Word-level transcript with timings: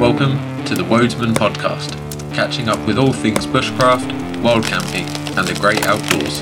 Welcome 0.00 0.64
to 0.64 0.74
the 0.74 0.82
Wodesman 0.82 1.34
Podcast, 1.34 1.90
catching 2.34 2.70
up 2.70 2.78
with 2.86 2.96
all 2.98 3.12
things 3.12 3.46
bushcraft, 3.46 4.40
wild 4.40 4.64
camping, 4.64 5.04
and 5.36 5.46
the 5.46 5.54
great 5.60 5.82
outdoors. 5.82 6.38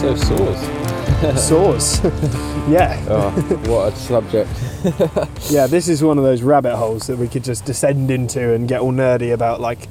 So 0.00 0.16
saws. 0.16 1.38
Saws. 1.38 2.02
yeah. 2.66 3.04
Oh, 3.10 3.30
what 3.66 3.92
a 3.92 3.96
subject. 3.96 4.50
Yeah, 5.50 5.66
this 5.66 5.86
is 5.86 6.02
one 6.02 6.16
of 6.16 6.24
those 6.24 6.40
rabbit 6.40 6.76
holes 6.76 7.08
that 7.08 7.18
we 7.18 7.28
could 7.28 7.44
just 7.44 7.66
descend 7.66 8.10
into 8.10 8.54
and 8.54 8.66
get 8.66 8.80
all 8.80 8.90
nerdy 8.90 9.34
about 9.34 9.60
like 9.60 9.86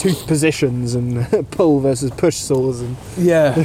tooth 0.00 0.26
positions 0.26 0.94
and 0.94 1.26
pull 1.50 1.80
versus 1.80 2.10
push 2.10 2.36
saws 2.36 2.80
and 2.80 2.96
Yeah. 3.18 3.54
I 3.56 3.64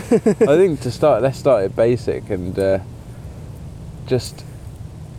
think 0.57 0.81
to 0.81 0.91
start, 0.91 1.21
let's 1.23 1.37
start 1.37 1.63
at 1.65 1.75
basic 1.75 2.29
and 2.29 2.57
uh, 2.59 2.79
just. 4.07 4.43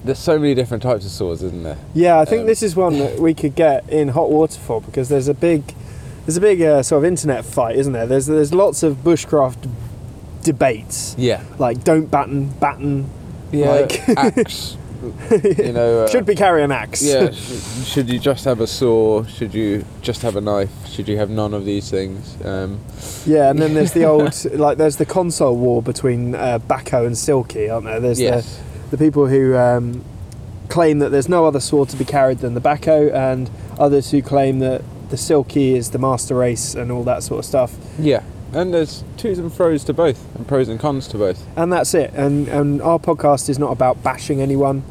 There's 0.05 0.19
so 0.21 0.39
many 0.39 0.55
different 0.55 0.85
types 0.85 1.05
of 1.05 1.11
saws, 1.11 1.43
isn't 1.43 1.65
there? 1.65 1.79
yeah, 1.93 2.21
I 2.21 2.25
think 2.25 2.43
Um, 2.43 2.47
this 2.47 2.63
is 2.63 2.77
one 2.77 2.97
that 2.99 3.19
we 3.19 3.35
could 3.35 3.57
get 3.57 3.89
in 3.91 4.09
hot 4.09 4.31
water 4.31 4.61
for 4.61 4.81
because 4.81 5.09
there's 5.09 5.27
a 5.27 5.35
big 5.35 5.75
there's 6.25 6.37
a 6.37 6.41
big 6.41 6.63
uh, 6.63 6.83
sort 6.85 6.99
of 7.03 7.05
internet 7.09 7.45
fight, 7.45 7.75
isn't 7.77 7.93
there? 7.93 8.07
There's 8.07 8.27
there's 8.27 8.55
lots 8.55 8.85
of 8.85 8.99
bushcraft 8.99 9.69
debates 10.45 11.17
Yeah. 11.19 11.43
like 11.59 11.83
don't 11.83 12.07
batten 12.09 12.51
batten 12.61 13.11
Yeah. 13.51 13.71
Like- 13.71 14.09
axe. 14.11 14.77
You 15.31 15.73
know. 15.73 16.05
Uh, 16.05 16.09
should 16.09 16.27
be 16.27 16.35
carry 16.35 16.63
an 16.63 16.73
axe. 16.73 17.03
Yeah. 17.03 17.31
sh- 17.33 17.87
should 17.87 18.09
you 18.09 18.19
just 18.19 18.45
have 18.45 18.61
a 18.61 18.67
saw? 18.67 19.25
Should 19.25 19.55
you 19.55 19.85
just 20.03 20.23
have 20.23 20.37
a 20.37 20.41
knife? 20.41 20.71
Should 20.87 21.09
you 21.09 21.19
have 21.19 21.31
none 21.31 21.55
of 21.55 21.65
these 21.65 21.91
things? 21.91 22.37
Um, 22.45 22.81
Yeah, 23.27 23.51
and 23.51 23.59
then 23.59 23.75
there's 23.75 23.93
the 23.93 24.05
old 24.13 24.45
like 24.53 24.79
there's 24.79 24.97
the 24.97 25.07
console 25.07 25.57
war 25.57 25.83
between 25.83 26.35
uh, 26.35 26.59
Bahco 26.59 27.07
and 27.07 27.17
Silky, 27.17 27.69
aren't 27.69 27.87
there? 27.87 28.01
There's 28.01 28.21
yes. 28.21 28.61
the, 28.91 28.97
the 28.97 29.05
people 29.05 29.27
who 29.27 29.57
um, 29.57 30.05
claim 30.69 30.99
that 30.99 31.11
there's 31.11 31.29
no 31.29 31.47
other 31.47 31.61
sword 31.61 31.89
to 31.91 31.97
be 31.97 32.05
carried 32.05 32.39
than 32.39 32.55
the 32.55 32.61
Bahco, 32.61 33.13
and 33.13 33.51
others 33.79 34.11
who 34.11 34.23
claim 34.23 34.59
that 34.61 34.83
the 35.11 35.17
Silky 35.17 35.75
is 35.75 35.91
the 35.91 35.99
master 35.99 36.35
race 36.35 36.75
and 36.75 36.91
all 36.91 37.05
that 37.05 37.23
sort 37.23 37.41
of 37.41 37.45
stuff. 37.45 37.77
Yeah. 37.99 38.23
And 38.53 38.73
there's 38.73 39.05
twos 39.17 39.39
and 39.39 39.53
fro's 39.53 39.85
to 39.85 39.93
both, 39.93 40.35
and 40.37 40.47
pros 40.47 40.69
and 40.69 40.79
cons 40.79 41.09
to 41.09 41.19
both. 41.19 41.45
And 41.57 41.73
that's 41.73 41.95
it. 41.95 42.13
And 42.15 42.49
and 42.49 42.81
our 42.81 42.99
podcast 42.99 43.49
is 43.49 43.59
not 43.59 43.73
about 43.73 44.03
bashing 44.03 44.41
anyone. 44.41 44.83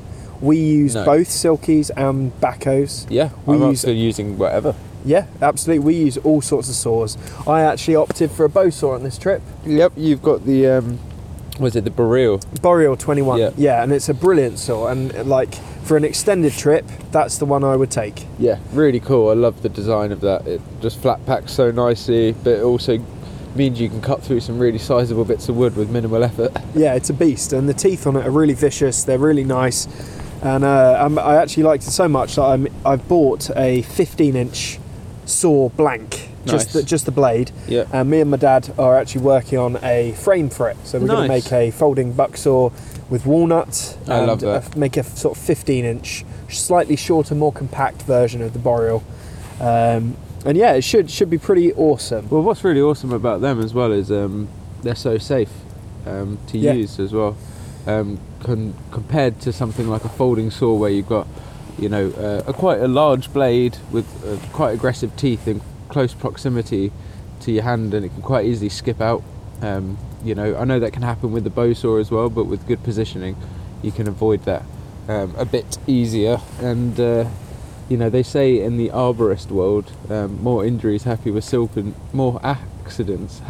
We 0.46 0.58
use 0.58 0.94
No. 0.96 1.06
both 1.06 1.28
Silkies 1.28 1.90
and 1.98 2.32
Bahcos. 2.40 3.08
Yeah. 3.10 3.30
We 3.46 3.56
I'm 3.56 3.62
use- 3.72 3.84
also 3.84 3.92
using 3.92 4.38
whatever. 4.38 4.76
Yeah, 5.04 5.26
absolutely. 5.42 5.86
We 5.86 5.96
use 5.96 6.18
all 6.18 6.42
sorts 6.42 6.70
of 6.70 6.76
saws. 6.76 7.18
I 7.48 7.62
actually 7.62 7.96
opted 7.96 8.32
for 8.32 8.44
a 8.46 8.50
bow 8.50 8.70
saw 8.70 8.94
on 8.96 9.04
this 9.04 9.18
trip. 9.18 9.42
Yep. 9.66 9.94
You've 9.96 10.22
got 10.24 10.46
the. 10.46 10.68
Um, 10.68 11.00
was 11.60 11.76
it 11.76 11.84
the 11.86 11.90
Boreal? 11.92 12.40
Boreal 12.62 12.98
21. 12.98 13.40
Yeah. 13.40 13.50
yeah, 13.56 13.82
and 13.84 13.92
it's 13.94 14.10
a 14.10 14.14
brilliant 14.14 14.60
saw. 14.60 14.88
And 14.88 15.14
like 15.28 15.56
for 15.84 15.96
an 15.96 16.04
extended 16.04 16.54
trip, 16.54 16.86
that's 17.12 17.38
the 17.38 17.46
one 17.46 17.64
I 17.64 17.76
would 17.76 17.92
take. 17.92 18.26
Yeah, 18.40 18.58
really 18.74 19.00
cool. 19.00 19.30
I 19.30 19.34
love 19.36 19.62
the 19.62 19.70
design 19.70 20.12
of 20.12 20.22
that. 20.22 20.46
It 20.48 20.60
just 20.82 21.00
flat 21.00 21.26
packs 21.26 21.54
so 21.54 21.72
nicely, 21.72 22.34
but 22.44 22.50
it 22.54 22.64
also 22.64 22.98
means 23.56 23.80
you 23.80 23.88
can 23.88 24.02
cut 24.02 24.22
through 24.22 24.42
some 24.42 24.60
really 24.60 24.78
sizable 24.80 25.24
bits 25.24 25.48
of 25.48 25.56
wood 25.56 25.78
with 25.78 25.90
minimal 25.90 26.24
effort. 26.26 26.52
Yeah, 26.76 26.94
it's 26.96 27.10
a 27.10 27.14
beast, 27.14 27.54
and 27.54 27.70
the 27.70 27.74
teeth 27.74 28.06
on 28.06 28.18
it 28.18 28.26
are 28.28 28.32
really 28.32 28.54
vicious. 28.54 29.06
They're 29.06 29.18
really 29.18 29.46
nice, 29.46 29.88
and 30.42 30.64
uh, 30.64 30.98
I'm, 31.00 31.18
I 31.18 31.36
actually 31.38 31.64
liked 31.64 31.84
it 31.88 31.92
so 31.92 32.08
much 32.08 32.36
that 32.36 32.44
I'm, 32.44 32.68
I've 32.86 33.08
bought 33.08 33.50
a 33.52 33.82
15-inch 33.84 34.80
saw 35.26 35.70
blank, 35.70 36.30
just 36.46 36.74
the, 36.74 36.84
just 36.84 37.06
the 37.06 37.12
blade. 37.12 37.52
Yeah. 37.68 37.86
And 37.92 38.10
me 38.10 38.20
and 38.22 38.30
my 38.30 38.38
dad 38.38 38.72
are 38.78 38.98
actually 38.98 39.22
working 39.22 39.58
on 39.58 39.78
a 39.84 40.12
frame 40.14 40.50
for 40.50 40.70
it. 40.70 40.78
So 40.84 41.00
we're 41.00 41.08
going 41.08 41.24
to 41.24 41.28
Nice. 41.34 41.46
make 41.52 41.54
a 41.54 41.72
folding 41.72 42.14
buck 42.14 42.38
saw 42.38 42.70
with 43.10 43.26
walnut. 43.26 43.98
I 44.08 44.18
and 44.20 44.28
love 44.28 44.42
that. 44.42 44.76
make 44.76 44.98
a 44.98 45.02
f- 45.02 45.18
sort 45.18 45.38
of 45.38 45.44
15-inch, 45.44 46.24
slightly 46.50 46.96
shorter, 46.96 47.34
more 47.34 47.52
compact 47.52 48.04
version 48.04 48.42
of 48.44 48.54
the 48.54 48.60
Boreal. 48.60 49.04
Um, 49.60 50.16
and 50.46 50.56
yeah, 50.58 50.74
it 50.74 50.84
should 50.84 51.10
should 51.10 51.30
be 51.32 51.40
pretty 51.40 51.74
awesome. 51.74 52.30
Well, 52.30 52.44
what's 52.44 52.64
really 52.64 52.82
awesome 52.82 53.12
about 53.12 53.42
them 53.42 53.60
as 53.62 53.74
well 53.74 53.92
is 53.92 54.12
um, 54.12 54.48
they're 54.84 54.94
so 54.94 55.18
safe 55.18 55.50
um, 56.06 56.38
to 56.48 56.58
Yeah. 56.60 56.74
use 56.74 57.00
as 57.00 57.14
well, 57.14 57.36
um, 57.88 58.20
con- 58.46 58.76
compared 58.92 59.42
to 59.42 59.52
something 59.52 59.90
like 59.90 60.06
a 60.06 60.10
folding 60.10 60.52
saw 60.52 60.74
where 60.76 60.92
you've 60.92 61.10
got, 61.10 61.28
you 61.80 61.90
know, 61.90 62.12
uh, 62.12 62.50
a 62.50 62.54
quite 62.54 62.80
a 62.80 62.88
large 62.88 63.34
blade 63.34 63.78
with 63.92 64.06
uh, 64.24 64.38
quite 64.54 64.72
aggressive 64.72 65.16
teeth 65.18 65.48
in 65.48 65.62
close 65.90 66.14
proximity 66.14 66.92
to 67.42 67.52
your 67.52 67.64
hand, 67.64 67.94
and 67.94 68.06
it 68.06 68.10
can 68.10 68.22
quite 68.22 68.46
easily 68.46 68.70
skip 68.70 69.02
out. 69.02 69.24
Um, 69.62 69.98
you 70.24 70.36
know, 70.36 70.56
I 70.56 70.64
know 70.64 70.80
that 70.80 70.94
can 70.94 71.02
happen 71.02 71.32
with 71.32 71.44
the 71.44 71.50
bow 71.50 71.74
saw 71.74 71.98
as 71.98 72.12
well, 72.12 72.30
but 72.30 72.46
with 72.46 72.68
good 72.68 72.84
positioning, 72.84 73.36
you 73.82 73.92
can 73.92 74.08
avoid 74.08 74.44
that 74.44 74.64
um, 75.10 75.34
a 75.38 75.46
bit 75.46 75.78
easier. 75.88 76.40
And 76.60 77.00
uh, 77.00 77.26
you 77.90 77.98
know, 77.98 78.10
they 78.10 78.24
say 78.24 78.62
in 78.62 78.78
the 78.78 78.90
arborist 78.90 79.50
world, 79.50 79.92
um, 80.10 80.42
more 80.42 80.66
injuries 80.66 81.04
happy 81.04 81.32
with 81.32 81.44
silk 81.44 81.76
and 81.76 81.96
more 82.14 82.40
accidents 82.44 83.40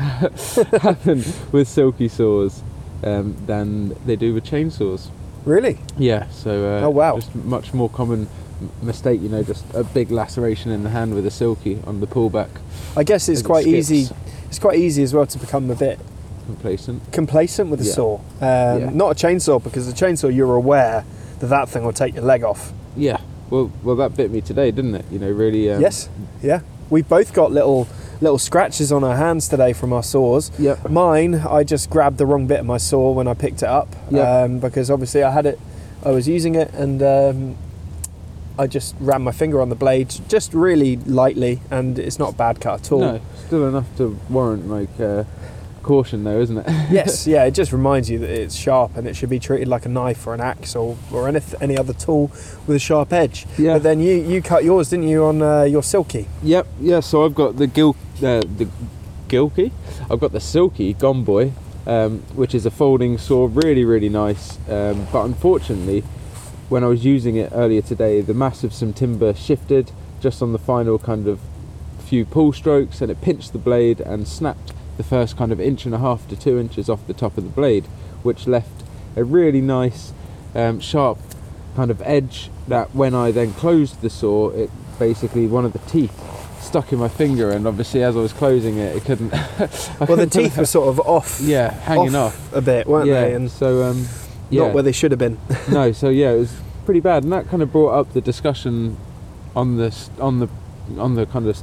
happen 0.82 1.24
with 1.52 1.68
silky 1.68 2.08
saws 2.08 2.64
um, 3.04 3.36
than 3.46 3.96
they 4.06 4.16
do 4.16 4.34
with 4.34 4.46
chainsaws. 4.46 5.10
Really? 5.46 5.78
Yeah, 5.98 6.28
so 6.30 6.78
uh, 6.80 6.86
Oh, 6.86 6.90
wow. 6.90 7.16
just 7.18 7.36
much 7.36 7.74
more 7.74 7.90
common 7.90 8.28
mistake. 8.82 9.22
You 9.22 9.30
know, 9.30 9.44
just 9.44 9.64
a 9.74 9.84
big 9.84 10.10
laceration 10.12 10.72
in 10.72 10.84
the 10.84 10.90
hand 10.90 11.14
with 11.14 11.26
a 11.26 11.32
silky 11.32 11.80
on 11.86 12.00
the 12.00 12.08
pullback. 12.08 12.50
I 12.98 13.04
guess 13.04 13.30
it's 13.30 13.40
as 13.40 13.42
it 13.42 13.46
quite 13.46 13.68
easy. 13.68 14.08
It's 14.48 14.60
quite 14.60 14.80
easy 14.80 15.04
as 15.04 15.14
well 15.14 15.26
to 15.28 15.38
become 15.38 15.70
a 15.70 15.76
bit 15.76 16.00
Complacent. 16.46 17.12
complacent 17.12 17.70
with 17.70 17.82
a 17.82 17.84
Yeah. 17.84 17.92
saw. 17.94 18.14
Um, 18.16 18.22
Yeah. 18.42 18.90
Not 18.94 19.12
a 19.22 19.28
chainsaw 19.28 19.62
because 19.62 19.86
the 19.88 19.94
chainsaw 19.94 20.34
you're 20.34 20.56
aware 20.56 21.04
that 21.40 21.48
that 21.48 21.70
thing 21.70 21.84
will 21.84 21.94
take 21.94 22.16
your 22.16 22.24
leg 22.24 22.44
off. 22.44 22.72
Yeah. 22.96 23.18
Well, 23.50 23.72
well, 23.84 23.96
that 23.98 24.16
bit 24.16 24.32
me 24.32 24.42
today, 24.42 24.72
didn't 24.72 24.96
it? 24.96 25.06
You 25.12 25.20
know, 25.20 25.30
really. 25.30 25.70
Um, 25.72 25.82
yes. 25.82 26.10
Yeah. 26.42 26.62
We 26.90 27.02
both 27.02 27.34
got 27.34 27.52
little 27.52 27.88
little 28.26 28.40
scratches 28.40 28.92
on 28.92 29.04
our 29.04 29.16
hands 29.16 29.48
today 29.48 29.72
from 29.72 29.94
our 29.94 30.02
saws. 30.04 30.52
Yep. 30.60 30.90
Mine, 30.90 31.36
I 31.36 31.64
just 31.64 31.90
grabbed 31.92 32.18
the 32.18 32.26
wrong 32.26 32.48
bit 32.48 32.60
of 32.60 32.66
my 32.66 32.78
saw 32.78 33.12
when 33.12 33.28
I 33.28 33.36
picked 33.36 33.62
it 33.62 33.70
up 33.70 33.88
Yeah. 34.10 34.42
um, 34.42 34.60
because 34.60 34.90
obviously 34.90 35.22
I 35.24 35.30
had 35.32 35.46
it, 35.46 35.60
I 36.04 36.10
was 36.10 36.28
using 36.28 36.56
it 36.56 36.74
and 36.74 37.04
um, 37.04 37.56
I 38.58 38.66
just 38.66 38.96
ran 39.00 39.22
my 39.22 39.32
finger 39.32 39.62
on 39.62 39.70
the 39.70 39.76
blade 39.76 40.10
just 40.28 40.56
really 40.56 40.96
lightly 40.98 41.62
and 41.70 42.00
it's 42.00 42.18
not 42.18 42.34
a 42.34 42.36
bad 42.36 42.60
cut 42.60 42.80
at 42.82 42.92
all. 42.92 43.00
No, 43.02 43.22
still 43.46 43.68
enough 43.68 43.96
to 43.98 44.20
warrant 44.30 44.68
like 44.70 45.00
uh, 45.00 45.24
caution, 45.86 46.24
though, 46.24 46.42
isn't 46.42 46.58
it? 46.58 46.66
yes, 46.92 47.28
yeah, 47.28 47.46
it 47.46 47.52
just 47.52 47.72
reminds 47.72 48.10
you 48.10 48.20
that 48.20 48.30
it's 48.30 48.56
sharp 48.56 48.98
and 48.98 49.08
it 49.08 49.16
should 49.16 49.30
be 49.30 49.40
treated 49.40 49.68
like 49.68 49.86
a 49.86 49.90
knife 49.90 50.26
or 50.26 50.34
an 50.34 50.42
axe 50.42 50.76
or, 50.76 50.98
or 51.12 51.28
any, 51.28 51.40
any 51.62 51.78
other 51.78 51.94
tool 51.94 52.32
with 52.66 52.76
a 52.76 52.80
sharp 52.80 53.14
edge. 53.14 53.46
Yeah. 53.58 53.74
But 53.74 53.84
then 53.84 54.00
you, 54.00 54.16
you 54.16 54.42
cut 54.42 54.64
yours, 54.64 54.90
didn't 54.90 55.08
you, 55.08 55.24
on 55.24 55.42
uh, 55.42 55.64
your 55.64 55.84
silky? 55.84 56.28
Yep, 56.44 56.68
yeah. 56.82 57.00
So 57.00 57.24
I've 57.24 57.36
got 57.36 57.58
the 57.58 57.68
gil, 57.68 57.96
uh, 58.18 58.42
the 58.42 58.68
gilky. 59.28 59.72
I've 60.10 60.20
got 60.20 60.32
the 60.32 60.42
silky 60.42 60.94
Gomboy, 60.94 61.54
um, 61.86 62.20
which 62.34 62.56
is 62.56 62.66
a 62.66 62.72
folding 62.72 63.18
saw, 63.18 63.48
really, 63.52 63.86
really 63.86 64.10
nice. 64.10 64.58
Um, 64.68 65.08
but 65.14 65.24
unfortunately, 65.26 66.02
when 66.68 66.84
I 66.84 66.88
was 66.88 67.06
using 67.06 67.36
it 67.36 67.52
earlier 67.54 67.84
today, 67.84 68.22
the 68.22 68.34
mass 68.34 68.64
of 68.64 68.74
some 68.74 68.92
timber 68.92 69.36
shifted 69.36 69.92
just 70.20 70.42
on 70.42 70.52
the 70.52 70.60
final 70.60 70.98
kind 70.98 71.28
of 71.28 71.40
few 72.06 72.26
pull 72.26 72.54
strokes, 72.54 73.02
and 73.02 73.12
it 73.12 73.22
pinched 73.22 73.54
the 73.54 73.60
blade 73.60 74.00
and 74.00 74.28
snapped 74.28 74.75
the 74.98 75.04
first 75.04 75.38
kind 75.38 75.52
of 75.52 75.60
inch 75.60 75.86
and 75.86 75.94
a 75.94 76.00
half 76.00 76.28
to 76.30 76.36
two 76.36 76.60
inches 76.60 76.90
off 76.90 77.06
the 77.08 77.14
top 77.14 77.38
of 77.38 77.44
the 77.44 77.50
blade, 77.50 77.86
which 78.24 78.48
left 78.48 78.84
a 79.16 79.24
really 79.24 79.62
nice, 79.62 80.14
um, 80.54 80.80
sharp 80.80 81.18
kind 81.76 81.92
of 81.92 82.02
edge 82.04 82.50
that 82.68 82.96
when 82.96 83.14
I 83.14 83.32
then 83.32 83.54
closed 83.54 84.02
the 84.02 84.10
saw, 84.10 84.50
it 84.50 84.70
basically 84.98 85.48
one 85.48 85.66
of 85.66 85.74
the 85.74 85.80
teeth 85.80 86.14
stuck 86.62 86.92
in 86.92 87.00
my 87.00 87.08
finger, 87.08 87.52
and 87.52 87.68
obviously 87.68 88.04
as 88.04 88.16
I 88.16 88.20
was 88.20 88.34
closing 88.34 88.78
it, 88.78 88.96
it 88.96 89.06
couldn't. 89.06 89.32
Well, 90.00 90.18
the 90.18 90.28
teeth 90.28 90.58
were 90.58 90.66
sort 90.66 90.90
of 90.90 91.00
off, 91.02 91.40
yeah 91.42 91.72
hanging 91.72 92.16
off. 92.16 92.54
a 92.54 92.62
bit, 92.62 92.88
weren't 92.88 93.08
yeah, 93.08 93.22
they? 93.22 93.34
And 93.34 93.50
so 93.50 93.84
um, 93.84 94.06
yeah, 94.50 94.64
not 94.66 94.74
where 94.74 94.84
they 94.84 94.92
should 94.92 95.12
have 95.12 95.20
been. 95.20 95.38
no, 95.72 95.92
so 95.92 96.10
yeah, 96.10 96.32
it 96.32 96.40
was 96.40 96.56
pretty 96.86 97.00
bad, 97.00 97.24
and 97.24 97.32
that 97.32 97.48
kind 97.48 97.62
of 97.62 97.72
brought 97.72 97.94
up 97.98 98.14
the 98.14 98.22
discussion 98.22 98.98
on 99.56 99.78
the 99.78 99.96
on 100.20 100.40
the 100.40 100.50
on 100.98 101.16
the 101.16 101.26
kind 101.26 101.48
of 101.48 101.62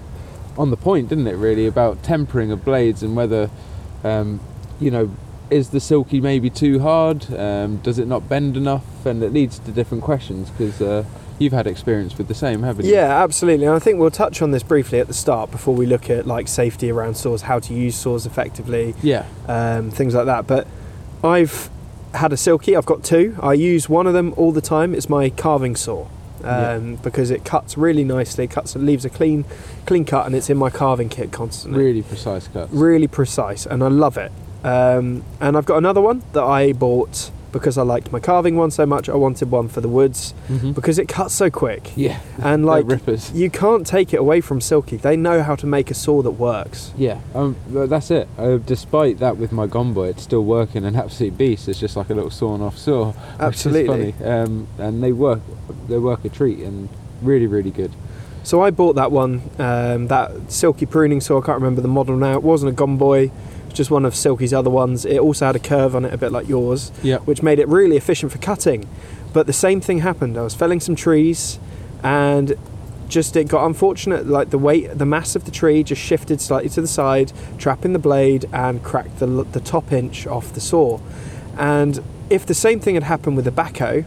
on 0.58 0.70
the 0.70 0.76
point, 0.76 1.08
didn't 1.08 1.26
it? 1.26 1.34
Really 1.36 1.66
about 1.66 2.02
tempering 2.02 2.50
of 2.50 2.64
blades 2.64 3.02
and 3.02 3.16
whether 3.16 3.50
um, 4.04 4.40
you 4.80 4.90
know 4.90 5.10
is 5.50 5.68
the 5.70 5.80
silky 5.80 6.20
maybe 6.20 6.48
too 6.48 6.80
hard? 6.80 7.32
Um, 7.34 7.76
does 7.78 7.98
it 7.98 8.06
not 8.08 8.28
bend 8.28 8.56
enough? 8.56 9.04
And 9.04 9.22
it 9.22 9.32
leads 9.34 9.58
to 9.60 9.70
different 9.70 10.02
questions 10.02 10.48
because 10.48 10.80
uh, 10.80 11.04
you've 11.38 11.52
had 11.52 11.66
experience 11.66 12.16
with 12.16 12.26
the 12.28 12.34
same, 12.34 12.62
haven't 12.62 12.86
you? 12.86 12.92
Yeah, 12.94 13.22
absolutely. 13.22 13.66
And 13.66 13.74
I 13.74 13.78
think 13.78 13.98
we'll 13.98 14.10
touch 14.10 14.40
on 14.40 14.50
this 14.52 14.62
briefly 14.62 14.98
at 14.98 15.08
the 15.08 15.14
start 15.14 15.50
before 15.50 15.74
we 15.74 15.84
look 15.84 16.08
at 16.08 16.26
like 16.26 16.48
safety 16.48 16.90
around 16.90 17.16
saws, 17.18 17.42
how 17.42 17.58
to 17.58 17.74
use 17.74 17.94
saws 17.96 18.24
effectively, 18.24 18.94
Yeah. 19.02 19.26
um, 19.46 19.90
things 19.90 20.14
like 20.14 20.24
that. 20.24 20.46
But 20.46 20.66
I've 21.22 21.68
had 22.14 22.32
a 22.32 22.36
silky. 22.38 22.74
I've 22.74 22.86
got 22.86 23.04
two. 23.04 23.36
I 23.42 23.52
use 23.52 23.90
one 23.90 24.06
of 24.06 24.14
them 24.14 24.32
all 24.38 24.52
the 24.52 24.60
time. 24.62 24.94
It's 24.94 25.10
my 25.10 25.28
carving 25.28 25.76
saw. 25.76 26.06
Um, 26.44 26.96
because 26.96 27.30
it 27.30 27.44
cuts 27.44 27.76
really 27.76 28.04
nicely. 28.04 28.44
It 28.44 28.50
cuts, 28.50 28.74
leaves 28.76 29.04
a 29.04 29.10
clean, 29.10 29.44
clean 29.86 30.04
cut, 30.04 30.26
and 30.26 30.34
it's 30.34 30.50
in 30.50 30.56
my 30.56 30.70
carving 30.70 31.08
kit 31.08 31.32
constantly. 31.32 31.82
Really 31.82 32.02
precise 32.02 32.48
cut. 32.48 32.68
Really 32.72 33.08
precise, 33.08 33.66
and 33.66 33.82
I 33.82 33.88
love 33.88 34.16
it. 34.16 34.32
Um, 34.64 35.24
and 35.40 35.56
I've 35.56 35.66
got 35.66 35.78
another 35.78 36.00
one 36.00 36.22
that 36.32 36.44
I 36.44 36.72
bought 36.72 37.30
because 37.52 37.76
I 37.78 37.82
liked 37.82 38.10
my 38.12 38.18
carving 38.20 38.56
one 38.56 38.70
so 38.70 38.86
much. 38.86 39.08
I 39.08 39.14
wanted 39.14 39.50
one 39.50 39.68
for 39.68 39.80
the 39.80 39.88
woods 39.88 40.32
Mhm. 40.48 40.74
because 40.74 40.98
it 40.98 41.06
cuts 41.08 41.34
so 41.34 41.50
quick. 41.50 41.92
Yeah. 41.96 42.18
And 42.42 42.64
like 42.66 42.86
rippers. 42.88 43.30
you 43.32 43.50
can't 43.50 43.86
take 43.86 44.12
it 44.12 44.16
away 44.18 44.40
from 44.40 44.60
Silky. 44.60 44.96
They 44.96 45.16
know 45.16 45.42
how 45.42 45.54
to 45.56 45.66
make 45.66 45.90
a 45.90 45.94
saw 45.94 46.22
that 46.22 46.32
works. 46.32 46.92
Yeah, 46.96 47.18
um, 47.34 47.56
that's 47.70 48.10
it. 48.10 48.26
Uh, 48.38 48.56
despite 48.56 49.18
that, 49.20 49.36
with 49.36 49.52
my 49.52 49.66
Gomboy, 49.66 50.10
it's 50.10 50.22
still 50.22 50.44
working 50.44 50.84
an 50.84 50.96
absolute 51.04 51.36
beast. 51.38 51.68
It's 51.68 51.78
just 51.78 51.96
like 51.96 52.10
a 52.10 52.14
little 52.14 52.30
sawn-off 52.30 52.76
saw. 52.78 53.12
Absolutely. 53.38 54.06
Which 54.06 54.14
is 54.16 54.20
funny. 54.20 54.30
Um, 54.30 54.66
and 54.78 55.02
they 55.02 55.12
work, 55.12 55.40
they 55.88 55.98
work 55.98 56.24
a 56.24 56.28
treat, 56.28 56.58
and 56.60 56.88
really, 57.22 57.46
really 57.46 57.70
good. 57.70 57.92
So 58.44 58.60
I 58.60 58.70
bought 58.72 58.96
that 58.96 59.12
one, 59.12 59.42
um, 59.60 60.08
that 60.08 60.50
Silky 60.50 60.84
pruning 60.86 61.20
saw. 61.20 61.40
I 61.40 61.46
can't 61.46 61.58
remember 61.60 61.80
the 61.80 61.86
model 61.88 62.16
now. 62.16 62.32
It 62.32 62.42
wasn't 62.42 62.72
a 62.72 62.74
Gomboy, 62.84 63.30
just 63.72 63.90
one 63.90 64.04
of 64.04 64.14
Silky's 64.14 64.52
other 64.52 64.70
ones. 64.70 65.04
It 65.04 65.18
also 65.18 65.46
had 65.46 65.56
a 65.56 65.60
curve 65.60 65.96
on 65.96 66.04
it, 66.04 66.12
a 66.12 66.18
bit 66.18 66.32
like 66.32 66.48
yours, 66.48 66.90
which 67.24 67.42
made 67.42 67.58
it 67.58 67.68
really 67.68 67.96
efficient 67.96 68.32
for 68.32 68.38
cutting. 68.38 68.88
But 69.32 69.46
the 69.46 69.52
same 69.52 69.80
thing 69.80 70.00
happened. 70.00 70.36
I 70.36 70.42
was 70.42 70.54
felling 70.54 70.80
some 70.80 70.94
trees, 70.94 71.58
and 72.02 72.54
just 73.08 73.36
it 73.36 73.48
got 73.48 73.66
unfortunate. 73.66 74.26
Like 74.26 74.50
the 74.50 74.58
weight, 74.58 74.98
the 74.98 75.06
mass 75.06 75.36
of 75.36 75.44
the 75.44 75.50
tree 75.50 75.82
just 75.82 76.00
shifted 76.00 76.40
slightly 76.40 76.68
to 76.70 76.80
the 76.80 76.88
side, 76.88 77.32
trapping 77.58 77.92
the 77.92 77.98
blade 77.98 78.46
and 78.52 78.82
cracked 78.82 79.18
the 79.18 79.26
the 79.26 79.60
top 79.60 79.92
inch 79.92 80.26
off 80.26 80.52
the 80.52 80.60
saw. 80.60 81.00
And 81.56 82.02
if 82.30 82.46
the 82.46 82.54
same 82.54 82.80
thing 82.80 82.94
had 82.94 83.04
happened 83.04 83.36
with 83.36 83.44
the 83.44 83.52
Bahco, 83.52 84.04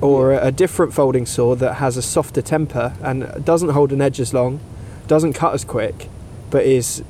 or 0.00 0.32
a 0.32 0.50
different 0.50 0.94
folding 0.94 1.26
saw 1.26 1.54
that 1.54 1.74
has 1.74 1.96
a 1.96 2.02
softer 2.02 2.40
temper 2.40 2.94
and 3.02 3.44
doesn't 3.44 3.70
hold 3.70 3.92
an 3.92 4.00
edge 4.00 4.18
as 4.18 4.32
long, 4.32 4.60
doesn't 5.06 5.34
cut 5.34 5.52
as 5.52 5.64
quick, 5.64 6.08
but 6.50 6.64
is 6.64 7.02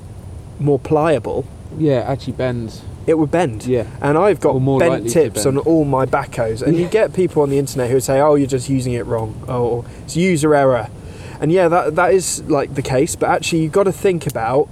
more 0.60 0.78
pliable, 0.78 1.44
Yeah, 1.78 2.00
actually 2.06 2.34
bends. 2.34 2.82
it 3.06 3.14
would 3.18 3.30
bend. 3.30 3.66
Yeah. 3.66 3.86
And 4.00 4.16
I've 4.18 4.40
got 4.40 4.60
more 4.60 4.78
bent 4.78 5.10
tips 5.10 5.46
on 5.46 5.58
all 5.58 5.84
my 5.84 6.06
Bahcos, 6.06 6.62
and 6.62 6.76
you 6.76 6.86
get 7.00 7.12
people 7.14 7.42
on 7.42 7.50
the 7.50 7.58
internet 7.58 7.90
who 7.90 7.98
say, 8.00 8.20
"Oh, 8.20 8.34
you're 8.36 8.46
just 8.46 8.68
using 8.68 8.92
it 8.92 9.04
wrong," 9.06 9.42
or 9.48 9.84
"It's 10.04 10.16
user 10.16 10.54
error," 10.54 10.88
and 11.40 11.50
yeah, 11.50 11.68
that 11.68 11.96
that 11.96 12.12
is 12.14 12.42
like 12.48 12.74
the 12.74 12.82
case. 12.82 13.16
But 13.16 13.30
actually, 13.30 13.62
you've 13.62 13.72
got 13.72 13.84
to 13.84 13.92
think 13.92 14.26
about 14.26 14.68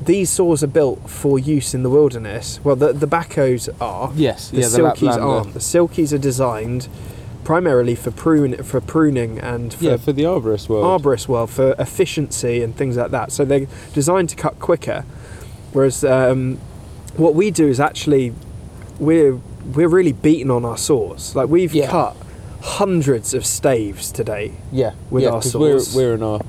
these 0.00 0.30
saws 0.30 0.62
are 0.62 0.68
built 0.68 1.10
for 1.10 1.38
use 1.38 1.74
in 1.74 1.82
the 1.82 1.90
wilderness. 1.90 2.60
Well, 2.64 2.76
the 2.76 2.92
the 2.92 3.06
Bahcos 3.08 3.68
are. 3.80 4.12
Yes. 4.14 4.50
The 4.50 4.58
yeah, 4.58 4.68
the 4.68 4.78
silkies 4.78 5.16
Laplander. 5.16 5.22
aren't. 5.22 5.54
The 5.54 5.60
silkies 5.60 6.12
are 6.12 6.18
designed 6.18 6.88
primarily 7.48 7.94
for 7.94 8.10
prune 8.10 8.62
for 8.62 8.78
pruning 8.78 9.38
and 9.38 9.72
for 9.72 9.84
Yeah, 9.84 9.96
for 9.96 10.12
the 10.12 10.24
arborist 10.24 10.68
world. 10.68 10.84
arborist 11.02 11.28
world 11.28 11.48
for 11.48 11.74
efficiency 11.78 12.62
and 12.62 12.76
things 12.76 12.98
like 12.98 13.10
that. 13.10 13.32
So 13.32 13.46
they're 13.46 13.66
designed 13.94 14.28
to 14.28 14.36
cut 14.36 14.58
quicker. 14.60 15.06
Whereas 15.72 16.04
um, 16.04 16.58
what 17.16 17.34
we 17.34 17.50
do 17.50 17.66
is 17.66 17.80
actually 17.80 18.34
we're 19.00 19.40
we're 19.74 19.88
really 19.88 20.12
beaten 20.12 20.50
on 20.50 20.66
our 20.66 20.76
saws. 20.76 21.34
Like 21.34 21.48
we've 21.48 21.72
Yeah. 21.74 21.90
cut 21.90 22.16
hundreds 22.60 23.32
of 23.32 23.46
staves 23.46 24.12
today. 24.12 24.52
Yeah, 24.70 24.92
with 25.08 25.22
yeah, 25.22 25.30
our 25.30 25.40
'cause 25.40 25.56
we're, 25.56 25.78
saws. 25.80 25.96
we're 25.96 26.14
in 26.16 26.22
our 26.22 26.40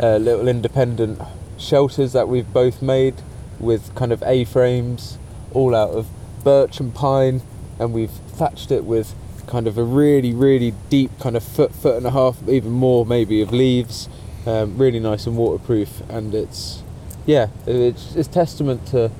uh, 0.00 0.18
little 0.18 0.46
independent 0.46 1.18
shelters 1.58 2.12
that 2.12 2.28
we've 2.28 2.52
both 2.52 2.80
made 2.80 3.14
with 3.58 3.92
kind 3.96 4.12
of 4.12 4.22
A-frames, 4.24 5.18
all 5.52 5.74
out 5.74 5.90
of 5.90 6.06
birch 6.44 6.78
and 6.78 6.94
pine, 6.94 7.40
and 7.80 7.92
we've 7.92 8.16
thatched 8.40 8.70
it 8.70 8.84
with 8.84 9.12
kind 9.46 9.66
of 9.66 9.78
a 9.78 9.82
really, 9.82 10.32
really 10.32 10.74
deep 10.90 11.10
kind 11.20 11.36
of 11.36 11.42
foot, 11.42 11.72
foot 11.74 11.96
and 11.96 12.06
a 12.06 12.10
half, 12.10 12.36
even 12.48 12.72
more 12.72 13.06
maybe 13.06 13.40
of 13.42 13.52
leaves. 13.52 14.08
Um, 14.46 14.78
really 14.78 15.00
nice 15.00 15.26
and 15.26 15.36
waterproof, 15.36 16.02
and 16.08 16.32
it's 16.34 16.82
yeah, 17.26 17.48
it's, 17.66 18.14
it's 18.14 18.28
testament 18.28 18.86
to 18.88 19.10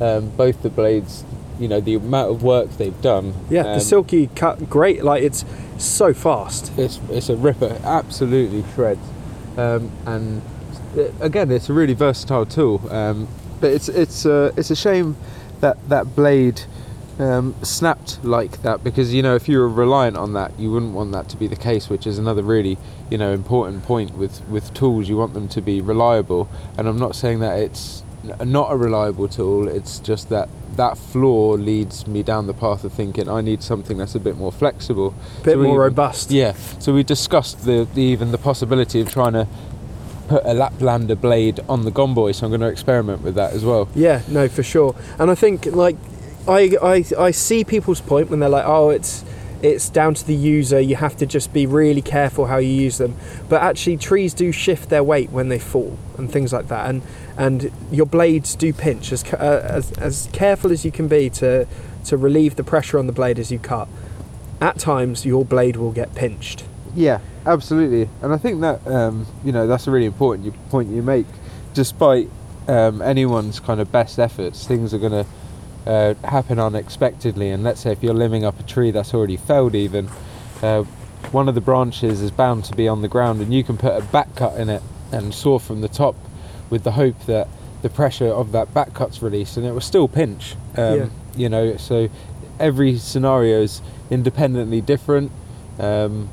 um, 0.00 0.28
both 0.36 0.62
the 0.62 0.68
blades. 0.68 1.24
You 1.58 1.68
know 1.68 1.80
the 1.80 1.94
amount 1.94 2.32
of 2.32 2.42
work 2.42 2.70
they've 2.76 3.00
done. 3.00 3.32
Yeah, 3.48 3.60
Um, 3.60 3.78
the 3.78 3.80
silky 3.80 4.26
cut 4.34 4.68
great. 4.68 5.04
Like 5.04 5.22
it's 5.22 5.44
so 5.78 6.12
fast. 6.12 6.72
it's 6.76 7.00
it's 7.08 7.28
a 7.28 7.36
ripper, 7.36 7.80
absolutely 7.84 8.64
shreds. 8.74 9.00
Um, 9.56 9.90
and 10.04 10.42
it, 10.96 11.14
again, 11.20 11.50
it's 11.50 11.68
a 11.70 11.72
really 11.72 11.94
versatile 11.94 12.44
tool. 12.44 12.82
Um, 12.92 13.28
but 13.60 13.70
it's 13.70 13.88
it's 13.88 14.26
uh, 14.26 14.52
it's 14.56 14.70
a 14.70 14.76
shame 14.76 15.16
that 15.60 15.78
that 15.88 16.14
blade 16.14 16.62
um, 17.18 17.54
snapped 17.62 18.24
like 18.24 18.62
that 18.62 18.82
because 18.82 19.14
you 19.14 19.22
know 19.22 19.34
if 19.36 19.48
you 19.48 19.58
were 19.58 19.68
reliant 19.68 20.16
on 20.16 20.32
that, 20.34 20.58
you 20.58 20.70
wouldn't 20.72 20.92
want 20.92 21.12
that 21.12 21.28
to 21.30 21.36
be 21.36 21.46
the 21.46 21.56
case. 21.56 21.88
Which 21.88 22.06
is 22.06 22.18
another 22.18 22.42
really 22.42 22.76
you 23.10 23.18
know 23.18 23.32
important 23.32 23.84
point 23.84 24.16
with 24.16 24.46
with 24.48 24.72
tools. 24.74 25.08
You 25.08 25.16
want 25.16 25.34
them 25.34 25.48
to 25.48 25.60
be 25.60 25.80
reliable, 25.80 26.48
and 26.76 26.88
I'm 26.88 26.98
not 26.98 27.14
saying 27.14 27.40
that 27.40 27.58
it's 27.58 28.02
not 28.44 28.72
a 28.72 28.76
reliable 28.76 29.28
tool. 29.28 29.68
It's 29.68 29.98
just 29.98 30.28
that 30.30 30.48
that 30.76 30.98
flaw 30.98 31.52
leads 31.52 32.06
me 32.08 32.22
down 32.24 32.48
the 32.48 32.54
path 32.54 32.82
of 32.82 32.92
thinking 32.92 33.28
I 33.28 33.42
need 33.42 33.62
something 33.62 33.96
that's 33.96 34.16
a 34.16 34.20
bit 34.20 34.36
more 34.36 34.50
flexible, 34.50 35.14
a 35.40 35.44
bit 35.44 35.52
So 35.54 35.62
more 35.62 35.80
robust. 35.80 36.32
yeah, 36.32 36.54
so 36.80 36.92
we 36.92 37.04
discussed 37.04 37.64
the, 37.64 37.86
the 37.94 38.00
even 38.02 38.32
the 38.32 38.38
possibility 38.38 39.00
of 39.00 39.08
trying 39.12 39.34
to 39.34 39.46
put 40.26 40.42
a 40.44 40.54
Laplander 40.54 41.20
blade 41.20 41.60
on 41.68 41.84
the 41.84 41.92
Gomboy, 41.92 42.34
so 42.34 42.46
I'm 42.46 42.50
going 42.50 42.60
to 42.62 42.66
experiment 42.66 43.22
with 43.22 43.34
that 43.36 43.52
as 43.52 43.64
well. 43.64 43.88
Yeah, 43.94 44.22
no, 44.26 44.48
for 44.48 44.62
sure. 44.64 44.96
And 45.18 45.30
I 45.30 45.34
think 45.36 45.66
like 45.66 45.96
I, 46.46 46.76
I 46.82 47.04
I 47.18 47.30
see 47.30 47.64
people's 47.64 48.00
point 48.00 48.30
when 48.30 48.40
they're 48.40 48.48
like, 48.48 48.66
oh, 48.66 48.90
it's 48.90 49.24
it's 49.62 49.88
down 49.88 50.12
to 50.14 50.26
the 50.26 50.34
user. 50.34 50.78
You 50.78 50.96
have 50.96 51.16
to 51.16 51.26
just 51.26 51.52
be 51.52 51.64
really 51.64 52.02
careful 52.02 52.46
how 52.46 52.58
you 52.58 52.68
use 52.68 52.98
them. 52.98 53.16
But 53.48 53.62
actually, 53.62 53.96
trees 53.96 54.34
do 54.34 54.52
shift 54.52 54.90
their 54.90 55.02
weight 55.02 55.30
when 55.30 55.48
they 55.48 55.58
fall 55.58 55.96
and 56.18 56.30
things 56.30 56.52
like 56.52 56.68
that. 56.68 56.88
And 56.88 57.02
and 57.36 57.72
your 57.90 58.06
blades 58.06 58.54
do 58.54 58.72
pinch 58.72 59.10
as 59.10 59.24
uh, 59.32 59.66
as 59.68 59.92
as 59.92 60.28
careful 60.32 60.70
as 60.70 60.84
you 60.84 60.92
can 60.92 61.08
be 61.08 61.30
to 61.30 61.66
to 62.04 62.16
relieve 62.16 62.56
the 62.56 62.64
pressure 62.64 62.98
on 62.98 63.06
the 63.06 63.12
blade 63.12 63.38
as 63.38 63.50
you 63.50 63.58
cut. 63.58 63.88
At 64.60 64.78
times, 64.78 65.24
your 65.24 65.44
blade 65.44 65.76
will 65.76 65.92
get 65.92 66.14
pinched. 66.14 66.64
Yeah, 66.94 67.20
absolutely, 67.46 68.08
and 68.22 68.32
I 68.32 68.36
think 68.36 68.60
that 68.60 68.86
um, 68.86 69.26
you 69.44 69.52
know 69.52 69.66
that's 69.66 69.86
a 69.86 69.90
really 69.90 70.06
important 70.06 70.54
point 70.68 70.90
you 70.90 71.02
make. 71.02 71.26
Despite 71.72 72.28
um, 72.68 73.02
anyone's 73.02 73.60
kind 73.60 73.80
of 73.80 73.90
best 73.90 74.18
efforts, 74.18 74.66
things 74.66 74.92
are 74.92 74.98
going 74.98 75.24
to 75.24 75.26
uh, 75.86 76.14
happen 76.24 76.58
unexpectedly. 76.58 77.50
And 77.50 77.62
let's 77.62 77.80
say 77.80 77.92
if 77.92 78.02
you're 78.02 78.14
limbing 78.14 78.44
up 78.44 78.58
a 78.58 78.62
tree 78.62 78.90
that's 78.90 79.14
already 79.14 79.36
felled, 79.36 79.74
even 79.74 80.08
uh, 80.62 80.84
one 81.32 81.48
of 81.48 81.54
the 81.54 81.60
branches 81.60 82.20
is 82.20 82.30
bound 82.30 82.64
to 82.64 82.76
be 82.76 82.88
on 82.88 83.02
the 83.02 83.08
ground, 83.08 83.40
and 83.40 83.52
you 83.52 83.64
can 83.64 83.76
put 83.76 83.96
a 83.96 84.04
back 84.06 84.34
cut 84.34 84.58
in 84.58 84.68
it 84.68 84.82
and 85.12 85.34
saw 85.34 85.58
from 85.58 85.80
the 85.80 85.88
top, 85.88 86.16
with 86.70 86.84
the 86.84 86.92
hope 86.92 87.18
that 87.26 87.48
the 87.82 87.90
pressure 87.90 88.28
of 88.28 88.52
that 88.52 88.72
back 88.72 88.94
cut's 88.94 89.22
released, 89.22 89.56
and 89.56 89.66
it 89.66 89.72
will 89.72 89.80
still 89.80 90.08
pinch. 90.08 90.54
Um, 90.76 90.98
Yeah. 90.98 91.08
You 91.36 91.48
know, 91.48 91.76
so 91.76 92.08
every 92.60 92.96
scenario 92.96 93.60
is 93.62 93.82
independently 94.10 94.80
different. 94.80 95.32
Um, 95.78 96.28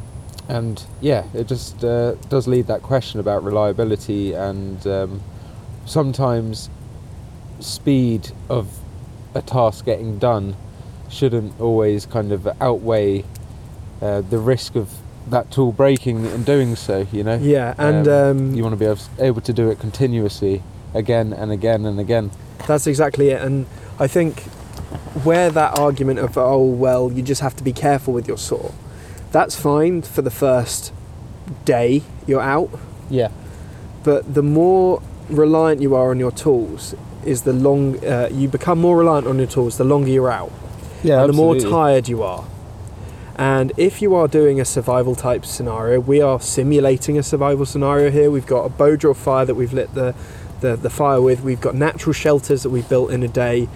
and 0.47 0.83
yeah, 0.99 1.23
it 1.33 1.47
just 1.47 1.83
uh, 1.83 2.13
does 2.29 2.47
lead 2.47 2.67
that 2.67 2.83
question 2.83 3.19
about 3.19 3.43
reliability 3.43 4.33
and 4.33 4.85
um, 4.85 5.21
sometimes 5.85 6.69
speed 7.59 8.31
of 8.49 8.67
a 9.33 9.41
task 9.41 9.85
getting 9.85 10.17
done 10.19 10.55
shouldn't 11.09 11.59
always 11.59 12.05
kind 12.05 12.31
of 12.31 12.47
outweigh 12.61 13.23
uh, 14.01 14.21
the 14.21 14.37
risk 14.37 14.75
of 14.75 14.93
that 15.29 15.51
tool 15.51 15.71
breaking 15.71 16.25
and 16.25 16.45
doing 16.45 16.75
so. 16.75 17.07
You 17.11 17.23
know, 17.23 17.35
Yeah, 17.35 17.75
and 17.77 18.07
um, 18.07 18.55
you 18.55 18.63
want 18.63 18.73
to 18.73 18.77
be 18.77 18.85
able, 18.85 19.01
able 19.19 19.41
to 19.41 19.53
do 19.53 19.69
it 19.69 19.79
continuously 19.79 20.63
again 20.93 21.33
and 21.33 21.51
again 21.51 21.85
and 21.85 21.99
again. 21.99 22.31
That's 22.67 22.87
exactly 22.87 23.29
it. 23.29 23.41
And 23.41 23.65
I 23.99 24.07
think 24.07 24.41
where 25.23 25.49
that 25.49 25.77
argument 25.77 26.19
of, 26.19 26.37
oh, 26.37 26.63
well, 26.63 27.11
you 27.11 27.21
just 27.21 27.41
have 27.41 27.55
to 27.57 27.63
be 27.63 27.73
careful 27.73 28.13
with 28.13 28.27
your 28.27 28.37
saw, 28.37 28.71
that's 29.31 29.59
fine 29.59 30.01
for 30.01 30.21
the 30.21 30.31
first 30.31 30.93
day 31.65 32.03
you're 32.27 32.41
out. 32.41 32.69
Yeah, 33.09 33.29
But 34.03 34.33
the 34.33 34.43
more 34.43 35.01
reliant 35.29 35.81
you 35.81 35.95
are 35.95 36.11
on 36.11 36.19
your 36.19 36.31
tools, 36.31 36.95
is 37.25 37.43
the 37.43 37.53
long 37.53 38.03
uh, 38.05 38.29
you 38.31 38.47
become 38.47 38.79
more 38.79 38.97
reliant 38.97 39.27
on 39.27 39.37
your 39.37 39.47
tools 39.47 39.77
the 39.77 39.83
longer 39.83 40.09
you're 40.09 40.31
out. 40.31 40.51
Yeah, 41.03 41.21
and 41.21 41.29
the 41.29 41.33
more 41.33 41.55
tired 41.55 42.07
you 42.07 42.23
are. 42.23 42.45
And 43.35 43.71
if 43.77 44.01
you 44.01 44.13
are 44.13 44.27
doing 44.27 44.59
a 44.59 44.65
survival 44.65 45.15
type 45.15 45.45
scenario 45.45 45.99
we 45.99 46.21
are 46.21 46.39
simulating 46.39 47.17
a 47.17 47.23
survival 47.23 47.65
scenario 47.65 48.11
here. 48.11 48.29
We've 48.29 48.45
got 48.45 48.65
a 48.65 48.69
bow 48.69 48.95
draw 48.95 49.13
fire 49.13 49.45
that 49.45 49.55
we've 49.55 49.73
lit 49.73 49.93
the, 49.95 50.13
the, 50.59 50.75
the 50.75 50.89
fire 50.89 51.21
with. 51.21 51.41
We've 51.41 51.61
got 51.61 51.73
natural 51.73 52.13
shelters 52.13 52.61
that 52.63 52.69
we've 52.69 52.87
built 52.87 53.11
in 53.11 53.23
a 53.23 53.27
day. 53.27 53.67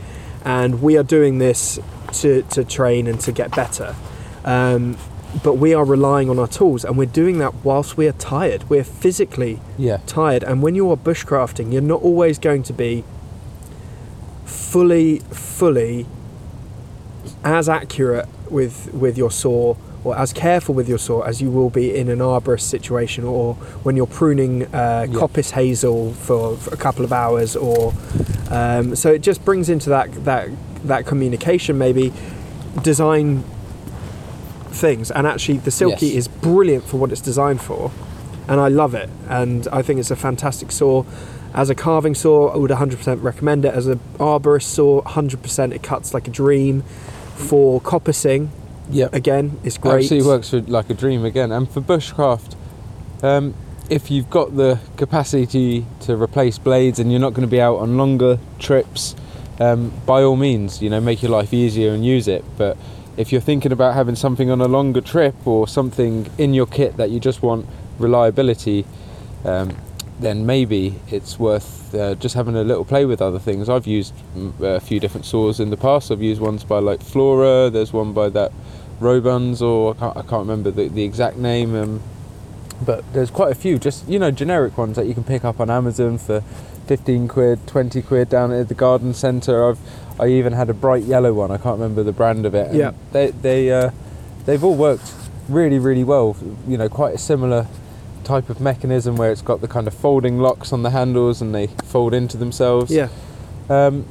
And 0.44 0.84
we 0.84 0.98
are 0.98 1.04
doing 1.04 1.40
this 1.40 1.80
to, 2.14 2.44
to 2.44 2.64
train 2.64 3.08
and 3.08 3.20
to 3.22 3.32
get 3.32 3.56
better. 3.56 3.96
Um, 4.44 4.98
but 5.44 5.56
we 5.56 5.74
are 5.74 5.84
relying 5.84 6.30
on 6.30 6.38
our 6.38 6.48
tools 6.48 6.86
and 6.86 6.98
we're 6.98 7.06
doing 7.06 7.40
that 7.40 7.54
whilst 7.64 7.98
we 7.98 8.08
are 8.08 8.14
tired. 8.14 8.70
We're 8.70 8.84
physically 8.84 9.60
Yeah, 9.78 9.98
tired. 10.06 10.44
And 10.44 10.62
when 10.62 10.76
you 10.76 10.90
are 10.92 10.98
bushcrafting 10.98 11.74
you're 11.74 11.82
not 11.82 12.02
always 12.02 12.38
going 12.40 12.64
to 12.64 12.74
be 12.74 13.04
fully 14.46 15.20
fully 15.32 16.06
as 17.44 17.68
accurate 17.68 18.28
with 18.50 18.94
with 18.94 19.18
your 19.18 19.32
saw 19.32 19.76
or 20.04 20.16
as 20.16 20.32
careful 20.32 20.76
with 20.76 20.88
your 20.88 21.00
saw 21.00 21.22
as 21.22 21.42
you 21.42 21.50
will 21.50 21.72
be 21.72 21.96
in 21.96 22.10
an 22.10 22.20
arborist 22.20 22.62
situation 22.62 23.24
or 23.24 23.56
when 23.84 23.96
you're 23.98 24.06
pruning 24.06 24.64
uh, 24.74 25.08
Yeah. 25.10 25.20
coppice 25.20 25.52
hazel 25.52 26.14
for, 26.14 26.56
for 26.58 26.72
a 26.74 26.78
couple 26.78 27.04
of 27.04 27.12
hours 27.12 27.56
or 27.56 27.94
Um, 28.52 28.96
so 28.96 29.12
it 29.12 29.24
just 29.24 29.44
brings 29.44 29.70
into 29.70 29.90
that 29.90 30.08
that 30.26 30.50
that 30.84 31.06
communication 31.08 31.78
maybe 31.80 32.14
design 32.84 33.44
things, 34.70 35.10
and 35.10 35.26
actually 35.26 35.58
the 35.60 35.72
Silky 35.72 36.08
Yes. 36.08 36.16
is 36.16 36.28
brilliant 36.28 36.84
for 36.84 36.98
what 36.98 37.12
it's 37.12 37.22
designed 37.22 37.62
for, 37.62 37.92
and 38.48 38.60
I 38.62 38.68
love 38.68 38.94
it, 38.94 39.10
and 39.28 39.68
I 39.72 39.82
think 39.82 40.00
it's 40.00 40.12
a 40.12 40.16
fantastic 40.16 40.72
saw. 40.72 41.04
As 41.56 41.70
a 41.70 41.76
carving 41.76 42.14
saw, 42.16 42.50
I 42.50 42.58
would 42.58 42.70
100% 42.70 43.24
recommend 43.24 43.64
it. 43.64 43.74
As 43.74 43.88
an 43.88 44.02
arborist 44.20 44.64
saw, 44.64 45.02
100% 45.04 45.74
it 45.74 45.82
cuts 45.82 46.14
like 46.14 46.28
a 46.28 46.32
dream. 46.32 46.84
For 47.38 47.80
coppicing, 47.82 48.50
Yeah. 48.92 49.08
again, 49.14 49.58
it's 49.64 49.78
great. 49.78 50.04
Absolutely 50.04 50.28
works 50.28 50.50
for 50.50 50.60
like 50.62 50.90
a 50.90 50.94
dream 50.94 51.24
again. 51.24 51.52
And 51.52 51.70
for 51.70 51.82
bushcraft, 51.82 52.56
um, 53.24 53.54
if 53.90 54.12
you've 54.12 54.30
got 54.30 54.58
the 54.58 54.80
capacity 54.98 55.86
to 56.02 56.22
replace 56.22 56.58
blades 56.58 57.00
and 57.00 57.10
you're 57.10 57.22
not 57.22 57.34
going 57.34 57.48
to 57.48 57.52
be 57.52 57.62
out 57.62 57.78
on 57.78 57.98
longer 57.98 58.38
trips, 58.60 59.16
um, 59.60 59.94
by 60.06 60.24
all 60.24 60.36
means, 60.36 60.82
you 60.82 60.90
know, 60.90 61.00
make 61.00 61.22
your 61.22 61.32
life 61.32 61.54
easier 61.54 61.94
and 61.94 62.06
use 62.06 62.28
it. 62.28 62.44
But 62.58 62.78
if 63.16 63.32
you're 63.32 63.42
thinking 63.42 63.72
about 63.72 63.94
having 63.94 64.16
something 64.16 64.50
on 64.52 64.60
a 64.60 64.68
longer 64.68 65.02
trip 65.02 65.36
or 65.48 65.68
something 65.70 66.28
in 66.38 66.54
your 66.54 66.66
kit 66.66 66.98
that 66.98 67.12
you 67.12 67.20
just 67.22 67.42
want 67.42 67.66
reliability, 67.98 68.86
um, 69.46 69.72
then 70.20 70.46
maybe 70.46 71.00
it's 71.10 71.38
worth 71.38 71.94
uh, 71.94 72.16
just 72.16 72.36
having 72.36 72.56
a 72.56 72.64
little 72.64 72.86
play 72.86 73.06
with 73.06 73.22
other 73.22 73.40
things. 73.40 73.70
I've 73.70 73.88
used 73.88 74.14
mm, 74.36 74.60
a 74.62 74.80
few 74.80 75.00
different 75.00 75.26
saws 75.26 75.60
in 75.60 75.70
the 75.70 75.78
past. 75.78 76.12
I've 76.12 76.22
used 76.22 76.42
ones 76.42 76.64
by 76.64 76.80
like 76.80 77.02
Flora. 77.02 77.70
There's 77.70 77.92
one 77.92 78.14
by 78.14 78.30
that 78.30 78.52
Robuns, 79.00 79.62
or 79.62 79.94
I 79.96 80.00
can't, 80.00 80.18
I 80.18 80.22
can't 80.22 80.48
remember 80.48 80.72
the, 80.72 80.88
the 80.88 81.04
exact 81.04 81.38
name. 81.38 81.76
Um, 81.76 82.02
but 82.86 83.04
there's 83.14 83.30
quite 83.30 83.52
a 83.52 83.56
few, 83.56 83.78
just 83.78 84.08
you 84.08 84.20
know, 84.20 84.32
generic 84.32 84.78
ones 84.78 84.96
that 84.96 85.06
you 85.06 85.14
can 85.14 85.24
pick 85.24 85.44
up 85.44 85.60
on 85.60 85.70
Amazon 85.70 86.18
for 86.18 86.42
15 86.88 87.28
quid, 87.28 87.68
20 87.68 88.02
quid 88.02 88.30
down 88.30 88.52
at 88.52 88.68
the 88.68 88.74
garden 88.74 89.14
centre. 89.14 89.70
I've 89.70 89.80
I 90.20 90.28
even 90.28 90.54
had 90.54 90.70
a 90.70 90.74
bright 90.74 91.04
yellow 91.04 91.34
one. 91.34 91.52
I 91.52 91.58
can't 91.58 91.78
remember 91.80 92.04
the 92.04 92.14
brand 92.14 92.46
of 92.46 92.56
it. 92.56 92.68
and 92.70 92.78
Yeah. 92.78 92.92
They 93.12 93.32
they 93.32 93.72
uh, 93.72 93.92
they've 94.46 94.64
all 94.64 94.76
worked 94.76 95.14
really 95.50 95.80
really 95.80 96.04
well. 96.04 96.38
You 96.68 96.78
know, 96.78 96.88
quite 96.90 97.16
a 97.16 97.18
similar 97.18 97.68
type 98.26 98.50
of 98.50 98.60
mechanism 98.60 99.16
where 99.16 99.32
it's 99.32 99.42
got 99.42 99.62
the 99.62 99.68
kind 99.68 99.88
of 99.88 99.94
folding 99.94 100.40
locks 100.40 100.74
on 100.74 100.84
the 100.84 100.90
handles 100.90 101.42
and 101.42 101.56
they 101.56 101.68
fold 101.86 102.14
into 102.14 102.36
themselves. 102.38 102.92
yeah, 102.92 103.08
Um, 103.70 104.06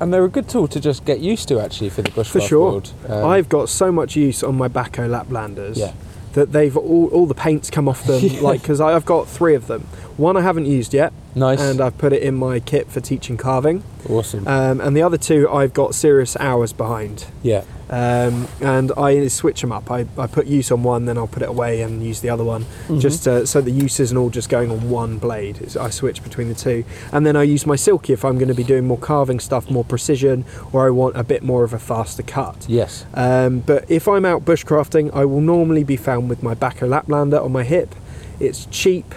and 0.00 0.12
they're 0.12 0.24
a 0.24 0.28
good 0.28 0.48
tool 0.48 0.66
to 0.68 0.80
just 0.80 1.04
get 1.04 1.20
used 1.20 1.48
to 1.48 1.60
actually 1.60 1.90
for 1.90 2.02
the 2.02 2.10
bushcraft 2.10 2.26
for 2.28 2.40
sure. 2.40 2.60
world. 2.70 2.92
Um, 3.08 3.24
I've 3.26 3.48
got 3.48 3.68
so 3.68 3.90
much 3.92 4.16
use 4.16 4.42
on 4.42 4.56
my 4.56 4.68
Bahco 4.68 5.08
Laplanders. 5.08 5.76
Yeah. 5.76 5.92
That 6.34 6.52
they've 6.52 6.76
all, 6.76 7.08
all 7.08 7.26
the 7.26 7.34
paints 7.34 7.68
come 7.70 7.88
off 7.88 8.04
them, 8.04 8.20
Yeah. 8.22 8.40
like 8.42 8.60
because 8.62 8.80
I've 8.80 9.04
got 9.06 9.26
three 9.26 9.54
of 9.54 9.66
them. 9.66 9.80
One 10.18 10.36
I 10.36 10.42
haven't 10.42 10.66
used 10.66 10.92
yet, 10.94 11.12
nice 11.34 11.58
and 11.60 11.80
I've 11.80 11.96
put 11.98 12.12
it 12.12 12.22
in 12.22 12.34
my 12.34 12.60
kit 12.60 12.88
for 12.90 13.00
teaching 13.00 13.36
carving. 13.36 13.82
awesome. 14.08 14.46
Um, 14.46 14.80
and 14.80 14.94
the 14.96 15.02
other 15.02 15.16
two 15.16 15.48
I've 15.50 15.72
got 15.72 15.94
serious 15.94 16.36
hours 16.36 16.72
behind. 16.72 17.26
yeah. 17.42 17.64
Um, 17.90 18.46
and 18.60 18.92
I 18.98 19.28
switch 19.28 19.62
them 19.62 19.72
up. 19.72 19.90
I, 19.90 20.04
I 20.18 20.26
put 20.26 20.46
use 20.46 20.70
on 20.70 20.82
one, 20.82 21.06
then 21.06 21.16
I'll 21.16 21.26
put 21.26 21.42
it 21.42 21.48
away 21.48 21.80
and 21.80 22.02
use 22.04 22.20
the 22.20 22.28
other 22.28 22.44
one, 22.44 22.64
Mm-hmm. 22.64 22.98
just 22.98 23.26
uh, 23.26 23.46
so 23.46 23.60
the 23.62 23.70
use 23.70 23.98
isn't 24.00 24.16
all 24.16 24.28
just 24.30 24.48
going 24.50 24.70
on 24.70 24.90
one 24.90 25.16
blade. 25.18 25.56
It's- 25.56 25.76
I 25.76 25.88
switch 25.90 26.22
between 26.22 26.48
the 26.48 26.54
two, 26.54 26.84
and 27.12 27.24
then 27.24 27.34
I 27.36 27.44
use 27.44 27.64
my 27.66 27.76
silky 27.76 28.12
if 28.12 28.24
I'm 28.24 28.36
going 28.36 28.48
to 28.48 28.54
be 28.54 28.62
doing 28.64 28.86
more 28.86 28.98
carving 28.98 29.40
stuff, 29.40 29.70
more 29.70 29.84
precision, 29.84 30.44
or 30.72 30.86
I 30.86 30.90
want 30.90 31.16
a 31.16 31.24
bit 31.24 31.42
more 31.42 31.64
of 31.64 31.72
a 31.72 31.78
faster 31.78 32.22
cut. 32.22 32.66
Yes. 32.68 33.06
Um, 33.14 33.60
but 33.60 33.90
if 33.90 34.06
I'm 34.06 34.24
out 34.26 34.44
bushcrafting, 34.44 35.14
I 35.14 35.24
will 35.24 35.40
normally 35.40 35.84
be 35.84 35.96
found 35.96 36.28
with 36.28 36.42
my 36.42 36.54
Bahco 36.54 36.86
Laplander 36.88 37.42
on 37.42 37.52
my 37.52 37.64
hip. 37.64 37.94
It's 38.38 38.66
cheap. 38.66 39.14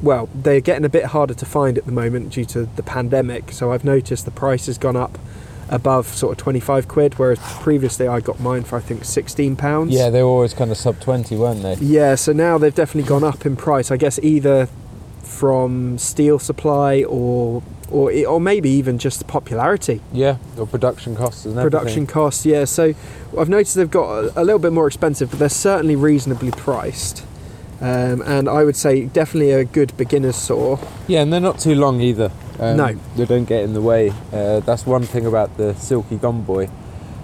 Well, 0.00 0.28
they're 0.34 0.60
getting 0.60 0.84
a 0.84 0.88
bit 0.88 1.06
harder 1.06 1.34
to 1.34 1.44
find 1.44 1.76
at 1.76 1.84
the 1.84 1.92
moment 1.92 2.30
due 2.30 2.44
to 2.46 2.66
the 2.76 2.82
pandemic. 2.82 3.50
So 3.52 3.72
I've 3.72 3.84
noticed 3.84 4.24
the 4.24 4.30
price 4.30 4.66
has 4.66 4.78
gone 4.78 4.96
up 4.96 5.18
above 5.68 6.06
sort 6.06 6.32
of 6.32 6.38
25 6.38 6.88
quid, 6.88 7.18
whereas 7.18 7.38
previously 7.60 8.08
I 8.08 8.20
got 8.20 8.40
mine 8.40 8.64
for 8.64 8.76
I 8.76 8.80
think 8.80 9.04
16 9.04 9.56
pounds. 9.56 9.92
Yeah, 9.92 10.10
they 10.10 10.22
were 10.22 10.28
always 10.28 10.54
kind 10.54 10.70
of 10.70 10.76
sub 10.76 11.00
20, 11.00 11.36
weren't 11.36 11.62
they? 11.62 11.74
Yeah, 11.76 12.14
so 12.14 12.32
now 12.32 12.58
they've 12.58 12.74
definitely 12.74 13.08
gone 13.08 13.24
up 13.24 13.44
in 13.46 13.56
price. 13.56 13.90
I 13.90 13.96
guess 13.96 14.18
either 14.20 14.68
from 15.22 15.98
steel 15.98 16.38
supply 16.38 17.04
or 17.04 17.62
or 17.90 18.12
or 18.26 18.40
maybe 18.40 18.68
even 18.70 18.98
just 18.98 19.26
popularity. 19.26 20.00
Yeah, 20.12 20.38
or 20.58 20.66
production 20.66 21.14
costs 21.16 21.44
and 21.44 21.54
production 21.56 22.06
costs 22.06 22.44
yeah 22.44 22.64
so 22.64 22.94
i've 23.38 23.48
noticed 23.48 23.74
they've 23.74 23.90
got 23.90 24.10
a, 24.10 24.42
a 24.42 24.44
little 24.44 24.58
bit 24.58 24.72
more 24.72 24.86
expensive 24.86 25.30
but 25.30 25.38
they're 25.38 25.48
certainly 25.48 25.96
reasonably 25.96 26.50
priced 26.50 27.24
um, 27.80 28.22
and 28.22 28.48
i 28.48 28.64
would 28.64 28.76
say 28.76 29.04
definitely 29.06 29.52
a 29.52 29.64
good 29.64 29.96
beginner's 29.96 30.36
saw 30.36 30.76
Yeah, 31.06 31.22
and 31.22 31.32
they're 31.32 31.40
not 31.40 31.58
too 31.58 31.74
long 31.74 32.00
either. 32.00 32.30
Um, 32.60 32.76
No. 32.76 32.88
They 33.16 33.24
don't 33.24 33.44
get 33.44 33.62
in 33.62 33.72
the 33.72 33.80
way. 33.80 34.12
Uh, 34.32 34.60
that's 34.60 34.84
one 34.84 35.04
thing 35.04 35.24
about 35.26 35.56
the 35.56 35.74
Silky 35.74 36.16
Gomboy. 36.16 36.68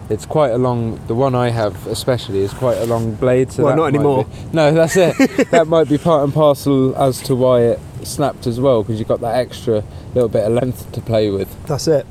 It's 0.09 0.27
quite 0.27 0.51
a 0.53 0.59
long, 0.59 1.01
the 1.09 1.15
one 1.15 1.35
I 1.35 1.49
have 1.51 1.87
especially 1.89 2.41
is 2.41 2.53
quite 2.53 2.77
a 2.79 2.87
long 2.87 3.15
blade. 3.17 3.51
So 3.51 3.65
Well, 3.65 3.77
not 3.77 3.87
anymore. 3.87 4.25
be- 4.25 4.31
no, 4.53 4.71
that's 4.73 4.97
it. 4.97 5.17
that 5.51 5.67
might 5.67 5.89
be 5.89 5.99
part 5.99 6.23
and 6.25 6.33
parcel 6.33 6.95
as 6.97 7.21
to 7.23 7.35
why 7.35 7.61
it 7.63 7.81
snapped 8.05 8.47
as 8.47 8.61
well, 8.61 8.83
because 8.83 8.99
you've 9.01 9.09
got 9.09 9.21
that 9.23 9.35
extra 9.37 9.83
little 10.15 10.29
bit 10.29 10.45
of 10.45 10.53
length 10.53 10.93
to 10.93 11.01
play 11.01 11.31
with. 11.31 11.49
that's 11.67 11.89
it 11.89 12.07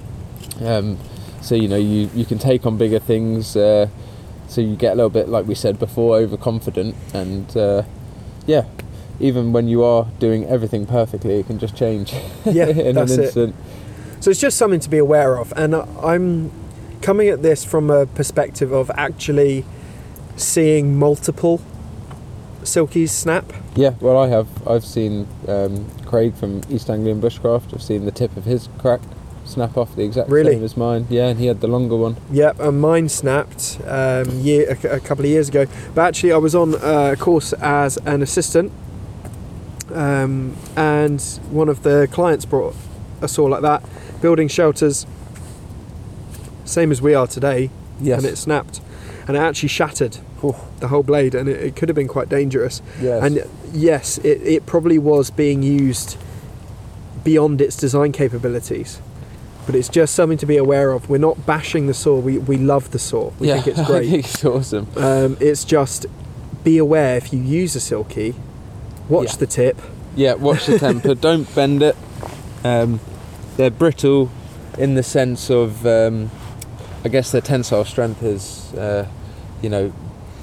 Um, 0.62 0.97
so 1.41 1.55
you 1.55 1.67
know 1.67 1.77
you, 1.77 2.09
you 2.13 2.25
can 2.25 2.39
take 2.39 2.65
on 2.65 2.77
bigger 2.77 3.00
things. 3.00 3.55
Uh, 3.55 3.88
so 4.50 4.59
you 4.62 4.75
get 4.75 4.93
a 4.93 4.95
little 4.95 5.09
bit, 5.09 5.29
like 5.29 5.45
we 5.47 5.55
said 5.55 5.79
before, 5.79 6.17
overconfident, 6.17 6.95
and 7.13 7.55
uh, 7.55 7.83
yeah, 8.45 8.65
even 9.19 9.53
when 9.53 9.67
you 9.67 9.83
are 9.83 10.07
doing 10.19 10.45
everything 10.45 10.85
perfectly, 10.85 11.35
it 11.39 11.47
can 11.47 11.59
just 11.59 11.75
change 11.75 12.13
Yeah, 12.45 12.67
in 12.67 12.95
that's 12.95 13.12
an 13.17 13.50
it. 13.50 13.55
so 14.23 14.29
it's 14.31 14.39
just 14.39 14.57
something 14.57 14.79
to 14.79 14.89
be 14.89 14.97
aware 14.97 15.38
of 15.38 15.51
and 15.57 15.75
i'm 15.75 16.50
coming 17.01 17.27
at 17.27 17.41
this 17.41 17.65
from 17.65 17.89
a 17.89 18.05
perspective 18.05 18.71
of 18.71 18.89
actually 18.91 19.65
seeing 20.38 20.97
multiple 20.97 21.59
silkies 22.63 23.09
snap 23.09 23.51
Yeah, 23.75 23.95
well, 24.00 24.17
I 24.17 24.27
have. 24.29 24.47
I've 24.67 24.85
seen 24.85 25.27
um, 25.47 25.89
Craig 26.05 26.33
from 26.35 26.62
East 26.69 26.89
Anglian 26.89 27.19
Bushcraft. 27.19 27.73
I've 27.73 27.81
seen 27.83 28.05
the 28.05 28.12
tip 28.12 28.38
of 28.38 28.45
his 28.45 28.69
crack 28.77 29.01
snap 29.45 29.77
off 29.77 29.95
the 29.95 30.03
exact 30.03 30.29
Really? 30.29 30.53
same 30.53 30.63
as 30.63 30.75
mine. 30.77 31.05
Yeah, 31.09 31.27
and 31.27 31.39
he 31.39 31.47
had 31.47 31.62
the 31.62 31.67
longer 31.67 31.95
one. 31.95 32.15
Yep, 32.31 32.59
and 32.59 32.79
mine 32.81 33.09
snapped 33.09 33.79
um, 33.85 34.29
year, 34.39 34.77
a, 34.83 34.95
a 34.95 35.00
couple 35.00 35.25
of 35.25 35.29
years 35.31 35.50
ago. 35.50 35.65
But 35.93 36.01
actually, 36.07 36.31
I 36.31 36.38
was 36.38 36.55
on 36.55 36.75
uh, 36.75 37.12
a 37.13 37.15
course 37.17 37.53
as 37.53 37.97
an 38.05 38.21
assistant, 38.21 38.71
um, 39.93 40.55
and 40.75 41.21
one 41.51 41.69
of 41.69 41.83
the 41.83 42.07
clients 42.12 42.45
brought 42.45 42.75
a 43.21 43.27
saw 43.27 43.45
like 43.45 43.62
that, 43.62 43.83
building 44.21 44.47
shelters, 44.47 45.05
same 46.65 46.91
as 46.91 47.01
we 47.01 47.13
are 47.13 47.27
today, 47.27 47.69
Yes. 48.01 48.23
and 48.23 48.31
it 48.31 48.38
snapped, 48.38 48.81
and 49.27 49.35
it 49.38 49.39
actually 49.39 49.69
shattered 49.69 50.17
Oof. 50.43 50.55
the 50.79 50.88
whole 50.88 51.03
blade, 51.03 51.35
and 51.35 51.47
it, 51.47 51.62
it 51.62 51.75
could 51.75 51.89
have 51.89 51.95
been 51.95 52.07
quite 52.07 52.29
dangerous. 52.29 52.81
Yes. 53.01 53.23
And 53.23 53.43
yes, 53.73 54.17
it, 54.19 54.41
it 54.41 54.65
probably 54.65 54.97
was 54.97 55.29
being 55.29 55.62
used 55.63 56.17
beyond 57.23 57.62
its 57.62 57.77
design 57.77 58.12
capabilities. 58.12 59.00
But 59.65 59.75
it's 59.75 59.88
just 59.89 60.13
something 60.13 60.38
to 60.39 60.46
be 60.46 60.58
aware 60.58 60.91
of. 60.91 61.10
We're 61.10 61.17
not 61.20 61.46
bashing 61.46 61.88
the 61.88 61.93
saw. 61.93 62.20
We, 62.20 62.38
we 62.38 62.58
love 62.58 62.91
the 62.91 63.00
saw. 63.00 63.32
We 63.39 63.48
yeah, 63.48 63.55
think 63.62 63.67
it's 63.67 63.79
I 63.82 63.86
great. 63.86 64.10
think 64.10 64.25
it's 64.25 64.43
awesome. 64.46 64.88
um, 64.98 65.38
it's 65.39 65.63
just 65.63 66.05
be 66.63 66.77
aware 66.77 67.15
if 67.17 67.32
you 67.34 67.39
use 67.39 67.75
a 67.75 67.79
silky, 67.79 68.36
watch 69.10 69.32
Yeah. 69.32 69.38
the 69.38 69.48
tip. 69.48 69.82
Yeah, 70.15 70.34
watch 70.34 70.65
the 70.65 70.79
temper. 70.79 71.15
Don't 71.29 71.53
bend 71.55 71.82
it. 71.82 71.96
Um, 72.63 73.00
they're 73.58 73.72
brittle 73.72 74.29
in 74.77 74.96
the 74.96 75.03
sense 75.03 75.50
of, 75.50 75.86
um, 75.86 76.29
I 77.05 77.10
guess 77.10 77.32
their 77.32 77.41
tensile 77.41 77.86
strength 77.86 78.22
is, 78.24 78.74
uh, 78.74 79.08
you 79.62 79.70
know, 79.70 79.93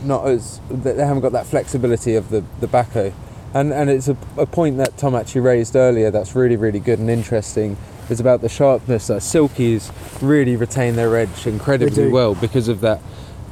not 0.02 0.26
as 0.26 0.60
they 0.70 0.92
they 0.92 1.04
haven't 1.04 1.20
got 1.22 1.32
that 1.32 1.46
flexibility 1.46 2.14
of 2.14 2.30
the 2.30 2.42
the 2.60 2.66
Bahco. 2.66 3.12
And 3.52 3.72
and 3.72 3.90
it's 3.90 4.08
a, 4.08 4.16
a 4.38 4.46
point 4.46 4.76
that 4.78 4.96
Tom 4.96 5.14
actually 5.14 5.42
raised 5.42 5.76
earlier 5.76 6.10
that's 6.10 6.34
really 6.34 6.56
really 6.56 6.80
good 6.80 6.98
and 6.98 7.10
interesting. 7.10 7.76
Is 8.10 8.18
about 8.20 8.40
the 8.40 8.48
sharpness 8.48 9.06
that 9.06 9.18
silkies 9.22 9.92
really 10.20 10.56
retain 10.56 10.96
their 10.96 11.16
edge 11.16 11.46
incredibly 11.46 12.08
well 12.08 12.34
because 12.34 12.66
of 12.66 12.80
that 12.80 13.00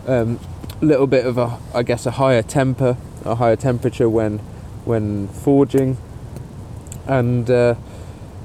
um, 0.06 0.40
little 0.80 1.06
bit 1.06 1.24
of 1.26 1.38
a 1.38 1.58
I 1.72 1.82
guess 1.84 2.06
a 2.06 2.10
higher 2.12 2.42
temper, 2.42 2.96
a 3.24 3.36
higher 3.36 3.54
temperature 3.56 4.08
when 4.08 4.38
when 4.84 5.28
forging 5.28 5.96
and 7.06 7.48
uh, 7.50 7.74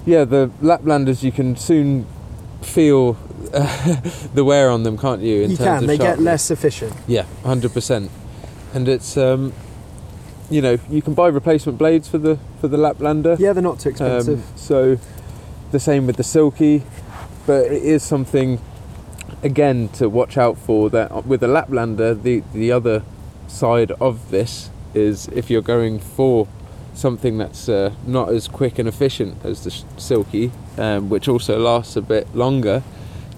yeah, 0.05 0.24
the 0.24 0.51
Laplanders 0.62 1.24
you 1.24 1.32
can 1.32 1.55
soon 1.55 2.05
feel 2.62 3.13
the 4.34 4.43
wear 4.46 4.70
on 4.70 4.84
them, 4.84 4.98
can't 4.98 5.22
you? 5.22 5.41
In 5.43 5.51
you 5.51 5.58
terms 5.58 5.67
can. 5.67 5.84
of 5.84 5.88
They 5.88 5.98
get 5.98 6.20
less 6.20 6.51
efficient. 6.51 6.93
Yeah, 7.08 7.25
hundred 7.43 7.74
percent. 7.74 8.12
And 8.74 8.88
it's 8.88 9.17
um, 9.17 9.53
you 10.50 10.62
know 10.62 10.77
you 10.89 11.01
can 11.01 11.13
buy 11.13 11.27
replacement 11.27 11.77
blades 11.77 12.08
for 12.08 12.17
the 12.20 12.38
for 12.62 12.67
the 12.67 12.77
Laplander. 12.77 13.38
Yeah, 13.39 13.53
they're 13.53 13.63
not 13.63 13.79
too 13.79 13.89
Um, 13.89 13.93
expensive. 13.96 14.43
so 14.55 14.98
the 15.74 15.80
same 15.80 16.08
with 16.08 16.15
the 16.15 16.24
Silky, 16.24 16.84
but 17.46 17.65
it 17.65 17.84
is 17.84 18.01
something 18.03 18.62
again 19.42 19.89
to 19.89 20.08
watch 20.08 20.38
out 20.38 20.58
for. 20.58 20.89
That 20.89 21.25
with 21.25 21.42
the 21.42 21.48
Laplander, 21.48 22.22
the 22.22 22.44
the 22.53 22.72
other 22.72 23.03
side 23.48 23.92
of 24.00 24.32
this 24.32 24.70
is 24.94 25.27
if 25.30 25.50
you're 25.50 25.62
going 25.62 26.00
for 26.00 26.48
something 26.94 27.39
that's 27.39 27.68
uh, 27.68 27.92
not 28.06 28.30
as 28.30 28.48
quick 28.48 28.77
and 28.80 28.88
efficient 28.88 29.44
as 29.44 29.63
the 29.63 29.72
silky, 30.00 30.51
um, 30.77 31.10
which 31.10 31.27
also 31.27 31.60
lasts 31.60 31.96
a 31.96 32.01
bit 32.01 32.34
longer. 32.36 32.84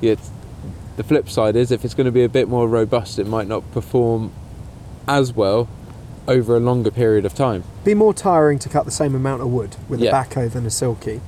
Yet 0.01 0.20
the 0.98 1.04
flip 1.04 1.30
side 1.30 1.56
is 1.56 1.72
if 1.72 1.86
it's 1.86 1.94
going 1.94 2.06
to 2.06 2.12
be 2.12 2.24
a 2.24 2.30
bit 2.30 2.50
more 2.50 2.68
robust, 2.68 3.18
it 3.18 3.27
might 3.27 3.48
not 3.48 3.63
perform 3.72 4.32
as 5.08 5.32
well 5.32 5.70
over 6.27 6.58
a 6.58 6.60
longer 6.60 6.92
period 6.92 7.25
of 7.25 7.34
time. 7.34 7.63
Be 7.86 7.94
more 7.94 8.13
tiring 8.13 8.60
to 8.60 8.68
cut 8.68 8.84
the 8.84 8.92
same 8.92 9.15
amount 9.15 9.42
of 9.42 9.48
wood 9.50 9.77
with 9.88 10.01
Yeah. 10.01 10.10
a 10.10 10.13
Bahco 10.25 10.51
than 10.51 10.65
a 10.65 10.70
silky. 10.70 11.22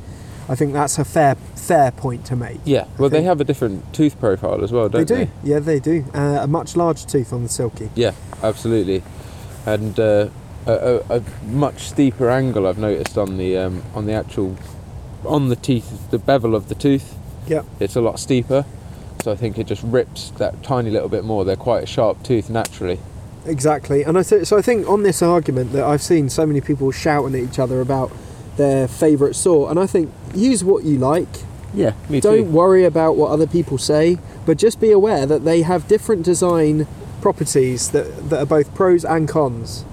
I 0.49 0.55
think 0.55 0.73
that's 0.73 0.97
a 0.97 1.05
fair 1.05 1.35
fair 1.55 1.91
point 1.91 2.25
to 2.27 2.35
make. 2.35 2.59
Yeah, 2.63 2.85
well, 2.97 3.09
they 3.09 3.23
have 3.23 3.41
a 3.41 3.43
different 3.43 3.93
tooth 3.93 4.19
profile 4.19 4.63
as 4.63 4.71
well, 4.71 4.87
They 4.87 5.03
don't 5.03 5.07
do, 5.07 5.15
they? 5.15 5.25
Do. 5.25 5.31
Yeah, 5.43 5.59
they 5.59 5.79
do. 5.79 6.05
Uh, 6.13 6.39
a 6.41 6.47
much 6.47 6.75
larger 6.75 7.05
tooth 7.05 7.33
on 7.33 7.43
the 7.43 7.49
silky. 7.49 7.89
Yeah, 7.95 8.13
absolutely, 8.41 9.03
and 9.65 9.99
uh, 9.99 10.29
a, 10.65 10.71
a, 11.09 11.17
a 11.17 11.23
much 11.45 11.79
steeper 11.79 12.29
angle 12.29 12.65
I've 12.67 12.77
noticed 12.77 13.17
on 13.17 13.37
the 13.37 13.57
um, 13.57 13.83
on 13.93 14.05
the 14.05 14.13
actual 14.13 14.55
on 15.25 15.49
the 15.49 15.55
teeth, 15.55 16.09
the 16.11 16.19
bevel 16.19 16.55
of 16.55 16.69
the 16.69 16.75
tooth. 16.75 17.17
Yep. 17.47 17.65
It's 17.79 17.95
a 17.95 18.01
lot 18.01 18.19
steeper, 18.19 18.65
so 19.23 19.31
I 19.31 19.35
think 19.35 19.57
it 19.57 19.67
just 19.67 19.83
rips 19.83 20.31
that 20.31 20.63
tiny 20.63 20.89
little 20.89 21.09
bit 21.09 21.23
more. 21.23 21.43
They're 21.45 21.55
quite 21.55 21.83
a 21.83 21.87
sharp 21.87 22.23
tooth 22.23 22.49
naturally. 22.49 22.99
Exactly, 23.45 24.03
and 24.03 24.17
I 24.17 24.23
th- 24.23 24.45
so 24.47 24.57
I 24.57 24.61
think 24.61 24.87
on 24.87 25.03
this 25.03 25.21
argument 25.21 25.71
that 25.73 25.83
I've 25.83 26.01
seen 26.01 26.29
so 26.29 26.45
many 26.45 26.59
people 26.61 26.91
shouting 26.91 27.33
at 27.35 27.41
each 27.49 27.59
other 27.59 27.79
about 27.81 28.11
their 28.57 28.87
favourite 28.87 29.35
saw, 29.35 29.69
and 29.69 29.79
I 29.79 29.87
think 29.87 30.11
use 30.35 30.63
what 30.63 30.83
you 30.83 30.97
like. 30.97 31.27
Yeah, 31.73 31.93
me 32.09 32.19
Don't 32.21 32.51
worry 32.51 32.85
about 32.85 33.15
what 33.17 33.31
other 33.31 33.45
people 33.47 33.77
say, 33.77 34.17
but 34.45 34.57
just 34.57 34.79
be 34.79 34.91
aware 34.91 35.25
that 35.25 35.45
they 35.45 35.61
have 35.61 35.87
different 35.87 36.23
design 36.23 36.87
properties 37.21 37.91
that, 37.91 38.29
that 38.29 38.39
are 38.39 38.45
both 38.45 38.73
pros 38.73 39.03
and 39.05 39.27
cons. 39.27 39.85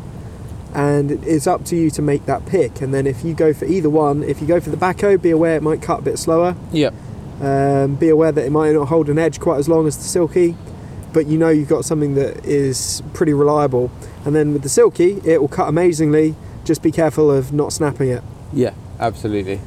And 0.74 1.10
it's 1.24 1.46
up 1.46 1.64
to 1.66 1.76
you 1.76 1.90
to 1.90 2.02
make 2.02 2.26
that 2.26 2.46
pick. 2.46 2.80
And 2.80 2.92
then 2.92 3.06
if 3.06 3.24
you 3.24 3.34
go 3.34 3.52
for 3.52 3.64
either 3.64 3.90
one, 3.90 4.22
if 4.22 4.40
you 4.40 4.46
go 4.46 4.60
for 4.60 4.70
the 4.70 4.76
Bahco, 4.76 5.20
be 5.20 5.30
aware 5.30 5.56
it 5.56 5.62
might 5.62 5.80
cut 5.82 6.00
a 6.00 6.02
bit 6.02 6.18
slower. 6.18 6.56
Yeah, 6.72 6.90
Um, 7.40 7.96
be 7.96 8.08
aware 8.08 8.32
that 8.32 8.44
it 8.44 8.50
might 8.50 8.72
not 8.72 8.88
hold 8.88 9.08
an 9.08 9.18
edge 9.18 9.38
quite 9.40 9.58
as 9.58 9.68
long 9.68 9.86
as 9.86 9.96
the 9.96 10.04
silky, 10.04 10.56
but 11.12 11.26
you 11.26 11.38
know 11.38 11.48
you've 11.48 11.68
got 11.68 11.84
something 11.84 12.14
that 12.14 12.44
is 12.44 13.02
pretty 13.12 13.32
reliable. 13.34 13.90
And 14.24 14.34
then 14.34 14.52
with 14.52 14.62
the 14.62 14.68
silky, 14.68 15.20
it 15.24 15.40
will 15.40 15.48
cut 15.48 15.68
amazingly. 15.68 16.34
Just 16.64 16.82
be 16.82 16.90
careful 16.90 17.30
of 17.30 17.52
not 17.52 17.72
snapping 17.72 18.08
it. 18.08 18.22
Yeah, 18.54 18.74
absolutely. 18.98 19.60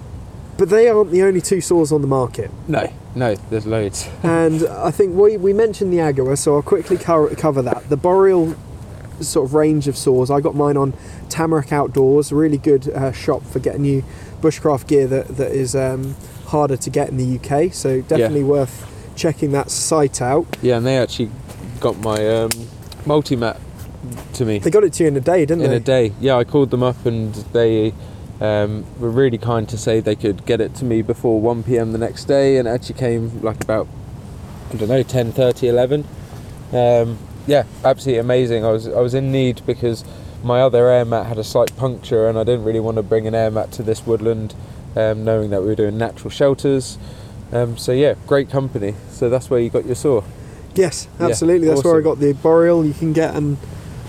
But 0.58 0.70
they 0.70 0.90
aren't 0.90 1.12
the 1.12 1.22
only 1.22 1.42
two 1.42 1.62
saws 1.62 1.92
on 1.92 2.02
the 2.02 2.08
market. 2.08 2.50
No, 2.68 2.92
no, 3.16 3.36
there's 3.36 3.68
loads. 3.68 4.10
and 4.24 4.64
I 4.64 4.92
think 4.92 5.16
we, 5.16 5.38
we 5.38 5.54
mentioned 5.54 5.94
the 5.94 5.98
Agawa, 5.98 6.38
so 6.38 6.56
I'll 6.56 6.62
quickly 6.64 6.98
co- 6.98 7.34
cover 7.36 7.62
that. 7.62 7.90
The 7.90 7.98
Boreal 7.98 8.56
sort 9.20 9.46
of 9.46 9.54
range 9.54 9.88
of 9.88 9.98
saws, 9.98 10.32
I 10.32 10.42
got 10.42 10.56
mine 10.56 10.78
on 10.78 10.94
Tamarack 11.30 11.72
Outdoors, 11.72 12.32
really 12.32 12.58
good 12.58 12.90
uh, 12.90 13.12
shop 13.12 13.44
for 13.44 13.60
getting 13.60 13.86
you 13.86 14.04
bushcraft 14.42 14.88
gear 14.88 15.08
that, 15.08 15.28
that 15.38 15.52
is 15.52 15.76
um, 15.76 16.16
harder 16.46 16.78
to 16.78 16.90
get 16.90 17.10
in 17.10 17.18
the 17.18 17.38
UK, 17.38 17.74
so 17.74 18.02
definitely 18.02 18.44
worth 18.44 19.14
checking 19.16 19.52
that 19.52 19.70
site 19.70 20.22
out. 20.22 20.58
Yeah, 20.62 20.78
and 20.78 20.86
they 20.86 20.98
actually 20.98 21.32
got 21.80 21.98
my 21.98 22.28
um, 22.28 22.50
multi-mat 23.06 23.60
to 24.34 24.46
me. 24.46 24.60
They 24.60 24.70
got 24.70 24.84
it 24.84 24.94
to 24.94 25.04
you 25.04 25.10
in 25.10 25.18
a 25.18 25.22
day, 25.22 25.46
didn't 25.46 25.64
in 25.64 25.70
they? 25.70 25.76
In 25.76 25.82
a 25.82 25.86
day. 25.86 26.14
Yeah, 26.20 26.38
I 26.38 26.44
called 26.44 26.70
them 26.70 26.84
up 26.84 27.06
and 27.06 27.34
they 27.54 27.94
um, 28.40 28.86
were 29.00 29.10
really 29.10 29.38
kind 29.38 29.68
to 29.70 29.78
say 29.78 30.00
they 30.00 30.16
could 30.16 30.46
get 30.46 30.62
it 30.62 30.76
to 30.76 30.86
me 30.86 31.02
before 31.02 31.42
1 31.42 31.64
p.m. 31.64 31.92
the 31.92 31.98
next 31.98 32.26
day, 32.26 32.58
and 32.58 32.68
it 32.68 32.72
actually 32.72 33.00
came 33.00 33.42
like 33.42 33.64
about 33.64 33.88
I 34.72 34.76
don't 34.76 34.90
know 34.90 35.04
10, 35.04 35.32
30, 35.32 35.68
11. 35.70 36.06
Um, 36.74 37.18
yeah, 37.48 37.64
absolutely 37.84 38.20
amazing. 38.20 38.66
I 38.66 38.72
was 38.72 38.88
I 38.88 39.00
was 39.00 39.14
in 39.14 39.32
need 39.32 39.66
because 39.66 40.04
my 40.44 40.62
other 40.62 40.90
air 40.90 41.06
mat 41.06 41.28
had 41.28 41.38
a 41.38 41.44
slight 41.44 41.76
puncture, 41.78 42.28
and 42.28 42.38
I 42.38 42.44
didn't 42.44 42.66
really 42.66 42.82
want 42.82 42.98
to 42.98 43.04
bring 43.04 43.26
an 43.28 43.34
air 43.34 43.50
mat 43.50 43.72
to 43.74 43.84
this 43.84 44.06
woodland, 44.06 44.54
um, 44.96 45.24
knowing 45.24 45.50
that 45.52 45.62
we 45.62 45.68
were 45.68 45.76
doing 45.76 45.98
natural 45.98 46.30
shelters. 46.30 46.98
Um, 47.52 47.78
so 47.78 47.94
yeah, 47.94 48.16
great 48.28 48.50
company. 48.50 48.96
So 49.10 49.30
that's 49.30 49.50
where 49.50 49.60
you 49.60 49.70
got 49.70 49.86
your 49.86 49.96
saw. 49.96 50.24
Yes, 50.76 51.08
Yeah, 51.20 51.28
absolutely. 51.28 51.68
That's 51.68 51.84
where 51.84 51.98
I 51.98 52.02
got 52.02 52.20
the 52.20 52.34
Boreal. 52.34 52.86
You 52.86 52.94
can 52.94 53.14
get, 53.14 53.34
and 53.36 53.58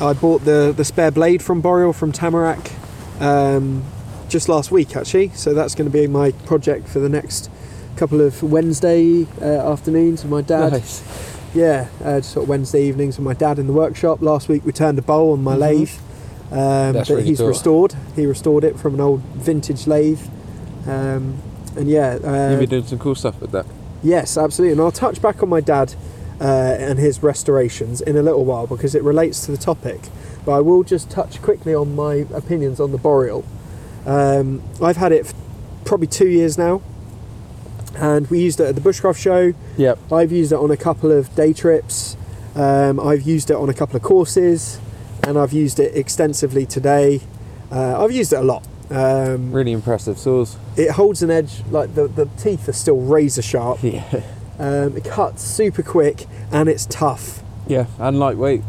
I 0.01 0.13
bought 0.13 0.45
the 0.45 0.75
the 0.77 0.85
spare 0.85 1.13
blade 1.13 1.43
from 1.43 1.61
Boreal 1.61 1.93
from 1.93 2.13
Tamarack 2.13 2.73
um, 3.21 3.85
just 4.29 4.49
last 4.49 4.71
week 4.71 4.97
actually. 4.97 5.29
So 5.31 5.55
that's 5.55 5.75
going 5.75 5.91
to 5.91 5.93
be 5.93 6.07
my 6.07 6.33
project 6.33 6.89
for 6.89 6.99
the 7.01 7.09
next 7.09 7.51
couple 7.97 8.21
of 8.21 8.43
Wednesday 8.43 9.27
uh, 9.41 9.73
afternoons 9.73 10.23
with 10.23 10.31
my 10.31 10.43
dad. 10.43 10.73
Nice. 10.73 11.03
Yeah, 11.55 11.89
uh, 12.05 12.21
sort 12.21 12.45
of 12.45 12.49
Wednesday 12.49 12.85
evenings 12.87 13.17
with 13.19 13.25
my 13.25 13.35
dad 13.35 13.59
in 13.59 13.67
the 13.67 13.73
workshop. 13.73 14.21
Last 14.23 14.49
week 14.49 14.65
we 14.65 14.73
turned 14.73 14.99
a 14.99 15.03
bowl 15.03 15.33
on 15.33 15.43
my 15.43 15.57
Mhm. 15.57 15.61
lathe 15.61 15.91
um, 16.53 16.93
that 16.93 17.09
really 17.09 17.25
he's 17.25 17.39
cool. 17.39 17.49
restored. 17.49 17.95
He 18.17 18.27
restored 18.27 18.65
it 18.65 18.79
from 18.79 18.95
an 18.95 19.01
old 19.01 19.21
vintage 19.35 19.87
lathe. 19.87 20.21
Um, 20.87 21.35
and 21.77 21.89
yeah, 21.89 22.19
uh, 22.25 22.51
You've 22.51 22.61
been 22.61 22.69
doing 22.71 22.87
some 22.87 22.99
cool 22.99 23.15
stuff 23.15 23.41
with 23.41 23.51
that. 23.53 23.67
Yes, 24.03 24.37
absolutely. 24.39 24.73
And 24.73 24.81
I'll 24.81 24.93
touch 24.93 25.21
back 25.21 25.43
on 25.43 25.49
my 25.49 25.61
dad 25.61 25.95
uh, 26.41 26.45
and 26.45 26.99
his 26.99 27.23
restorations 27.23 28.01
in 28.01 28.17
a 28.17 28.23
little 28.23 28.45
while 28.45 28.67
because 28.67 28.95
it 28.95 29.03
relates 29.03 29.45
to 29.47 29.51
the 29.51 29.59
topic. 29.59 30.01
But 30.45 30.53
I 30.53 30.61
will 30.61 30.85
just 30.85 31.11
touch 31.11 31.43
quickly 31.43 31.75
on 31.75 31.97
my 31.97 32.27
opinions 32.33 32.79
on 32.81 32.93
the 32.93 32.99
Boreal. 32.99 33.45
Um, 34.07 34.63
I've 34.83 34.97
had 34.97 35.13
it 35.13 35.27
for 35.27 35.35
probably 35.85 36.07
two 36.07 36.29
years 36.29 36.57
now, 36.59 36.83
and 37.97 38.29
we 38.31 38.41
used 38.41 38.61
it 38.61 38.65
at 38.65 38.75
the 38.75 38.81
Bushcraft 38.81 39.17
show. 39.19 39.55
Yep. 39.77 39.99
I've 40.13 40.33
used 40.33 40.53
it 40.53 40.57
on 40.57 40.71
a 40.71 40.77
couple 40.77 41.11
of 41.13 41.35
day 41.35 41.53
trips. 41.53 42.17
Um, 42.55 42.99
I've 43.01 43.23
used 43.23 43.51
it 43.51 43.57
on 43.57 43.69
a 43.69 43.75
couple 43.75 43.97
of 43.97 44.03
courses, 44.03 44.81
and 45.25 45.39
I've 45.39 45.53
used 45.53 45.79
it 45.79 45.97
extensively 45.97 46.67
today. 46.67 47.21
Uh, 47.71 48.03
I've 48.03 48.13
used 48.13 48.33
it 48.33 48.37
a 48.37 48.43
lot. 48.43 48.67
Um, 48.91 49.53
Really 49.53 49.73
impressive 49.73 50.19
saws. 50.19 50.57
it 50.77 50.93
holds 50.93 51.23
an 51.23 51.31
edge 51.31 51.63
like 51.71 51.95
the, 51.95 52.09
the 52.09 52.25
teeth 52.39 52.67
are 52.69 52.73
still 52.73 52.97
razor 53.01 53.43
sharp. 53.43 53.83
Yeah. 53.83 54.23
Um, 54.59 54.97
it 54.97 55.05
cuts 55.05 55.43
super 55.43 55.83
quick 55.83 56.27
and 56.51 56.69
it's 56.69 56.87
tough. 56.87 57.43
Yeah, 57.67 57.87
and 57.99 58.19
lightweight. 58.19 58.63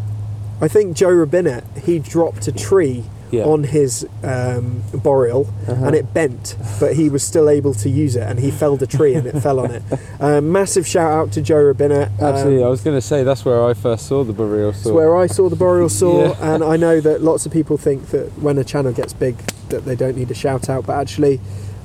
I 0.62 0.68
think 0.68 0.96
Joe 0.98 1.08
Robinet 1.08 1.64
he 1.86 2.00
dropped 2.00 2.48
a 2.48 2.52
tree 2.52 3.06
Yeah. 3.32 3.44
on 3.46 3.64
his 3.64 4.08
um, 4.24 4.82
boreal 4.94 5.48
Uh-huh. 5.68 5.86
and 5.86 5.96
it 5.96 6.14
bent, 6.14 6.56
but 6.80 6.96
he 6.96 7.10
was 7.10 7.22
still 7.24 7.48
able 7.48 7.74
to 7.76 7.88
use 7.90 8.16
it 8.16 8.24
and 8.24 8.40
he 8.40 8.50
felled 8.50 8.82
a 8.82 8.88
tree 8.88 9.14
and 9.14 9.28
it 9.28 9.40
fell 9.44 9.60
on 9.60 9.72
it. 9.72 9.84
Um, 10.20 10.52
massive 10.52 10.88
shout 10.88 11.12
out 11.12 11.32
to 11.34 11.42
Joe 11.42 11.62
Robinet. 11.72 12.08
Um, 12.20 12.26
Absolutely. 12.34 12.64
I 12.64 12.68
was 12.70 12.82
going 12.82 12.98
to 12.98 13.02
say 13.02 13.24
that's 13.24 13.46
where 13.46 13.64
I 13.64 13.74
first 13.76 14.08
saw 14.08 14.24
the 14.24 14.34
Boreal 14.34 14.70
It's 14.70 14.82
saw. 14.84 14.94
where 14.94 15.16
I 15.16 15.28
saw 15.28 15.48
the 15.50 15.56
boreal 15.56 15.90
saw, 15.90 16.30
Yeah. 16.30 16.36
and 16.56 16.64
I 16.64 16.76
know 16.78 17.00
that 17.02 17.22
lots 17.22 17.46
of 17.46 17.52
people 17.52 17.78
think 17.78 18.08
that 18.08 18.30
when 18.42 18.58
a 18.58 18.64
channel 18.64 18.92
gets 18.94 19.14
big, 19.14 19.38
that 19.70 19.86
they 19.86 19.96
don't 19.96 20.18
need 20.18 20.32
a 20.32 20.36
shout 20.36 20.68
out. 20.68 20.88
But 20.88 20.98
actually, 21.00 21.40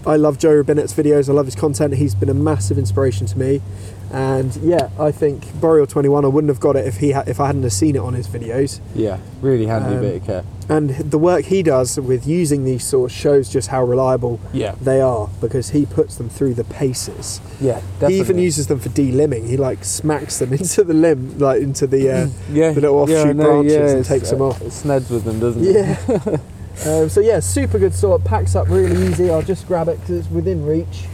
I 0.06 0.16
love 0.16 0.38
Joe 0.38 0.54
Robinet's 0.56 0.94
videos. 0.94 1.28
I 1.28 1.32
love 1.32 1.44
his 1.46 1.54
content. 1.54 1.94
He's 1.94 2.14
been 2.14 2.30
a 2.30 2.34
massive 2.34 2.78
inspiration 2.78 3.26
to 3.26 3.38
me. 3.38 3.60
And 4.12 4.54
yeah, 4.56 4.90
I 4.98 5.10
think 5.12 5.52
Boreal 5.60 5.86
21. 5.86 6.24
I 6.24 6.28
wouldn't 6.28 6.48
have 6.48 6.60
got 6.60 6.76
it 6.76 6.86
if 6.86 6.98
he 6.98 7.10
ha- 7.12 7.24
if 7.26 7.40
I 7.40 7.46
hadn't 7.46 7.64
have 7.64 7.72
seen 7.72 7.96
it 7.96 8.00
on 8.00 8.14
his 8.14 8.28
videos. 8.28 8.80
yeah, 8.94 9.18
really 9.42 9.66
handy 9.66 9.96
Um, 9.96 10.00
bit 10.00 10.16
of 10.22 10.24
care. 10.26 10.44
And 10.68 10.90
the 10.90 11.18
work 11.18 11.44
he 11.44 11.62
does 11.62 12.00
with 12.00 12.26
using 12.26 12.64
these 12.64 12.84
saws 12.84 13.12
shows 13.12 13.50
just 13.50 13.68
how 13.68 13.84
reliable 13.84 14.40
Yeah, 14.52 14.74
they 14.80 15.00
are 15.00 15.28
because 15.40 15.70
he 15.70 15.84
puts 15.84 16.16
them 16.16 16.30
through 16.30 16.54
the 16.54 16.64
paces. 16.64 17.40
yeah, 17.60 17.80
definitely. 18.00 18.14
He 18.14 18.20
even 18.20 18.38
uses 18.38 18.66
them 18.68 18.78
for 18.80 18.88
de-limbing. 18.88 19.46
He 19.46 19.56
like 19.58 19.84
smacks 19.84 20.38
them 20.38 20.52
into 20.58 20.82
the 20.84 20.94
limb, 20.94 21.38
like 21.38 21.60
into 21.60 21.86
the 21.86 22.10
uh, 22.10 22.28
yeah, 22.50 22.72
the 22.72 22.80
little 22.80 23.08
yeah, 23.08 23.16
I 23.16 23.20
offshoot 23.20 23.36
branches 23.36 23.72
yeah, 23.74 23.96
and 23.96 24.04
takes 24.04 24.30
them 24.30 24.40
uh, 24.40 24.48
off. 24.48 24.62
It 24.62 24.72
sneds 24.72 25.10
with 25.10 25.24
them, 25.24 25.38
doesn't 25.38 25.64
it? 25.64 25.74
Yeah. 25.74 26.90
um, 26.90 27.08
so 27.08 27.20
yeah, 27.20 27.40
super 27.40 27.78
good 27.78 27.94
sort. 27.94 28.24
Packs 28.24 28.56
up 28.56 28.68
really 28.68 29.06
easy. 29.06 29.30
I'll 29.30 29.42
just 29.42 29.66
grab 29.66 29.88
it 29.88 30.00
because 30.00 30.20
it's 30.20 30.30
within 30.30 30.64
reach. 30.64 31.04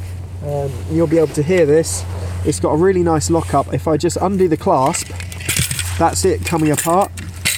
Um, 0.44 0.70
you'll 0.90 1.06
be 1.06 1.18
able 1.18 1.34
to 1.34 1.42
hear 1.42 1.66
this. 1.66 2.04
It's 2.46 2.60
got 2.60 2.70
a 2.70 2.76
really 2.76 3.02
nice 3.02 3.30
lockup. 3.30 3.74
If 3.74 3.86
I 3.88 3.96
just 3.96 4.16
undo 4.16 4.48
the 4.48 4.56
clasp, 4.56 5.08
that's 5.98 6.24
it 6.24 6.46
coming 6.46 6.70
apart. 6.70 7.10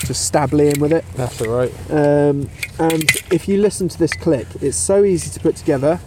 Just 0.05 0.27
stab 0.27 0.51
Liam 0.51 0.79
with 0.79 0.93
it. 0.93 1.05
That's 1.15 1.41
all 1.41 1.49
right. 1.57 1.73
Um, 1.91 2.49
and 2.79 3.05
if 3.31 3.47
you 3.49 3.59
listen 3.59 3.89
to 3.89 3.99
this 3.99 4.13
click, 4.15 4.47
it's 4.61 4.77
so 4.77 5.05
easy 5.05 5.31
to 5.31 5.41
put 5.41 5.57
together. 5.57 6.01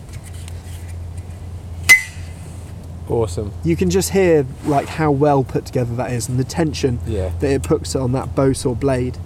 Awesome. 3.08 3.54
You 3.64 3.76
can 3.76 3.90
just 3.90 4.10
hear 4.12 4.46
like 4.66 4.88
how 4.88 5.12
well 5.12 5.44
put 5.44 5.66
together 5.66 5.96
that 5.96 6.12
is 6.12 6.28
and 6.28 6.40
the 6.40 6.44
tension 6.44 7.00
Yeah. 7.06 7.32
that 7.40 7.50
it 7.52 7.64
puts 7.64 7.96
on 7.96 8.12
that 8.14 8.36
bow 8.36 8.54
saw 8.54 8.74
blade. 8.74 9.18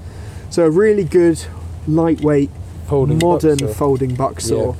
So 0.49 0.65
a 0.65 0.69
really 0.69 1.03
good, 1.03 1.43
lightweight, 1.87 2.49
Folding 2.87 3.19
modern 3.19 3.57
buck 3.57 3.75
folding 3.75 4.15
buck 4.15 4.41
saw. 4.41 4.75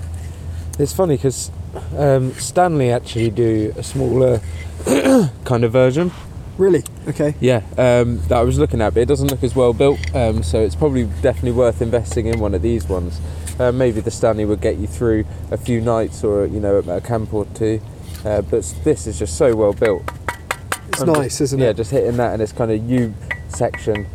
It's 0.78 0.94
funny 0.94 1.16
because 1.16 1.52
um, 1.98 2.34
Stanley 2.34 2.92
actually 2.92 3.30
do 3.30 3.74
a 3.78 3.84
smaller 3.84 4.42
kind 5.46 5.64
of 5.64 5.72
version. 5.72 6.12
Really? 6.60 6.84
Okay. 7.08 7.34
Yeah, 7.40 7.64
um, 7.78 8.20
that 8.28 8.34
I 8.34 8.42
was 8.44 8.60
looking 8.60 8.82
at, 8.82 8.94
but 8.94 9.00
it 9.02 9.08
doesn't 9.08 9.30
look 9.30 9.44
as 9.44 9.56
well 9.56 9.74
built. 9.74 10.00
Um, 10.14 10.44
so 10.44 10.60
it's 10.62 10.76
probably 10.76 11.06
definitely 11.22 11.54
worth 11.54 11.82
investing 11.82 12.28
in 12.28 12.40
one 12.40 12.54
of 12.54 12.62
these 12.62 12.88
ones. 12.88 13.20
Uh, 13.58 13.72
maybe 13.72 14.02
the 14.02 14.12
Stanley 14.12 14.44
would 14.46 14.60
get 14.62 14.76
you 14.78 14.86
through 14.86 15.26
a 15.52 15.58
few 15.58 15.80
nights 15.82 16.24
or 16.24 16.46
you 16.46 16.60
know 16.60 16.76
a 16.78 17.00
camp 17.02 17.34
or 17.34 17.46
two. 17.56 17.82
Uh, 18.26 18.42
but 18.42 18.64
this 18.84 19.08
is 19.08 19.18
just 19.18 19.38
so 19.38 19.56
well 19.56 19.72
built. 19.74 20.04
It's 20.90 21.02
I'm 21.02 21.08
nice, 21.14 21.26
just- 21.32 21.42
isn't 21.42 21.62
it? 21.62 21.66
yeah, 21.66 21.74
just 21.74 21.92
hitting 21.92 22.18
that 22.18 22.34
and 22.34 22.42
its 22.42 22.52
kind 22.52 22.72
of 22.72 22.90
U 22.90 23.14
section 23.48 24.06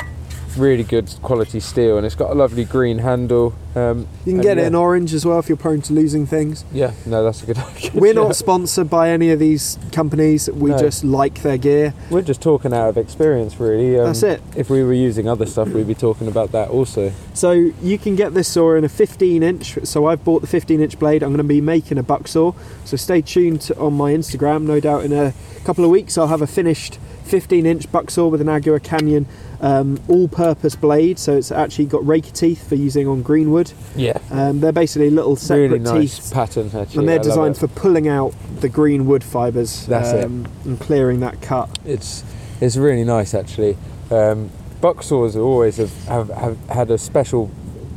really 0.56 0.82
good 0.84 1.10
quality 1.22 1.60
steel, 1.60 1.96
and 1.96 2.06
it's 2.06 2.14
got 2.14 2.30
a 2.30 2.34
lovely 2.34 2.64
green 2.64 2.98
handle. 2.98 3.54
Um, 3.74 4.06
You 4.24 4.32
can 4.34 4.40
get 4.40 4.56
it 4.58 4.66
in 4.66 4.74
orange 4.74 5.12
as 5.14 5.26
well 5.26 5.38
if 5.40 5.48
you're 5.48 5.56
prone 5.56 5.80
to 5.82 5.92
losing 5.92 6.26
things. 6.26 6.64
Yeah, 6.72 6.92
no, 7.06 7.24
that's 7.24 7.42
a 7.42 7.46
good 7.46 7.58
idea. 7.76 7.90
We're 7.94 8.14
not 8.14 8.36
sponsored 8.36 8.88
by 8.88 9.10
any 9.10 9.30
of 9.30 9.38
these 9.40 9.78
companies. 9.92 10.48
We 10.50 10.70
No. 10.70 10.78
just 10.78 11.02
like 11.04 11.42
their 11.42 11.58
gear. 11.58 11.92
We're 12.10 12.22
just 12.22 12.40
talking 12.40 12.72
out 12.72 12.88
of 12.90 12.96
experience, 12.96 13.58
really. 13.58 13.98
Um, 13.98 14.06
That's 14.06 14.22
it. 14.22 14.42
If 14.56 14.70
we 14.70 14.82
were 14.84 14.92
using 14.92 15.28
other 15.28 15.46
stuff, 15.46 15.68
we'd 15.68 15.86
be 15.88 15.94
talking 15.94 16.28
about 16.28 16.52
that 16.52 16.68
also. 16.68 17.12
So 17.32 17.50
you 17.50 17.98
can 17.98 18.14
get 18.14 18.34
this 18.34 18.46
saw 18.48 18.74
in 18.76 18.84
a 18.84 18.88
15 18.88 19.42
inch. 19.42 19.78
So 19.82 20.06
I've 20.06 20.24
bought 20.24 20.40
the 20.40 20.46
15 20.46 20.80
inch 20.80 20.98
blade. 20.98 21.22
I'm 21.22 21.30
going 21.30 21.38
to 21.38 21.44
be 21.44 21.60
making 21.60 21.98
a 21.98 22.02
buck 22.04 22.28
saw. 22.28 22.52
So 22.84 22.96
stay 22.96 23.20
tuned 23.22 23.70
on 23.76 23.94
my 23.94 24.12
Instagram. 24.12 24.62
No 24.62 24.78
doubt 24.78 25.04
in 25.04 25.12
a 25.12 25.32
couple 25.64 25.84
of 25.84 25.90
weeks 25.90 26.16
I'll 26.16 26.28
have 26.28 26.42
a 26.42 26.46
finished 26.46 26.98
15 27.24 27.66
inch 27.66 27.90
buck 27.90 28.10
saw 28.10 28.28
with 28.28 28.40
an 28.40 28.46
Agawa 28.46 28.82
Canyon 28.82 29.26
um, 29.60 29.98
all 30.08 30.28
purpose 30.28 30.76
blade. 30.76 31.18
So 31.18 31.36
it's 31.36 31.50
actually 31.50 31.86
got 31.86 32.06
rake 32.06 32.32
teeth 32.32 32.68
for 32.68 32.74
using 32.74 33.08
on 33.08 33.22
greenwood. 33.22 33.72
Yeah, 33.96 34.18
Um, 34.30 34.60
they're 34.60 34.72
basically 34.72 35.10
little 35.10 35.36
separate 35.36 35.70
really 35.70 35.78
nice 35.78 36.18
teeth. 36.18 36.32
pattern. 36.32 36.66
Actually, 36.66 36.98
And 36.98 37.08
they're 37.08 37.16
love 37.16 37.24
designed 37.24 37.58
for 37.58 37.68
pulling 37.68 38.08
out 38.08 38.34
the 38.60 38.68
green 38.68 39.06
wood 39.06 39.24
fibres 39.24 39.88
um, 39.90 40.46
and 40.64 40.78
clearing 40.78 41.20
that 41.20 41.40
cut. 41.40 41.78
It's 41.84 42.22
it's 42.60 42.76
really 42.76 43.04
nice 43.04 43.34
actually. 43.34 43.76
Um, 44.10 44.50
buck 44.80 45.02
saws 45.02 45.34
always 45.34 45.78
have, 45.78 46.04
have, 46.04 46.28
have 46.28 46.58
had 46.68 46.90
a 46.90 46.98
special 46.98 47.50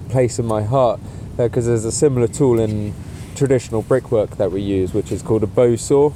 place 0.09 0.39
in 0.39 0.45
my 0.45 0.63
heart 0.63 0.99
because 1.35 1.65
there's 1.65 1.85
a 1.85 1.91
similar 1.91 2.27
tool 2.27 2.59
in 2.59 2.93
traditional 3.35 3.81
brickwork 3.81 4.37
that 4.37 4.51
we 4.51 4.61
use, 4.61 4.93
which 4.93 5.11
is 5.11 5.21
called 5.21 5.43
a 5.43 5.47
bow 5.47 5.75
saw, 5.75 6.11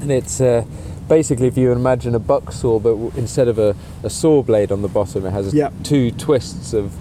and 0.00 0.10
it's 0.10 0.40
uh, 0.40 0.64
basically 1.08 1.46
if 1.46 1.56
you 1.56 1.72
imagine 1.72 2.14
a 2.14 2.18
buck 2.18 2.52
saw, 2.52 2.78
but 2.78 2.96
instead 3.16 3.48
of 3.48 3.58
a, 3.58 3.74
a 4.02 4.10
saw 4.10 4.42
blade 4.42 4.70
on 4.72 4.82
the 4.82 4.88
bottom, 4.88 5.26
it 5.26 5.30
has 5.30 5.52
Yep. 5.54 5.72
two 5.82 6.10
twists 6.12 6.72
of 6.72 6.94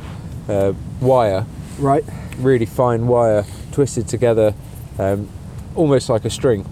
uh, 0.50 0.74
wire, 1.02 1.46
Right? 1.80 2.04
really 2.38 2.66
fine 2.66 3.08
wire 3.08 3.46
twisted 3.72 4.08
together, 4.08 4.54
um, 5.00 5.28
almost 5.76 6.10
like 6.10 6.26
a 6.26 6.30
string, 6.30 6.66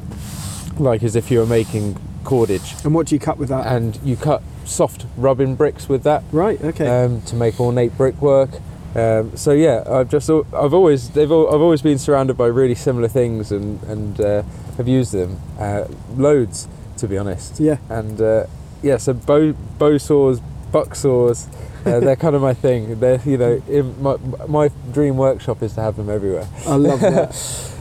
like 0.78 1.04
as 1.04 1.16
if 1.16 1.32
you 1.32 1.40
were 1.40 1.46
making 1.46 1.98
cordage 2.24 2.76
And 2.86 2.94
what 2.94 3.08
do 3.08 3.16
you 3.16 3.20
cut 3.20 3.38
with 3.40 3.50
that? 3.50 3.66
and 3.66 3.98
you 4.04 4.16
cut 4.16 4.44
soft 4.66 5.06
rubbing 5.18 5.56
bricks 5.56 5.90
with 5.90 6.04
that 6.04 6.24
right. 6.32 6.62
Okay. 6.64 6.86
um, 6.88 7.22
to 7.24 7.36
make 7.36 7.60
ornate 7.60 7.98
brickwork. 7.98 8.50
Um, 8.96 9.36
so 9.38 9.52
yeah, 9.54 9.84
I've 9.90 10.10
just 10.10 10.30
I've 10.30 10.74
always 10.74 11.10
they've 11.12 11.32
al- 11.32 11.48
I've 11.48 11.62
always 11.62 11.82
been 11.82 11.98
surrounded 11.98 12.38
by 12.38 12.48
really 12.48 12.76
similar 12.76 13.08
things 13.08 13.52
and 13.52 13.82
and 13.84 14.20
uh, 14.22 14.44
have 14.78 14.88
used 14.88 15.14
them 15.14 15.40
uh, 15.58 15.86
loads 16.16 16.68
to 17.02 17.08
be 17.08 17.18
honest. 17.18 17.60
yeah. 17.60 17.78
And 17.90 18.20
uh, 18.22 18.46
yeah, 18.82 18.98
so 18.98 19.14
bow 19.14 19.54
bow 19.78 19.98
saws, 19.98 20.40
buck 20.72 20.96
saws, 20.96 21.48
uh, 21.86 22.00
they're 22.06 22.16
kind 22.16 22.36
of 22.36 22.42
my 22.42 22.54
thing. 22.54 23.00
They're 23.00 23.20
you 23.26 23.38
know 23.38 23.62
in 23.68 24.02
my 24.02 24.18
my 24.48 24.70
dream 24.94 25.18
workshop 25.18 25.62
is 25.62 25.74
to 25.74 25.82
have 25.82 25.98
them 25.98 26.10
everywhere. 26.10 26.48
I 26.66 26.76
love 26.76 27.02
that. 27.02 27.30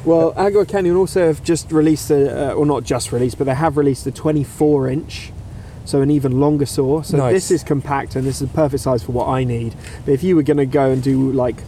well, 0.04 0.32
Agawa 0.34 0.66
Canyon 0.66 0.96
also 0.96 1.26
have 1.26 1.42
just 1.44 1.70
released 1.70 2.10
a, 2.10 2.50
uh, 2.50 2.54
or 2.54 2.66
not 2.66 2.84
just 2.84 3.12
released, 3.12 3.38
but 3.38 3.44
they 3.44 3.54
have 3.54 3.76
released 3.76 4.06
a 4.06 4.10
24 4.10 4.88
inch, 4.88 5.32
so 5.84 6.00
an 6.00 6.10
even 6.10 6.40
longer 6.40 6.66
saw. 6.66 7.02
So 7.02 7.18
Nice. 7.18 7.34
this 7.34 7.50
is 7.50 7.62
compact 7.62 8.16
and 8.16 8.26
this 8.26 8.40
is 8.40 8.48
the 8.48 8.54
perfect 8.54 8.82
size 8.82 9.02
for 9.02 9.12
what 9.12 9.28
I 9.28 9.44
need. 9.44 9.74
But 10.04 10.12
if 10.12 10.22
you 10.22 10.34
were 10.36 10.42
going 10.42 10.56
to 10.56 10.66
go 10.66 10.90
and 10.90 11.02
do 11.02 11.30
like 11.32 11.62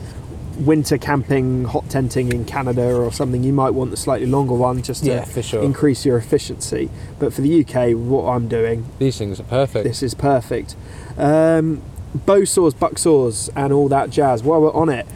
winter 0.63 0.99
camping, 0.99 1.65
hot 1.65 1.89
tenting 1.91 2.33
in 2.33 2.45
Canada 2.45 2.95
or 2.95 3.13
something, 3.13 3.43
you 3.45 3.53
might 3.53 3.71
want 3.71 3.91
the 3.91 3.97
slightly 3.97 4.27
longer 4.27 4.55
one 4.55 4.83
just 4.83 5.05
to 5.05 5.11
Yeah, 5.11 5.25
for 5.25 5.43
sure. 5.43 5.63
increase 5.63 6.05
your 6.07 6.17
efficiency. 6.19 6.89
But 7.19 7.33
for 7.35 7.41
the 7.43 7.61
UK, 7.65 7.93
what 7.97 8.25
I'm 8.29 8.49
doing, 8.49 8.87
These 8.99 9.19
things 9.19 9.39
are 9.41 9.45
perfect. 9.45 9.85
this 9.85 10.03
is 10.03 10.15
perfect. 10.15 10.75
Um, 11.19 11.83
bow 12.15 12.45
saws, 12.45 12.75
buck 12.75 12.99
saws, 12.99 13.51
and 13.57 13.73
all 13.73 13.89
that 13.89 14.11
jazz. 14.11 14.43
While 14.43 14.63
we're 14.63 14.73
on 14.73 14.89
it, 14.89 15.07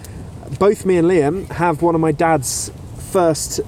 both 0.58 0.84
me 0.86 0.96
and 0.96 1.08
Liam 1.08 1.48
have 1.52 1.82
one 1.82 1.94
of 1.94 2.00
my 2.00 2.12
dad's 2.12 2.70
first 2.98 3.60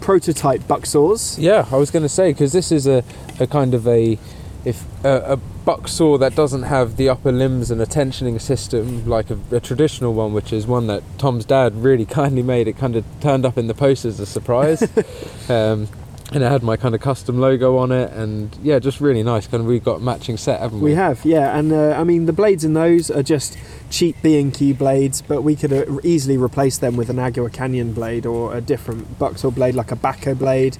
prototype 0.00 0.66
buck 0.66 0.86
saws. 0.86 1.38
Yeah, 1.38 1.66
I 1.70 1.76
was 1.76 1.90
going 1.90 2.02
to 2.02 2.08
say 2.08 2.32
because 2.32 2.52
this 2.52 2.72
is 2.72 2.86
a, 2.86 3.04
a 3.38 3.46
kind 3.46 3.74
of 3.74 3.86
a 3.86 4.18
if 4.64 4.84
a, 5.04 5.34
a 5.34 5.40
buck 5.64 5.88
saw 5.88 6.18
that 6.18 6.34
doesn't 6.34 6.64
have 6.64 6.96
the 6.96 7.08
upper 7.08 7.32
limbs 7.32 7.70
and 7.70 7.80
a 7.80 7.86
tensioning 7.86 8.40
system 8.40 9.06
like 9.06 9.30
a, 9.30 9.38
a 9.50 9.60
traditional 9.60 10.14
one, 10.14 10.32
which 10.32 10.52
is 10.52 10.66
one 10.66 10.86
that 10.88 11.02
Tom's 11.18 11.44
dad 11.44 11.74
really 11.76 12.04
kindly 12.20 12.42
made. 12.42 12.68
It 12.68 12.76
kind 12.76 12.96
of 12.96 13.04
turned 13.20 13.44
up 13.44 13.58
in 13.58 13.66
the 13.66 13.74
post 13.74 14.04
as 14.04 14.20
a 14.20 14.26
surprise, 14.26 14.82
um, 15.48 15.88
and 16.32 16.42
it 16.42 16.50
had 16.50 16.62
my 16.62 16.76
kind 16.76 16.94
of 16.94 17.00
custom 17.00 17.38
logo 17.40 17.76
on 17.76 17.92
it, 17.92 18.10
and 18.12 18.56
yeah, 18.62 18.78
just 18.78 19.00
really 19.00 19.22
nice. 19.22 19.46
Kind 19.46 19.62
of 19.62 19.66
we've 19.66 19.84
got 19.84 19.96
a 19.96 20.00
matching 20.00 20.36
set, 20.36 20.60
haven't 20.60 20.80
we? 20.80 20.90
We 20.90 20.96
have, 20.96 21.24
yeah, 21.24 21.56
and 21.58 21.72
uh, 21.72 21.92
I 21.92 22.04
mean 22.04 22.26
the 22.26 22.32
blades 22.32 22.64
in 22.64 22.72
those 22.72 23.10
are 23.10 23.22
just 23.22 23.58
cheap 23.90 24.16
B 24.22 24.40
and 24.40 24.52
Q 24.52 24.74
blades, 24.74 25.22
but 25.22 25.42
we 25.42 25.56
could 25.56 25.72
uh, 25.72 25.84
easily 26.02 26.38
replace 26.38 26.78
them 26.78 26.96
with 26.96 27.10
an 27.10 27.16
Agawa 27.16 27.52
Canyon 27.52 27.92
blade 27.92 28.24
or 28.24 28.56
a 28.56 28.60
different 28.60 29.18
buck 29.18 29.38
saw 29.38 29.50
blade, 29.50 29.74
like 29.74 29.92
a 29.92 29.96
Bahco 29.96 30.36
blade. 30.36 30.78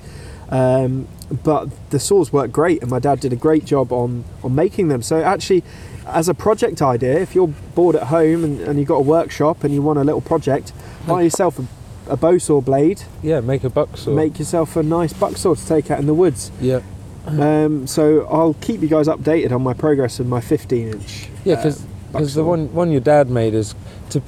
Um, 0.49 1.09
but 1.45 1.69
the 1.91 1.99
saws 1.99 2.33
work 2.33 2.53
great, 2.53 2.83
and 2.83 2.91
my 2.91 2.99
dad 2.99 3.21
did 3.21 3.33
a 3.33 3.37
great 3.37 3.65
job 3.65 3.93
on 3.93 4.25
on 4.43 4.55
making 4.55 4.89
them. 4.89 5.03
So 5.03 5.23
actually, 5.23 5.63
as 6.07 6.29
a 6.29 6.35
project 6.35 6.83
idea, 6.83 7.19
if 7.21 7.35
you're 7.35 7.49
bored 7.75 7.97
at 7.97 8.05
home 8.09 8.45
and, 8.45 8.61
and 8.61 8.79
you've 8.79 8.89
got 8.89 8.97
a 8.97 9.03
workshop 9.03 9.65
and 9.65 9.73
you 9.75 9.83
want 9.83 9.99
a 9.99 10.05
little 10.05 10.21
project, 10.21 10.73
buy 11.07 11.23
yourself 11.23 11.59
a, 11.59 11.67
a 12.13 12.17
bow 12.17 12.39
saw 12.39 12.61
blade, 12.61 13.03
Yeah, 13.23 13.41
make 13.41 13.63
a 13.65 13.71
buck 13.71 13.97
saw. 13.97 14.13
make 14.15 14.39
yourself 14.39 14.77
a 14.77 14.83
nice 14.83 15.13
buck 15.13 15.37
saw 15.37 15.55
to 15.55 15.67
take 15.67 15.91
out 15.91 16.01
in 16.01 16.07
the 16.07 16.15
woods. 16.15 16.51
yeah, 16.61 16.81
Um, 17.27 17.87
so 17.87 18.27
I'll 18.27 18.55
keep 18.61 18.81
you 18.83 18.89
guys 18.89 19.07
updated 19.07 19.53
on 19.53 19.63
my 19.63 19.75
progress 19.75 20.19
with 20.19 20.27
my 20.29 20.41
15 20.41 20.89
inch. 20.89 21.29
yeah, 21.45 21.55
uh, 21.55 21.57
because 21.63 21.85
buck 22.13 22.25
the 22.35 22.45
one 22.45 22.73
one 22.75 22.91
your 22.91 23.01
dad 23.01 23.31
made 23.31 23.55
is 23.55 23.75
to 24.11 24.21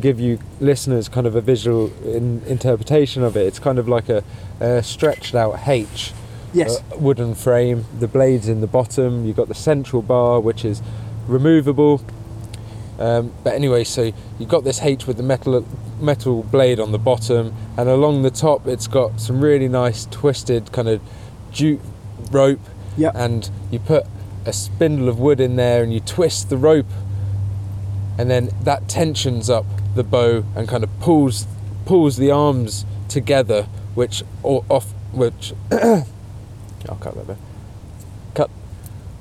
give 0.00 0.18
you 0.18 0.38
listeners 0.60 1.08
kind 1.08 1.26
of 1.26 1.34
a 1.36 1.40
visual 1.40 1.92
in, 2.04 2.40
interpretation 2.46 3.22
of 3.22 3.36
it. 3.36 3.46
It's 3.46 3.58
kind 3.58 3.78
of 3.78 3.86
like 3.88 4.08
a, 4.08 4.22
a 4.60 4.82
stretched 4.82 5.34
out 5.34 5.68
H. 5.68 6.12
Yes. 6.52 6.78
uh, 6.78 6.96
wooden 6.98 7.34
frame, 7.34 7.86
the 7.98 8.08
blades 8.08 8.48
in 8.48 8.60
the 8.60 8.66
bottom. 8.66 9.24
You've 9.24 9.36
got 9.36 9.48
the 9.48 9.54
central 9.54 10.02
bar, 10.02 10.40
which 10.40 10.64
is 10.64 10.82
removable. 11.26 12.02
Um, 12.98 13.32
but 13.42 13.54
anyway, 13.54 13.84
so 13.84 14.12
you've 14.38 14.48
got 14.48 14.64
this 14.64 14.82
H 14.82 15.06
with 15.06 15.16
the 15.16 15.22
metal 15.22 15.66
metal 16.00 16.42
blade 16.42 16.78
on 16.78 16.92
the 16.92 16.98
bottom, 16.98 17.54
and 17.76 17.88
along 17.88 18.22
the 18.22 18.30
top, 18.30 18.66
it's 18.66 18.86
got 18.86 19.20
some 19.20 19.40
really 19.40 19.68
nice 19.68 20.06
twisted 20.06 20.72
kind 20.72 20.88
of 20.88 21.00
jute 21.50 21.80
rope. 22.30 22.60
Yep. 22.96 23.12
And 23.16 23.50
you 23.70 23.78
put 23.78 24.06
a 24.44 24.52
spindle 24.52 25.08
of 25.08 25.18
wood 25.18 25.40
in 25.40 25.56
there, 25.56 25.82
and 25.82 25.92
you 25.92 26.00
twist 26.00 26.50
the 26.50 26.56
rope, 26.56 26.86
and 28.18 28.30
then 28.30 28.50
that 28.62 28.88
tensions 28.88 29.48
up 29.48 29.64
the 29.94 30.04
bow 30.04 30.44
and 30.54 30.68
kind 30.68 30.84
of 30.84 31.00
pulls 31.00 31.46
pulls 31.86 32.16
the 32.16 32.30
arms 32.30 32.84
together, 33.08 33.66
which 33.94 34.22
off 34.42 34.92
which 35.12 35.54
I'll 36.88 36.96
cut 36.96 37.14
that 37.14 37.26
bit. 37.26 37.36
Cut. 38.34 38.50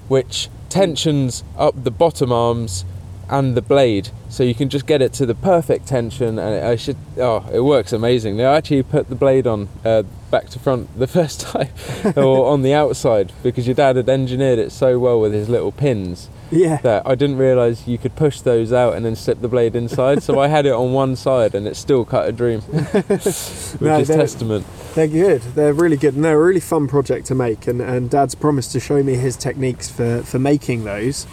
Which 0.08 0.50
tensions 0.70 1.44
up 1.58 1.84
the 1.84 1.92
bottom 1.92 2.32
arms 2.32 2.86
and 3.30 3.56
the 3.56 3.62
blade, 3.62 4.10
so 4.28 4.44
you 4.44 4.54
can 4.54 4.68
just 4.68 4.86
get 4.86 5.02
it 5.02 5.14
to 5.14 5.26
the 5.26 5.36
perfect 5.36 5.88
tension. 5.88 6.38
And 6.38 6.66
I 6.66 6.76
should. 6.76 6.98
Oh, 7.18 7.48
it 7.54 7.62
works 7.62 7.94
amazingly. 7.94 8.44
I 8.44 8.58
actually 8.58 8.84
put 8.84 9.08
the 9.08 9.16
blade 9.16 9.48
on 9.48 9.70
uh, 9.86 10.04
back 10.30 10.50
to 10.50 10.60
front 10.60 10.98
the 11.00 11.08
first 11.18 11.40
time, 11.40 11.70
or 12.18 12.48
on 12.52 12.62
the 12.62 12.74
outside, 12.74 13.32
because 13.42 13.66
your 13.68 13.76
dad 13.76 13.96
had 13.96 14.10
engineered 14.10 14.60
it 14.60 14.72
so 14.74 15.00
well 15.00 15.20
with 15.22 15.32
his 15.32 15.48
little 15.48 15.72
pins 15.72 16.30
Yeah. 16.52 16.78
that 16.82 17.08
I 17.08 17.16
didn't 17.16 17.38
realise 17.38 17.88
you 17.88 17.98
could 17.98 18.18
push 18.18 18.42
those 18.42 18.74
out 18.74 18.96
and 18.96 19.06
then 19.06 19.16
slip 19.16 19.40
the 19.40 19.48
blade 19.48 19.78
inside. 19.78 20.24
so 20.24 20.38
I 20.38 20.48
had 20.50 20.66
it 20.66 20.74
on 20.74 20.92
one 20.92 21.16
side, 21.16 21.56
and 21.56 21.66
it 21.66 21.78
still 21.78 22.04
cut 22.04 22.28
a 22.28 22.34
dream, 22.34 22.60
which 23.08 23.82
No, 23.82 24.00
is 24.00 24.08
testament. 24.10 24.66
They're 24.96 25.08
good. 25.08 25.42
They're 25.56 25.74
really 25.74 25.96
good, 25.98 26.16
and 26.16 26.26
they're 26.26 26.40
a 26.42 26.46
really 26.46 26.60
fun 26.60 26.88
project 26.88 27.28
to 27.28 27.36
make. 27.36 27.66
And, 27.68 27.82
and 27.82 28.10
Dad's 28.10 28.36
promised 28.36 28.74
to 28.74 28.80
show 28.80 29.02
me 29.02 29.16
his 29.16 29.38
techniques 29.38 29.90
for, 29.90 30.22
for 30.24 30.38
making 30.38 30.84
those, 30.84 31.26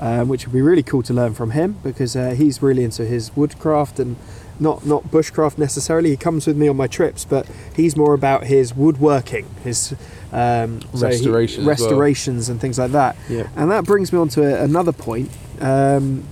um, 0.00 0.28
which 0.28 0.46
would 0.46 0.52
be 0.52 0.60
really 0.60 0.82
cool 0.82 1.02
to 1.04 1.14
learn 1.14 1.32
from 1.32 1.52
him 1.52 1.78
because 1.82 2.14
uh, 2.14 2.30
he's 2.36 2.60
really 2.60 2.84
into 2.84 3.06
his 3.06 3.34
woodcraft 3.34 3.98
and 3.98 4.16
not 4.60 4.84
not 4.86 5.04
bushcraft 5.10 5.56
necessarily. 5.58 6.10
He 6.10 6.16
comes 6.16 6.46
with 6.46 6.56
me 6.58 6.68
on 6.68 6.76
my 6.76 6.86
trips, 6.86 7.24
but 7.24 7.46
he's 7.74 7.96
more 7.96 8.12
about 8.14 8.44
his 8.44 8.74
woodworking, 8.74 9.46
his 9.64 9.94
um, 10.32 10.80
so 10.94 11.08
he- 11.08 11.14
Restoration 11.14 11.60
as 11.60 11.66
well. 11.66 11.68
restorations 11.68 12.48
and 12.50 12.60
things 12.60 12.78
like 12.78 12.92
that. 12.92 13.16
Yeah. 13.30 13.48
And 13.56 13.70
that 13.70 13.84
brings 13.84 14.12
me 14.12 14.18
on 14.18 14.28
to 14.30 14.42
a, 14.42 14.62
another 14.64 14.92
point. 14.92 15.30
Um, 15.60 16.24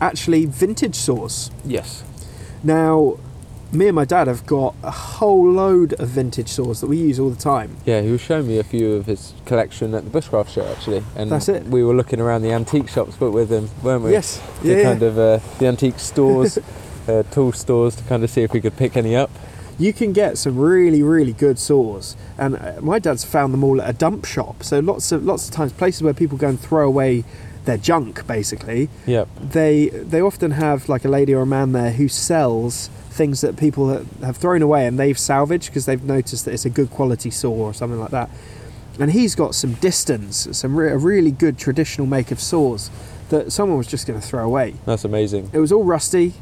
actually, 0.00 0.46
vintage 0.46 0.94
saws. 0.94 1.50
Yes. 1.64 2.04
Now, 2.62 3.18
me 3.72 3.88
and 3.88 3.94
my 3.94 4.04
dad 4.04 4.26
have 4.26 4.46
got 4.46 4.74
a 4.82 4.90
whole 4.90 5.50
load 5.50 5.92
of 5.94 6.08
vintage 6.08 6.48
saws 6.48 6.80
that 6.80 6.86
we 6.86 6.96
use 6.96 7.18
all 7.18 7.30
the 7.30 7.40
time. 7.40 7.76
Yeah, 7.84 8.00
he 8.00 8.10
was 8.10 8.20
showing 8.20 8.46
me 8.46 8.58
a 8.58 8.64
few 8.64 8.94
of 8.94 9.06
his 9.06 9.34
collection 9.44 9.94
at 9.94 10.10
the 10.10 10.10
Bushcraft 10.18 10.48
show 10.48 10.66
actually, 10.66 11.02
and 11.16 11.30
That's 11.30 11.48
it. 11.48 11.64
We 11.64 11.82
were 11.82 11.94
looking 11.94 12.20
around 12.20 12.42
the 12.42 12.52
antique 12.52 12.88
shops, 12.88 13.16
but 13.18 13.32
with 13.32 13.50
him, 13.50 13.68
weren't 13.82 14.04
we? 14.04 14.12
Yes, 14.12 14.40
The 14.62 14.76
yeah. 14.76 14.82
kind 14.82 15.02
of 15.02 15.18
uh, 15.18 15.40
the 15.58 15.66
antique 15.66 15.98
stores, 15.98 16.58
uh, 17.08 17.22
tool 17.30 17.52
stores, 17.52 17.96
to 17.96 18.04
kind 18.04 18.22
of 18.24 18.30
see 18.30 18.42
if 18.42 18.52
we 18.52 18.60
could 18.60 18.76
pick 18.76 18.96
any 18.96 19.16
up. 19.16 19.30
You 19.78 19.92
can 19.92 20.14
get 20.14 20.38
some 20.38 20.56
really, 20.58 21.02
really 21.02 21.34
good 21.34 21.58
saws, 21.58 22.16
and 22.38 22.56
uh, 22.56 22.80
my 22.80 22.98
dad's 22.98 23.24
found 23.24 23.52
them 23.52 23.62
all 23.62 23.82
at 23.82 23.90
a 23.90 23.92
dump 23.92 24.24
shop. 24.24 24.62
So 24.62 24.78
lots 24.78 25.12
of 25.12 25.22
lots 25.24 25.48
of 25.48 25.54
times, 25.54 25.72
places 25.72 26.02
where 26.02 26.14
people 26.14 26.38
go 26.38 26.48
and 26.48 26.58
throw 26.58 26.86
away 26.86 27.24
their 27.66 27.76
junk 27.76 28.26
basically. 28.26 28.88
Yep. 29.06 29.28
They 29.40 29.88
they 29.88 30.20
often 30.22 30.52
have 30.52 30.88
like 30.88 31.04
a 31.04 31.08
lady 31.08 31.34
or 31.34 31.42
a 31.42 31.46
man 31.46 31.72
there 31.72 31.90
who 31.92 32.08
sells 32.08 32.88
things 33.16 33.40
that 33.40 33.56
people 33.56 33.88
have 34.22 34.36
thrown 34.36 34.62
away 34.62 34.86
and 34.86 34.98
they've 34.98 35.18
salvaged 35.18 35.66
because 35.66 35.86
they've 35.86 36.02
noticed 36.04 36.44
that 36.44 36.52
it's 36.54 36.64
a 36.64 36.70
good 36.70 36.90
quality 36.90 37.30
saw 37.30 37.50
or 37.52 37.74
something 37.74 37.98
like 37.98 38.10
that. 38.10 38.30
And 39.00 39.10
he's 39.10 39.34
got 39.34 39.54
some 39.54 39.74
distance, 39.74 40.48
some 40.52 40.76
re- 40.76 40.92
a 40.92 40.96
really 40.96 41.30
good 41.30 41.58
traditional 41.58 42.06
make 42.06 42.30
of 42.30 42.40
saws 42.40 42.90
that 43.28 43.52
someone 43.52 43.76
was 43.76 43.86
just 43.86 44.06
going 44.06 44.20
to 44.20 44.26
throw 44.26 44.44
away. 44.44 44.74
That's 44.86 45.04
amazing. 45.04 45.50
It 45.52 45.58
was 45.58 45.72
all 45.72 45.84
rusty. 45.84 46.34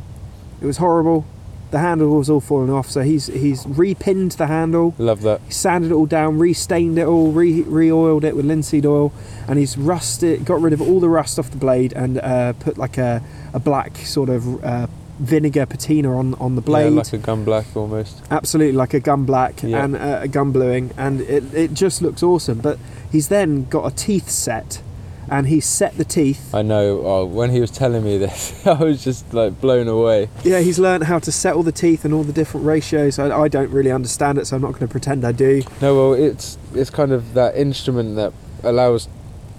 It 0.60 0.66
was 0.66 0.76
horrible. 0.76 1.24
The 1.70 1.78
handle 1.80 2.16
was 2.16 2.30
all 2.30 2.40
falling 2.40 2.70
off. 2.70 2.88
So 2.88 3.00
he's 3.02 3.26
he's 3.26 3.64
repinned 3.66 4.36
the 4.36 4.46
handle, 4.46 4.94
Love 4.98 5.22
that. 5.22 5.40
he 5.46 5.52
sanded 5.52 5.90
it 5.90 5.94
all 5.94 6.06
down, 6.06 6.38
restained 6.38 6.98
it 6.98 7.06
all, 7.06 7.32
re 7.32 7.62
re-oiled 7.62 8.22
it 8.22 8.36
with 8.36 8.44
linseed 8.44 8.86
oil, 8.86 9.12
and 9.48 9.58
he's 9.58 9.76
rusted, 9.76 10.44
got 10.44 10.60
rid 10.60 10.72
of 10.72 10.80
all 10.80 11.00
the 11.00 11.08
rust 11.08 11.36
off 11.38 11.50
the 11.50 11.56
blade, 11.56 11.92
and 11.94 12.18
uh, 12.18 12.52
put 12.52 12.78
like 12.78 12.96
a, 12.96 13.20
a 13.52 13.58
black 13.58 13.96
sort 13.96 14.28
of 14.28 14.62
uh, 14.64 14.86
vinegar 15.18 15.66
patina 15.66 16.16
on 16.16 16.34
on 16.34 16.54
the 16.56 16.62
blade. 16.62 16.92
Yeah, 16.92 16.98
like 16.98 17.12
a 17.12 17.18
gun 17.18 17.44
black 17.44 17.66
almost. 17.76 18.22
Absolutely, 18.30 18.72
like 18.76 18.94
a 18.94 19.00
gun 19.00 19.24
black 19.24 19.62
Yeah. 19.62 19.84
and 19.84 19.96
uh, 19.96 20.18
a 20.22 20.28
gun 20.28 20.52
bluing, 20.52 20.90
and 20.96 21.20
it, 21.22 21.52
it 21.54 21.74
just 21.74 22.02
looks 22.02 22.22
awesome. 22.22 22.58
But 22.58 22.78
he's 23.10 23.28
then 23.28 23.64
got 23.68 23.90
a 23.90 23.94
teeth 23.94 24.28
set, 24.28 24.82
and 25.30 25.46
he's 25.46 25.66
set 25.66 25.96
the 25.96 26.04
teeth. 26.04 26.54
I 26.54 26.62
know. 26.62 27.00
Oh, 27.06 27.24
when 27.26 27.50
he 27.50 27.60
was 27.60 27.70
telling 27.70 28.02
me 28.04 28.18
this, 28.18 28.66
I 28.66 28.82
was 28.82 29.04
just 29.04 29.32
like 29.32 29.60
blown 29.60 29.86
away. 29.88 30.28
Yeah, 30.42 30.60
he's 30.60 30.78
learned 30.78 31.04
how 31.04 31.18
to 31.20 31.30
set 31.32 31.54
all 31.54 31.62
the 31.62 31.72
teeth 31.72 32.04
and 32.04 32.12
all 32.12 32.24
the 32.24 32.32
different 32.32 32.66
ratios. 32.66 33.18
I, 33.18 33.30
I 33.42 33.48
don't 33.48 33.70
really 33.70 33.92
understand 33.92 34.38
it, 34.38 34.46
so 34.46 34.56
I'm 34.56 34.62
not 34.62 34.72
going 34.72 34.80
to 34.86 34.88
pretend 34.88 35.24
I 35.24 35.32
do. 35.32 35.62
No, 35.80 35.94
well, 35.94 36.12
it's 36.14 36.58
it's 36.74 36.90
kind 36.90 37.12
of 37.12 37.34
that 37.34 37.56
instrument 37.56 38.16
that 38.16 38.32
allows 38.64 39.08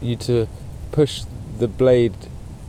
you 0.02 0.16
to 0.18 0.48
push 0.92 1.24
the 1.60 1.68
blade, 1.70 2.14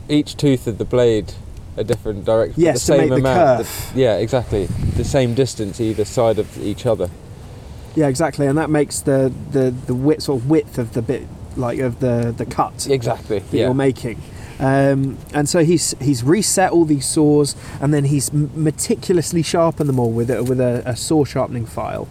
each 0.07 0.37
tooth 0.37 0.67
of 0.67 0.77
the 0.77 0.85
blade, 0.85 1.33
a 1.77 1.83
different 1.83 2.25
direction. 2.25 2.61
Yes, 2.61 2.85
the 2.85 2.93
to 2.93 2.99
same 2.99 3.09
make 3.09 3.23
the 3.23 3.29
amount. 3.29 3.57
curve. 3.59 3.91
yeah, 3.95 4.17
exactly. 4.17 4.65
The 4.65 5.03
same 5.03 5.33
distance 5.33 5.79
either 5.79 6.05
side 6.05 6.39
of 6.39 6.57
each 6.63 6.85
other. 6.85 7.09
Yeah, 7.95 8.07
exactly, 8.07 8.45
and 8.47 8.57
that 8.57 8.69
makes 8.69 8.99
the 9.01 9.31
the 9.51 9.71
the 9.71 9.93
width 9.95 10.23
sort 10.23 10.41
of 10.41 10.49
width 10.49 10.77
of 10.77 10.93
the 10.93 11.01
bit 11.01 11.23
like 11.55 11.79
of 11.79 11.99
the 11.99 12.33
the 12.35 12.45
cut 12.45 12.87
Exactly. 12.89 13.39
that 13.39 13.53
Yeah. 13.57 13.65
you're 13.65 13.73
making. 13.73 14.21
Um, 14.59 15.17
and 15.33 15.47
so 15.47 15.63
he's 15.63 15.95
he's 16.01 16.23
reset 16.23 16.71
all 16.71 16.85
these 16.85 17.05
saws, 17.07 17.55
and 17.79 17.93
then 17.93 18.05
he's 18.05 18.29
m- 18.31 18.49
meticulously 18.55 19.43
sharpened 19.43 19.87
them 19.89 19.99
all 19.99 20.11
with 20.11 20.29
a, 20.31 20.43
with 20.43 20.59
a, 20.59 20.81
a 20.85 20.95
saw 20.95 21.23
sharpening 21.25 21.65
file. 21.65 22.07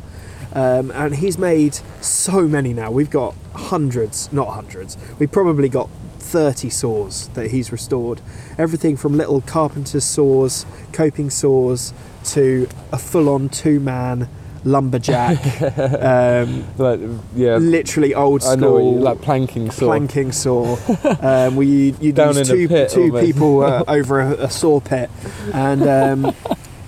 Um, 0.52 0.90
and 0.92 1.16
he's 1.16 1.36
made 1.38 1.74
so 2.00 2.48
many 2.48 2.72
now. 2.72 2.90
We've 2.90 3.10
got 3.10 3.34
hundreds, 3.54 4.32
not 4.32 4.48
hundreds. 4.54 4.96
We've 5.18 5.30
probably 5.30 5.68
got 5.68 5.90
30 6.26 6.70
saws 6.70 7.28
that 7.28 7.50
he's 7.50 7.72
restored. 7.72 8.20
Everything 8.58 8.96
from 8.96 9.16
little 9.16 9.40
carpenter's 9.40 10.04
saws, 10.04 10.66
coping 10.92 11.30
saws, 11.30 11.92
to 12.24 12.68
a 12.92 12.98
full-on 12.98 13.48
two-man 13.48 14.28
lumberjack. 14.64 15.38
um, 15.78 16.66
Like 16.76 17.00
yeah. 17.34 17.56
literally 17.56 18.14
old 18.14 18.42
school 18.42 18.94
you, 18.94 19.00
like 19.00 19.22
planking 19.22 19.70
saw. 19.70 19.86
planking 19.86 20.32
saw. 20.32 20.76
um, 21.20 21.56
we 21.56 21.66
you, 21.66 21.96
you 22.00 22.12
Down 22.12 22.36
use 22.36 22.50
in 22.50 22.56
a 22.56 22.58
two, 22.58 22.68
pit 22.68 22.90
two 22.90 23.12
people 23.12 23.62
uh, 23.62 23.84
over 23.88 24.20
a, 24.20 24.32
a 24.44 24.50
saw 24.50 24.80
pit, 24.80 25.08
and 25.54 25.82
um, 25.88 26.34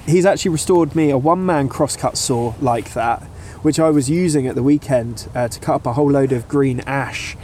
he's 0.06 0.26
actually 0.26 0.50
restored 0.50 0.94
me 0.94 1.10
a 1.10 1.18
one-man 1.18 1.68
crosscut 1.68 2.18
saw 2.18 2.54
like 2.60 2.92
that, 2.94 3.22
which 3.62 3.78
I 3.78 3.90
was 3.90 4.10
using 4.10 4.46
at 4.46 4.54
the 4.54 4.62
weekend 4.62 5.28
uh, 5.34 5.48
to 5.48 5.60
cut 5.60 5.76
up 5.76 5.86
a 5.86 5.92
whole 5.92 6.10
load 6.10 6.32
of 6.32 6.48
green 6.48 6.80
ash. 6.80 7.36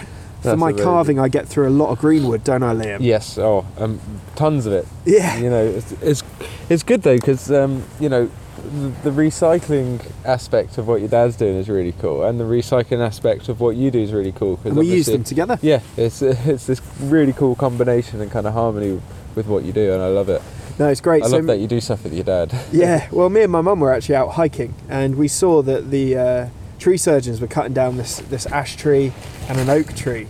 For 0.50 0.57
my 0.57 0.72
carving, 0.72 1.18
I 1.18 1.28
get 1.28 1.48
through 1.48 1.68
a 1.68 1.70
lot 1.70 1.90
of 1.90 1.98
greenwood, 1.98 2.44
don't 2.44 2.62
I, 2.62 2.74
Liam? 2.74 2.98
Yes. 3.00 3.38
Oh, 3.38 3.64
um, 3.78 4.00
tons 4.37 4.66
of 4.66 4.72
it. 4.72 4.87
Yeah. 5.04 5.37
You 5.38 5.50
know, 5.50 5.64
it's 5.64 5.92
it's, 6.02 6.22
it's 6.68 6.83
good 6.83 7.02
though 7.02 7.16
because 7.16 7.50
um, 7.50 7.83
you 7.98 8.09
know 8.09 8.30
the, 8.62 8.88
the 9.04 9.11
recycling 9.11 10.00
aspect 10.24 10.78
of 10.78 10.87
what 10.88 11.00
your 11.00 11.09
dad's 11.09 11.37
doing 11.37 11.57
is 11.57 11.68
really 11.68 11.92
cool, 11.92 12.24
and 12.24 12.38
the 12.40 12.44
recycling 12.44 13.00
aspect 13.04 13.48
of 13.48 13.61
what 13.61 13.76
you 13.76 13.90
do 13.90 13.98
is 14.00 14.12
really 14.12 14.33
cool. 14.33 14.57
'cause 14.57 14.66
And 14.66 14.76
we 14.76 14.87
use 14.87 15.07
them 15.07 15.24
together. 15.24 15.59
Yeah, 15.62 15.80
it's 15.96 16.22
it's 16.22 16.66
this 16.66 16.80
really 17.00 17.33
cool 17.33 17.54
combination 17.54 18.20
and 18.20 18.30
kind 18.30 18.46
of 18.46 18.52
harmony 18.54 19.00
with 19.35 19.46
what 19.46 19.64
you 19.64 19.72
do, 19.72 19.92
and 19.92 20.02
I 20.02 20.07
love 20.09 20.28
it. 20.28 20.40
No, 20.78 20.88
it's 20.88 21.00
great. 21.00 21.22
I 21.22 21.28
So 21.28 21.37
love 21.37 21.46
that 21.46 21.59
you 21.59 21.68
do 21.68 21.80
stuff 21.80 22.02
with 22.04 22.12
your 22.14 22.24
dad. 22.24 22.52
Yeah, 22.72 23.07
well, 23.12 23.28
me 23.30 23.42
and 23.42 23.52
my 23.52 23.61
mum 23.61 23.80
were 23.80 23.92
actually 23.92 24.16
out 24.16 24.30
hiking, 24.33 24.74
and 24.88 25.16
we 25.16 25.28
saw 25.28 25.62
that 25.62 25.90
the 25.90 26.16
uh, 26.16 26.46
tree 26.85 26.99
surgeons 26.99 27.40
were 27.40 27.47
cutting 27.47 27.73
down 27.73 27.97
this 27.97 28.18
this 28.29 28.44
ash 28.44 28.77
tree 28.77 29.11
and 29.49 29.59
an 29.59 29.70
oak 29.70 29.94
tree, 29.94 30.27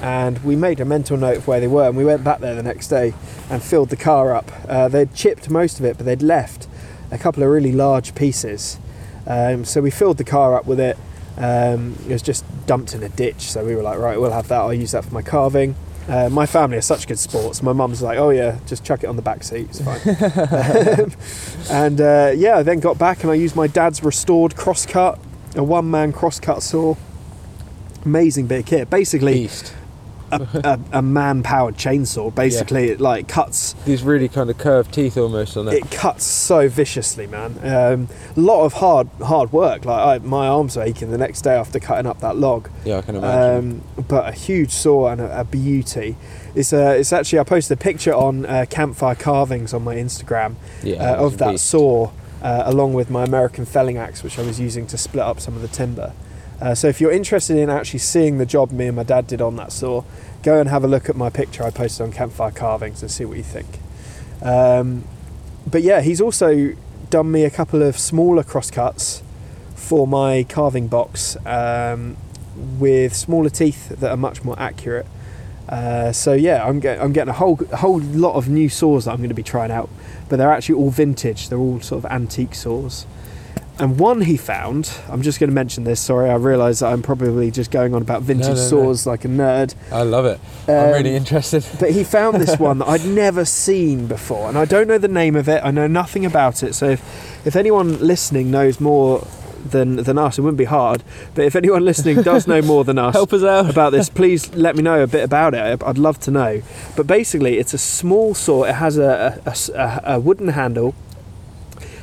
and 0.00 0.42
we 0.42 0.56
made 0.56 0.80
a 0.80 0.84
mental 0.86 1.14
note 1.18 1.36
of 1.36 1.46
where 1.46 1.60
they 1.60 1.66
were, 1.66 1.86
and 1.88 1.94
we 1.94 2.06
went 2.06 2.24
back 2.24 2.40
there 2.40 2.54
the 2.54 2.62
next 2.62 2.88
day 2.88 3.12
and 3.50 3.62
filled 3.62 3.90
the 3.90 3.98
car 3.98 4.34
up. 4.34 4.50
Uh, 4.66 4.88
they'd 4.88 5.14
chipped 5.14 5.50
most 5.50 5.78
of 5.78 5.84
it, 5.84 5.98
but 5.98 6.06
they'd 6.06 6.22
left 6.22 6.68
a 7.10 7.18
couple 7.18 7.42
of 7.42 7.50
really 7.50 7.70
large 7.70 8.14
pieces, 8.14 8.78
um, 9.26 9.62
so 9.62 9.82
we 9.82 9.90
filled 9.90 10.16
the 10.16 10.24
car 10.24 10.54
up 10.54 10.64
with 10.64 10.80
it. 10.80 10.96
Um, 11.36 11.96
it 12.06 12.12
was 12.12 12.22
just 12.22 12.46
dumped 12.64 12.94
in 12.94 13.02
a 13.02 13.10
ditch, 13.10 13.42
so 13.42 13.62
we 13.62 13.76
were 13.76 13.82
like, 13.82 13.98
right, 13.98 14.18
we'll 14.18 14.32
have 14.32 14.48
that. 14.48 14.60
I'll 14.62 14.72
use 14.72 14.92
that 14.92 15.04
for 15.04 15.12
my 15.12 15.20
carving. 15.20 15.76
Uh, 16.08 16.30
my 16.30 16.46
family 16.46 16.78
are 16.78 16.80
such 16.80 17.06
good 17.06 17.18
sports. 17.18 17.62
My 17.62 17.74
mum's 17.74 18.00
like, 18.00 18.16
oh 18.16 18.30
yeah, 18.30 18.58
just 18.64 18.84
chuck 18.84 19.04
it 19.04 19.08
on 19.08 19.16
the 19.16 19.22
back 19.22 19.42
seat. 19.42 19.68
It's 19.68 19.82
fine. 19.82 21.10
And 21.70 22.00
uh, 22.00 22.32
yeah, 22.34 22.56
I 22.56 22.62
then 22.62 22.80
got 22.80 22.98
back 22.98 23.22
and 23.22 23.30
I 23.30 23.34
used 23.34 23.54
my 23.54 23.66
dad's 23.66 24.02
restored 24.02 24.56
crosscut, 24.56 25.18
a 25.54 25.62
one-man 25.62 26.12
crosscut 26.12 26.62
saw. 26.62 26.96
Amazing 28.04 28.46
bit 28.46 28.60
of 28.60 28.66
kit. 28.66 28.90
Basically, 28.90 29.34
Beast. 29.34 29.74
a, 30.32 30.80
a, 30.92 30.98
a 30.98 31.02
man-powered 31.02 31.76
chainsaw. 31.76 32.34
Basically, 32.34 32.88
it 32.90 33.00
like 33.00 33.28
cuts. 33.28 33.74
These 33.84 34.02
really 34.02 34.28
kind 34.28 34.48
of 34.48 34.56
curved 34.58 34.94
teeth 34.94 35.16
almost 35.16 35.56
on 35.56 35.68
it. 35.68 35.74
It 35.74 35.90
cuts 35.90 36.24
so 36.24 36.68
viciously, 36.68 37.26
man. 37.26 37.58
Um, 37.62 38.08
a 38.36 38.40
lot 38.40 38.64
of 38.64 38.74
hard, 38.74 39.08
hard 39.22 39.52
work. 39.52 39.84
Like 39.84 40.22
I, 40.22 40.24
my 40.24 40.46
arms 40.46 40.76
were 40.76 40.82
aching 40.82 41.10
the 41.10 41.18
next 41.18 41.42
day 41.42 41.54
after 41.54 41.78
cutting 41.78 42.06
up 42.06 42.20
that 42.20 42.36
log. 42.36 42.70
yeah, 42.84 42.98
I 42.98 43.02
can 43.02 43.16
imagine. 43.16 43.82
Um, 43.98 44.04
but 44.04 44.28
a 44.28 44.32
huge 44.32 44.70
saw 44.70 45.08
and 45.08 45.20
a, 45.20 45.40
a 45.40 45.44
beauty. 45.44 46.16
It's, 46.54 46.72
uh, 46.72 46.96
it's 46.98 47.12
actually 47.12 47.40
I 47.40 47.44
posted 47.44 47.78
a 47.78 47.80
picture 47.80 48.14
on 48.14 48.46
uh, 48.46 48.66
campfire 48.70 49.14
carvings 49.14 49.74
on 49.74 49.84
my 49.84 49.96
Instagram 49.96 50.54
yeah, 50.82 51.12
uh, 51.12 51.26
of 51.26 51.38
that 51.38 51.52
beast. 51.52 51.66
saw, 51.66 52.10
uh, 52.42 52.62
along 52.66 52.94
with 52.94 53.10
my 53.10 53.24
American 53.24 53.64
felling 53.64 53.96
axe, 53.96 54.22
which 54.22 54.38
I 54.38 54.42
was 54.42 54.58
using 54.58 54.86
to 54.88 54.98
split 54.98 55.24
up 55.24 55.40
some 55.40 55.54
of 55.54 55.62
the 55.62 55.68
timber. 55.68 56.12
Uh, 56.60 56.74
so 56.74 56.88
if 56.88 57.00
you're 57.00 57.10
interested 57.10 57.56
in 57.56 57.70
actually 57.70 58.00
seeing 58.00 58.38
the 58.38 58.46
job 58.46 58.70
me 58.70 58.86
and 58.86 58.96
my 58.96 59.02
dad 59.02 59.26
did 59.26 59.40
on 59.40 59.56
that 59.56 59.72
saw, 59.72 60.04
go 60.42 60.60
and 60.60 60.68
have 60.68 60.84
a 60.84 60.88
look 60.88 61.08
at 61.08 61.16
my 61.16 61.30
picture 61.30 61.62
I 61.64 61.70
posted 61.70 62.06
on 62.06 62.12
Campfire 62.12 62.50
Carvings 62.50 63.02
and 63.02 63.10
see 63.10 63.24
what 63.24 63.36
you 63.36 63.42
think. 63.42 63.78
Um, 64.42 65.04
but 65.66 65.82
yeah, 65.82 66.00
he's 66.00 66.20
also 66.20 66.74
done 67.08 67.30
me 67.30 67.44
a 67.44 67.50
couple 67.50 67.82
of 67.82 67.98
smaller 67.98 68.42
crosscuts 68.42 69.22
for 69.74 70.06
my 70.06 70.44
carving 70.48 70.86
box 70.86 71.36
um, 71.46 72.16
with 72.78 73.14
smaller 73.14 73.50
teeth 73.50 73.88
that 73.88 74.10
are 74.10 74.16
much 74.16 74.44
more 74.44 74.58
accurate. 74.58 75.06
Uh, 75.70 76.10
so 76.10 76.32
yeah, 76.32 76.66
I'm, 76.66 76.80
get, 76.80 77.00
I'm 77.00 77.12
getting 77.12 77.30
a 77.30 77.34
whole 77.34 77.58
a 77.70 77.76
whole 77.76 78.00
lot 78.00 78.34
of 78.34 78.48
new 78.48 78.68
saws 78.68 79.04
that 79.04 79.12
I'm 79.12 79.18
going 79.18 79.28
to 79.28 79.34
be 79.36 79.44
trying 79.44 79.70
out, 79.70 79.88
but 80.28 80.36
they're 80.36 80.52
actually 80.52 80.74
all 80.74 80.90
vintage. 80.90 81.48
They're 81.48 81.58
all 81.58 81.80
sort 81.80 82.04
of 82.04 82.10
antique 82.10 82.54
saws. 82.56 83.06
And 83.78 83.98
one 83.98 84.20
he 84.22 84.36
found, 84.36 84.92
I'm 85.08 85.22
just 85.22 85.40
going 85.40 85.48
to 85.48 85.54
mention 85.54 85.84
this. 85.84 86.00
Sorry, 86.00 86.28
I 86.28 86.34
realise 86.34 86.80
that 86.80 86.92
I'm 86.92 87.00
probably 87.00 87.50
just 87.50 87.70
going 87.70 87.94
on 87.94 88.02
about 88.02 88.20
vintage 88.20 88.48
no, 88.48 88.54
no. 88.54 88.60
saws 88.60 89.06
like 89.06 89.24
a 89.24 89.28
nerd. 89.28 89.74
I 89.90 90.02
love 90.02 90.26
it. 90.26 90.38
I'm 90.68 90.74
Um, 90.74 90.90
really 90.92 91.16
interested. 91.16 91.64
But 91.78 91.92
he 91.92 92.04
found 92.04 92.42
this 92.42 92.58
one 92.58 92.78
that 92.78 92.88
I'd 92.88 93.06
never 93.24 93.46
seen 93.46 94.06
before, 94.06 94.50
and 94.50 94.58
I 94.58 94.66
don't 94.66 94.86
know 94.86 94.98
the 94.98 95.08
name 95.08 95.34
of 95.34 95.48
it. 95.48 95.62
I 95.64 95.70
know 95.70 95.86
nothing 95.86 96.26
about 96.26 96.62
it. 96.62 96.74
So 96.74 96.90
if, 96.90 97.46
if 97.46 97.56
anyone 97.56 97.98
listening 98.06 98.50
knows 98.50 98.80
more 98.80 99.26
than 99.64 99.96
than 99.96 100.18
us, 100.18 100.38
it 100.38 100.42
wouldn't 100.42 100.58
be 100.58 100.64
hard. 100.64 101.02
But 101.34 101.44
if 101.44 101.54
anyone 101.56 101.84
listening 101.84 102.22
does 102.22 102.46
know 102.46 102.62
more 102.62 102.84
than 102.84 102.98
us 103.06 103.14
Help 103.14 103.32
us 103.32 103.42
out. 103.42 103.70
about 103.70 103.90
this, 103.90 104.08
please 104.08 104.52
let 104.54 104.76
me 104.76 104.82
know 104.82 105.02
a 105.02 105.06
bit 105.06 105.22
about 105.24 105.54
it. 105.54 105.82
I'd 105.82 105.98
love 105.98 106.18
to 106.20 106.30
know. 106.30 106.62
But 106.96 107.06
basically, 107.06 107.58
it's 107.58 107.74
a 107.74 107.78
small 107.78 108.34
saw. 108.34 108.64
It 108.64 108.74
has 108.76 108.98
a, 108.98 109.40
a- 109.46 109.78
a- 109.78 110.14
a 110.16 110.20
wooden 110.20 110.48
handle, 110.48 110.94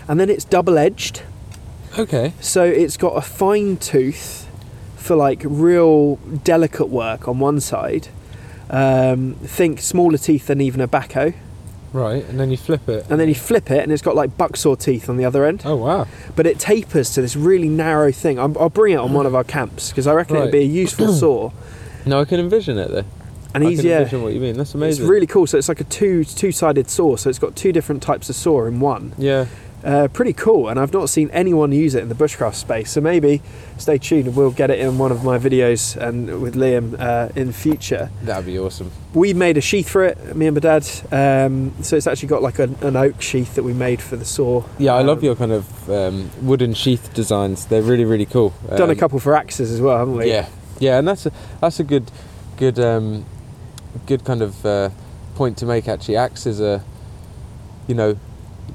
and 0.08 0.20
then 0.20 0.30
it's 0.30 0.46
double 0.46 0.78
edged. 0.78 1.24
Okay. 1.98 2.34
So 2.40 2.64
it's 2.64 2.96
got 2.98 3.18
a 3.18 3.22
fine 3.22 3.78
tooth 3.78 4.48
for 4.96 5.16
like 5.16 5.42
real 5.46 6.18
delicate 6.44 6.90
work 6.90 7.28
on 7.28 7.40
one 7.40 7.60
side. 7.60 8.10
Um, 8.70 9.36
think 9.36 9.80
smaller 9.80 10.18
teeth 10.18 10.48
than 10.48 10.60
even 10.62 10.82
a 10.82 10.88
Bahco. 10.88 11.34
Right, 11.98 12.24
and 12.26 12.40
then 12.40 12.52
you 12.52 12.58
flip 12.58 12.88
it. 12.88 13.08
And 13.10 13.20
then 13.20 13.28
you 13.28 13.34
flip 13.34 13.72
it 13.72 13.82
and 13.82 13.92
it's 13.92 14.04
got 14.04 14.16
like 14.16 14.38
bucksaw 14.38 14.76
teeth 14.76 15.10
on 15.10 15.18
the 15.18 15.26
other 15.26 15.46
end. 15.46 15.64
Oh 15.66 15.76
wow. 15.76 16.06
But 16.36 16.46
it 16.46 16.60
tapers 16.60 17.10
to 17.16 17.22
this 17.22 17.36
really 17.36 17.70
narrow 17.70 18.12
thing. 18.12 18.38
I'm, 18.38 18.56
I'll 18.60 18.70
bring 18.70 18.94
it 18.94 18.98
on 18.98 19.14
one 19.14 19.26
of 19.26 19.34
our 19.34 19.44
camps 19.44 19.90
because 19.90 20.06
I 20.06 20.14
reckon 20.14 20.36
it'd 20.36 20.52
be 20.52 20.60
a 20.60 20.62
useful 20.62 21.12
saw. 21.14 21.52
No, 22.06 22.22
I 22.22 22.26
can 22.26 22.40
envision 22.40 22.78
it 22.78 22.92
though. 22.92 23.04
And 23.56 23.66
I 23.66 23.70
he's, 23.72 23.80
can 23.80 23.90
yeah. 23.90 23.98
envision 23.98 24.22
what 24.22 24.34
you 24.34 24.40
mean. 24.40 24.58
That's 24.58 24.76
amazing. 24.76 25.04
It's 25.04 25.10
really 25.10 25.26
cool. 25.26 25.48
So 25.48 25.58
it's 25.58 25.70
like 25.70 25.82
a 25.82 25.86
two 25.86 26.24
two 26.24 26.52
sided 26.52 26.88
saw. 26.88 27.16
So 27.16 27.32
it's 27.32 27.40
got 27.40 27.56
two 27.56 27.72
different 27.72 28.04
types 28.04 28.30
of 28.30 28.36
saw 28.36 28.66
in 28.66 28.80
one. 28.80 29.16
Yeah. 29.18 29.48
Uh, 29.84 30.08
pretty 30.10 30.34
cool, 30.34 30.68
and 30.70 30.80
I've 30.80 30.92
not 30.94 31.10
seen 31.10 31.30
anyone 31.32 31.72
use 31.72 31.96
it 31.96 32.02
in 32.04 32.10
the 32.10 32.16
bushcraft 32.16 32.56
space. 32.56 32.92
So 32.92 33.02
maybe 33.02 33.42
stay 33.78 33.98
tuned, 33.98 34.36
we'll 34.36 34.52
get 34.52 34.70
it 34.70 34.80
in 34.80 34.98
one 34.98 35.12
of 35.12 35.24
my 35.24 35.38
videos 35.38 35.96
and 35.96 36.42
with 36.42 36.56
Liam 36.56 37.00
uh, 37.00 37.30
in 37.36 37.52
future. 37.52 38.10
That'd 38.24 38.46
be 38.48 38.58
awesome. 38.60 38.92
We 39.14 39.34
made 39.34 39.58
a 39.58 39.62
sheath 39.62 39.88
for 39.90 40.04
it, 40.04 40.36
me 40.36 40.48
and 40.48 40.56
my 40.56 40.60
dad. 40.60 40.88
Um, 41.12 41.74
so 41.84 41.96
it's 41.96 42.08
actually 42.08 42.30
got 42.30 42.42
like 42.42 42.60
an, 42.60 42.76
an 42.82 42.96
oak 42.96 43.22
sheath 43.22 43.56
that 43.56 43.64
we 43.64 43.74
made 43.74 44.02
for 44.02 44.16
the 44.16 44.26
saw. 44.26 44.64
Yeah, 44.78 44.94
I 44.96 45.02
love 45.04 45.20
Um, 45.20 45.24
your 45.26 45.36
kind 45.36 45.52
of 45.52 45.90
um, 45.90 46.32
wooden 46.42 46.74
sheath 46.74 47.14
designs. 47.14 47.66
They're 47.66 47.82
really, 47.82 48.06
really 48.06 48.26
cool. 48.26 48.54
Done 48.76 48.90
a 48.90 48.94
Um, 48.94 48.98
couple 48.98 49.20
for 49.20 49.36
axes 49.36 49.72
as 49.72 49.80
well, 49.80 49.98
haven't 49.98 50.16
we? 50.18 50.28
Yeah, 50.30 50.48
yeah, 50.80 50.98
and 51.00 51.08
that's 51.08 51.26
a 51.26 51.32
that's 51.62 51.80
a 51.80 51.84
good, 51.84 52.12
good, 52.58 52.80
um, 52.80 53.26
good 54.06 54.24
kind 54.26 54.42
of 54.42 54.66
uh, 54.66 54.90
point 55.36 55.58
to 55.60 55.66
make. 55.66 55.88
Actually, 55.88 56.18
axes 56.18 56.60
are, 56.62 56.84
you 57.88 57.96
know, 57.96 58.18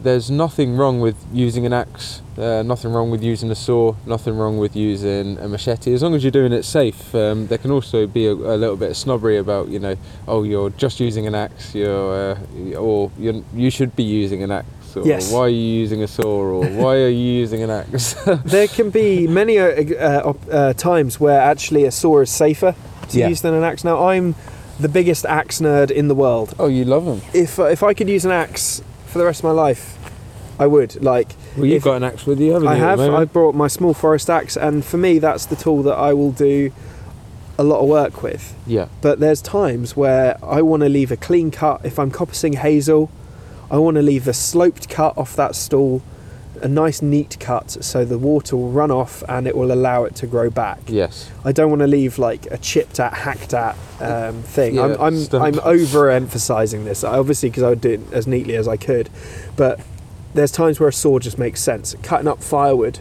there's 0.03 0.31
nothing 0.31 0.77
wrong 0.77 1.01
with 1.01 1.17
using 1.33 1.65
an 1.67 1.73
axe. 1.73 2.23
Uh, 2.37 2.63
nothing 2.65 2.93
wrong 2.93 3.11
with 3.11 3.23
using 3.23 3.51
a 3.51 3.55
saw. 3.55 3.95
Nothing 4.07 4.37
wrong 4.37 4.59
with 4.59 4.75
using 4.75 5.39
a 5.39 5.49
machete, 5.49 5.93
as 5.95 6.03
long 6.03 6.15
as 6.15 6.25
you're 6.25 6.31
doing 6.31 6.53
it 6.53 6.65
safe. 6.65 7.15
Um, 7.15 7.47
there 7.47 7.59
can 7.59 7.71
also 7.71 8.07
be 8.07 8.27
a, 8.27 8.33
a 8.33 8.57
little 8.57 8.77
bit 8.77 8.91
of 8.91 8.97
snobbery 8.97 9.37
about, 9.39 9.69
you 9.69 9.79
know, 9.79 9.97
oh, 10.27 10.43
you're 10.43 10.71
just 10.71 10.99
using 11.01 11.27
an 11.27 11.35
axe, 11.35 11.75
you're, 11.75 12.33
uh, 12.33 12.75
or 12.77 13.11
you're, 13.19 13.43
you 13.55 13.71
should 13.71 13.95
be 13.95 14.03
using 14.03 14.43
an 14.43 14.51
axe. 14.51 14.97
Or 14.97 15.07
Yes. 15.07 15.33
why 15.33 15.41
are 15.41 15.49
you 15.49 15.57
using 15.81 16.03
a 16.03 16.09
saw? 16.09 16.25
Or 16.27 16.65
why 16.83 16.97
are 16.97 17.09
you 17.09 17.33
using 17.41 17.63
an 17.63 17.71
axe? 17.71 18.15
There 18.45 18.69
can 18.69 18.91
be 18.91 19.27
many 19.27 19.59
uh, 19.59 19.69
uh, 19.69 20.33
uh, 20.51 20.73
times 20.75 21.19
where 21.21 21.41
actually 21.41 21.85
a 21.85 21.91
saw 21.91 22.21
is 22.21 22.31
safer 22.31 22.75
to 23.09 23.19
Yeah. 23.19 23.29
use 23.29 23.41
than 23.43 23.55
an 23.55 23.63
axe. 23.63 23.85
Now 23.85 24.09
I'm 24.09 24.35
the 24.81 24.89
biggest 24.89 25.25
axe 25.27 25.61
nerd 25.61 25.91
in 25.91 26.09
the 26.09 26.15
world. 26.15 26.55
oh, 26.59 26.67
you 26.69 26.85
love 26.85 27.05
them. 27.05 27.21
If 27.33 27.59
uh, 27.59 27.65
if 27.65 27.83
I 27.83 27.95
could 27.95 28.09
use 28.09 28.25
an 28.27 28.33
axe 28.33 28.83
for 29.13 29.19
the 29.19 29.25
rest 29.27 29.41
of 29.41 29.45
my 29.45 29.51
life, 29.51 29.99
I 30.59 30.67
would. 30.67 31.03
Like 31.03 31.35
Well, 31.57 31.67
you've 31.67 31.83
got 31.83 31.97
an 31.97 32.05
axe 32.05 32.25
with 32.27 32.41
you, 32.41 32.53
haven't 32.53 32.69
I 32.69 32.77
you? 32.77 32.83
at 32.83 32.99
have. 32.99 33.15
I 33.15 33.25
brought 33.25 33.55
my 33.55 33.69
small 33.69 33.95
forest 33.95 34.31
axe, 34.31 34.57
and 34.57 34.85
for 34.85 34.97
me, 34.97 35.19
that's 35.19 35.47
the 35.47 35.57
tool 35.57 35.83
that 35.85 35.95
I 35.97 36.15
will 36.15 36.33
do 36.33 36.73
a 37.59 37.63
lot 37.63 37.81
of 37.81 37.89
work 37.89 38.23
with. 38.23 38.55
Yeah. 38.67 38.89
But 39.03 39.21
there's 39.21 39.43
times 39.43 39.97
where 39.97 40.39
I 40.43 40.63
want 40.63 40.83
to 40.83 40.89
leave 40.89 41.13
a 41.13 41.17
clean 41.17 41.51
cut. 41.51 41.85
If 41.85 41.99
I'm 41.99 42.11
coppicing 42.11 42.57
hazel, 42.57 43.11
I 43.71 43.77
want 43.79 43.97
to 43.97 44.03
leave 44.03 44.27
a 44.27 44.33
sloped 44.33 44.89
cut 44.89 45.17
off 45.17 45.37
that 45.37 45.55
stall, 45.55 46.03
a 46.63 46.69
nice 46.69 47.03
neat 47.03 47.37
cut, 47.41 47.71
so 47.71 48.05
the 48.05 48.19
water 48.19 48.57
will 48.57 48.71
run 48.71 48.91
off 48.91 49.23
and 49.29 49.47
it 49.47 49.57
will 49.57 49.73
allow 49.73 50.05
it 50.05 50.15
to 50.17 50.27
grow 50.27 50.49
back. 50.49 50.79
Yes. 50.87 51.31
I 51.45 51.53
don't 51.53 51.71
want 51.71 51.81
to 51.81 51.89
leave 51.89 52.19
like 52.19 52.47
a 52.47 52.59
chipped 52.59 53.01
at, 53.01 53.13
hacked 53.13 53.53
at 53.53 53.77
um, 54.01 54.43
thing. 54.43 54.77
Yeah, 54.77 54.85
I'm 54.85 55.01
I'm, 55.01 55.17
stump. 55.17 55.45
I'm 55.45 55.55
overemphasizing 55.55 56.85
this, 56.85 57.05
obviously, 57.05 57.51
because 57.51 57.65
I 57.65 57.69
would 57.71 57.81
do 57.81 57.91
it 57.91 58.01
as 58.13 58.27
neatly 58.27 58.55
as 58.55 58.69
I 58.69 58.77
could. 58.77 59.11
But 59.57 59.81
there's 60.35 60.53
times 60.53 60.79
where 60.79 60.89
a 60.89 60.93
saw 60.93 61.19
just 61.19 61.37
makes 61.37 61.61
sense. 61.61 61.95
Cutting 62.03 62.29
up 62.29 62.43
firewood 62.43 63.01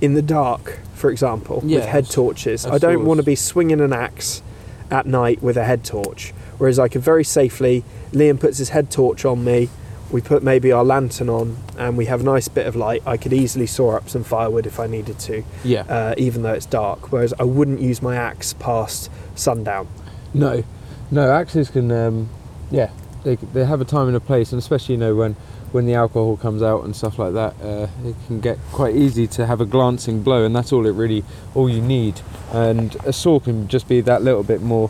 in 0.00 0.14
the 0.14 0.22
dark, 0.22 0.80
for 0.94 1.10
example, 1.10 1.60
with 1.60 1.86
head 1.86 2.10
torches. 2.10 2.66
I 2.66 2.78
don't 2.78 3.04
want 3.04 3.18
to 3.18 3.24
be 3.24 3.34
swinging 3.34 3.80
an 3.80 3.92
axe 3.92 4.42
at 4.90 5.06
night 5.06 5.42
with 5.42 5.56
a 5.56 5.64
head 5.64 5.84
torch. 5.84 6.32
Whereas 6.58 6.78
I 6.78 6.88
could 6.88 7.02
very 7.02 7.24
safely, 7.24 7.82
Liam 8.12 8.38
puts 8.38 8.58
his 8.58 8.68
head 8.68 8.90
torch 8.90 9.24
on 9.24 9.42
me. 9.42 9.70
We 10.14 10.20
put 10.20 10.44
maybe 10.44 10.70
our 10.70 10.84
lantern 10.84 11.28
on, 11.28 11.56
and 11.76 11.96
we 11.96 12.06
have 12.06 12.20
a 12.20 12.24
nice 12.24 12.46
bit 12.46 12.68
of 12.68 12.76
light. 12.76 13.02
I 13.04 13.16
could 13.16 13.32
easily 13.32 13.66
saw 13.66 13.96
up 13.96 14.08
some 14.08 14.22
firewood 14.22 14.64
if 14.64 14.78
I 14.78 14.86
needed 14.86 15.18
to 15.28 15.42
Yeah. 15.64 15.80
uh, 15.88 16.14
even 16.16 16.42
though 16.42 16.52
it's 16.52 16.66
dark. 16.66 17.10
Whereas 17.10 17.34
I 17.40 17.42
wouldn't 17.42 17.80
use 17.80 18.00
my 18.00 18.14
axe 18.14 18.52
past 18.52 19.10
sundown. 19.34 19.88
no. 20.32 20.62
No, 21.10 21.30
axes 21.32 21.68
can. 21.68 21.90
Um, 21.92 22.28
yeah, 22.70 22.90
they 23.24 23.34
they 23.36 23.64
have 23.64 23.80
a 23.80 23.84
time 23.84 24.06
and 24.06 24.16
a 24.16 24.20
place, 24.20 24.52
and 24.52 24.58
especially 24.58 24.94
you 24.94 25.00
know 25.00 25.14
when 25.16 25.34
when 25.72 25.84
the 25.86 25.94
alcohol 25.94 26.36
comes 26.36 26.62
out 26.62 26.84
and 26.84 26.94
stuff 26.96 27.18
like 27.18 27.34
that, 27.34 27.54
uh, 27.62 27.88
it 28.08 28.14
can 28.26 28.40
get 28.40 28.58
quite 28.72 28.94
easy 28.96 29.26
to 29.26 29.46
have 29.46 29.60
a 29.60 29.66
glancing 29.66 30.22
blow, 30.22 30.44
and 30.44 30.54
that's 30.56 30.72
all 30.72 30.86
it 30.86 30.92
really 30.94 31.22
all 31.54 31.68
you 31.68 31.82
need. 31.82 32.20
And 32.52 32.96
a 33.04 33.12
saw 33.12 33.38
can 33.40 33.66
just 33.68 33.86
be 33.88 34.00
that 34.02 34.22
little 34.22 34.42
bit 34.44 34.62
more 34.62 34.88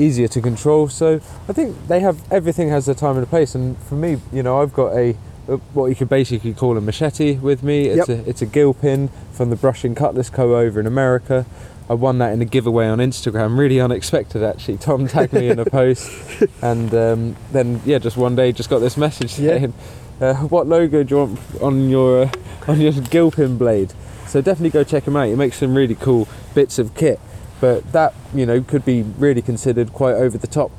easier 0.00 0.28
to 0.28 0.40
control. 0.40 0.88
So 0.88 1.20
I 1.48 1.52
think 1.52 1.76
they 1.88 2.00
have 2.00 2.20
everything 2.32 2.68
has 2.70 2.86
their 2.86 2.94
time 2.94 3.16
and 3.16 3.24
a 3.24 3.26
place. 3.28 3.54
And 3.54 3.76
for 3.78 3.94
me, 3.94 4.18
you 4.32 4.42
know, 4.42 4.60
I've 4.62 4.72
got 4.72 4.92
a 4.96 5.16
a- 5.48 5.56
what 5.74 5.86
you 5.86 5.94
could 5.94 6.08
basically 6.08 6.52
call 6.54 6.76
a 6.76 6.80
machete 6.80 7.36
with 7.38 7.62
me. 7.62 7.86
It's 7.88 8.08
Yep. 8.08 8.26
a 8.26 8.28
it's 8.30 8.42
a 8.42 8.46
gill 8.46 8.74
pin 8.74 9.08
from 9.32 9.50
the 9.50 9.56
Brush 9.56 9.84
and 9.84 9.96
Cutlass 9.96 10.30
Co 10.30 10.56
over 10.56 10.80
in 10.80 10.86
America. 10.86 11.44
I 11.88 11.94
won 11.94 12.18
that 12.18 12.32
in 12.32 12.40
a 12.40 12.44
giveaway 12.44 12.86
on 12.86 12.98
Instagram, 12.98 13.58
really 13.58 13.80
unexpected 13.80 14.42
actually. 14.44 14.76
Tom 14.78 15.08
tagged 15.08 15.32
me 15.32 15.48
in 15.48 15.58
a 15.58 15.64
post, 15.64 16.08
and 16.62 16.94
um, 16.94 17.36
then 17.52 17.80
yeah, 17.84 17.98
just 17.98 18.16
one 18.16 18.36
day 18.36 18.52
just 18.52 18.70
got 18.70 18.78
this 18.78 18.96
message 18.96 19.38
Yeah. 19.40 19.58
saying, 19.58 19.74
uh, 20.20 20.34
"What 20.34 20.68
logo 20.68 21.02
do 21.02 21.14
you 21.14 21.18
want 21.24 21.38
on 21.60 21.88
your 21.90 22.22
uh, 22.22 22.30
on 22.68 22.80
your 22.80 22.92
gill 22.92 23.30
pin 23.32 23.56
blade?" 23.58 23.92
So 24.28 24.40
definitely 24.40 24.70
go 24.70 24.84
check 24.84 25.02
him 25.08 25.16
out. 25.16 25.26
He 25.26 25.34
makes 25.34 25.56
some 25.56 25.74
really 25.74 25.96
cool 25.96 26.28
bits 26.54 26.78
of 26.78 26.94
kit, 26.94 27.18
but 27.60 27.92
that 27.92 28.14
you 28.34 28.46
know 28.46 28.60
could 28.62 28.84
be 28.84 29.02
really 29.02 29.42
considered 29.42 29.92
quite 29.92 30.14
over 30.14 30.38
the 30.38 30.46
top. 30.46 30.70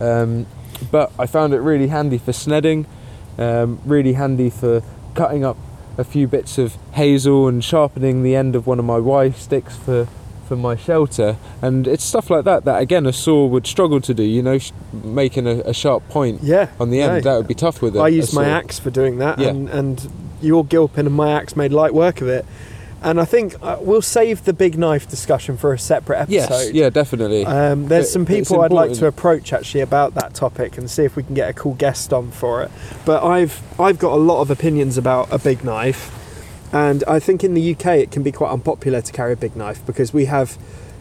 Um, 0.00 0.46
but 0.90 1.10
I 1.18 1.26
found 1.26 1.54
it 1.54 1.60
really 1.60 1.88
handy 1.88 2.18
for 2.18 2.32
snedding, 2.32 2.86
um, 3.38 3.80
really 3.84 4.12
handy 4.12 4.50
for 4.50 4.82
cutting 5.14 5.44
up 5.44 5.56
a 5.98 6.04
few 6.04 6.28
bits 6.28 6.58
of 6.58 6.76
hazel 6.92 7.48
and 7.48 7.64
sharpening 7.64 8.22
the 8.22 8.36
end 8.36 8.54
of 8.54 8.66
one 8.66 8.78
of 8.78 8.84
my 8.84 8.98
Y 8.98 9.30
sticks 9.30 9.76
for 9.76 10.06
for 10.46 10.54
my 10.56 10.76
shelter. 10.76 11.36
And 11.60 11.88
it's 11.88 12.04
stuff 12.04 12.30
like 12.30 12.44
that 12.44 12.64
that 12.66 12.80
again 12.80 13.06
a 13.06 13.12
saw 13.12 13.46
would 13.46 13.66
struggle 13.66 14.00
to 14.02 14.12
do. 14.14 14.22
You 14.22 14.42
know, 14.42 14.58
sh- 14.58 14.72
making 14.92 15.46
a, 15.46 15.60
a 15.60 15.72
sharp 15.74 16.06
point 16.08 16.42
Yeah. 16.42 16.68
on 16.78 16.90
the 16.90 17.00
end 17.00 17.14
no. 17.14 17.20
that 17.32 17.36
would 17.38 17.48
be 17.48 17.54
tough 17.54 17.80
with 17.82 17.96
it. 17.96 18.00
I 18.00 18.08
used 18.08 18.34
my 18.34 18.46
axe 18.46 18.78
for 18.78 18.90
doing 18.90 19.18
that, 19.18 19.38
Yeah. 19.38 19.48
and, 19.48 19.68
and 19.70 20.10
your 20.42 20.64
gill 20.64 20.86
pin 20.88 21.06
and 21.06 21.14
my 21.16 21.32
axe 21.32 21.56
made 21.56 21.72
light 21.72 21.94
work 21.94 22.20
of 22.20 22.28
it. 22.28 22.44
And 23.02 23.20
I 23.20 23.24
think 23.24 23.54
uh, 23.62 23.76
we'll 23.80 24.02
save 24.02 24.44
the 24.44 24.52
big 24.52 24.78
knife 24.78 25.08
discussion 25.08 25.56
for 25.56 25.72
a 25.72 25.78
separate 25.78 26.18
episode. 26.20 26.34
Yes, 26.34 26.72
yeah, 26.72 26.90
definitely. 26.90 27.44
Um, 27.44 27.88
there's 27.88 28.06
But 28.06 28.10
some 28.10 28.26
people 28.26 28.62
I'd 28.62 28.72
like 28.72 28.92
to 28.94 29.06
approach 29.06 29.52
actually 29.52 29.82
about 29.82 30.14
that 30.14 30.34
topic 30.34 30.78
and 30.78 30.90
see 30.90 31.04
if 31.04 31.14
we 31.14 31.22
can 31.22 31.34
get 31.34 31.50
a 31.50 31.52
cool 31.52 31.74
guest 31.74 32.12
on 32.12 32.30
for 32.30 32.62
it. 32.62 32.70
But 33.04 33.22
I've 33.22 33.62
I've 33.78 33.98
got 33.98 34.12
a 34.12 34.20
lot 34.20 34.40
of 34.40 34.50
opinions 34.50 34.96
about 34.96 35.30
a 35.30 35.38
big 35.38 35.62
knife, 35.62 36.10
and 36.72 37.04
I 37.06 37.20
think 37.20 37.44
in 37.44 37.54
the 37.54 37.74
UK 37.74 37.86
it 37.98 38.10
can 38.10 38.22
be 38.22 38.32
quite 38.32 38.50
unpopular 38.50 39.02
to 39.02 39.12
carry 39.12 39.34
a 39.34 39.36
big 39.36 39.56
knife 39.56 39.84
because 39.86 40.12
we 40.14 40.24
have 40.24 40.58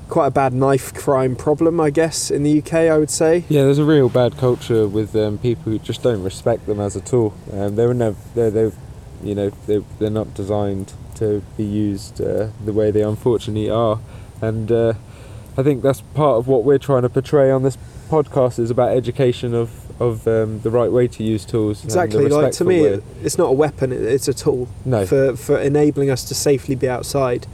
quite 0.09 0.27
a 0.27 0.31
bad 0.31 0.53
knife 0.53 0.93
crime 0.93 1.35
problem, 1.35 1.79
I 1.79 1.89
guess, 1.89 2.29
in 2.29 2.43
the 2.43 2.59
UK. 2.59 2.73
I 2.73 2.97
would 2.97 3.09
say. 3.09 3.45
Yeah, 3.47 3.63
there's 3.63 3.79
a 3.79 3.85
real 3.85 4.09
bad 4.09 4.37
culture 4.37 4.85
with 4.87 5.15
um, 5.15 5.37
people 5.37 5.71
who 5.71 5.79
just 5.79 6.03
don't 6.03 6.23
respect 6.23 6.65
them 6.65 6.79
as 6.79 6.95
a 6.95 7.01
tool. 7.01 7.33
Um, 7.51 7.75
they're 7.77 7.93
never, 7.93 8.17
they're, 8.35 8.51
they're, 8.51 8.71
you 9.23 9.33
know, 9.33 9.49
they're, 9.65 9.83
they're 9.97 10.09
not 10.09 10.33
designed 10.33 10.93
to 11.15 11.41
be 11.57 11.63
used 11.63 12.21
uh, 12.21 12.49
the 12.63 12.73
way 12.73 12.91
they 12.91 13.01
unfortunately 13.01 13.69
are, 13.69 13.99
and 14.41 14.71
uh, 14.71 14.93
I 15.57 15.63
think 15.63 15.81
that's 15.81 16.01
part 16.01 16.37
of 16.37 16.47
what 16.47 16.63
we're 16.63 16.77
trying 16.77 17.03
to 17.03 17.09
portray 17.09 17.51
on 17.51 17.63
this 17.63 17.77
podcast 18.09 18.59
is 18.59 18.69
about 18.69 18.95
education 18.95 19.53
of 19.53 19.81
of 20.01 20.27
um, 20.27 20.59
the 20.59 20.69
right 20.69 20.91
way 20.91 21.07
to 21.07 21.23
use 21.23 21.45
tools. 21.45 21.83
Exactly. 21.83 22.27
Like 22.27 22.51
to 22.53 22.65
me, 22.65 22.81
way. 22.81 23.01
it's 23.23 23.37
not 23.37 23.49
a 23.49 23.53
weapon; 23.53 23.91
it's 23.91 24.27
a 24.27 24.33
tool 24.33 24.67
no, 24.83 25.05
for 25.05 25.35
for 25.35 25.59
enabling 25.59 26.09
us 26.09 26.23
to 26.25 26.35
safely 26.35 26.75
be 26.75 26.87
outside. 26.89 27.47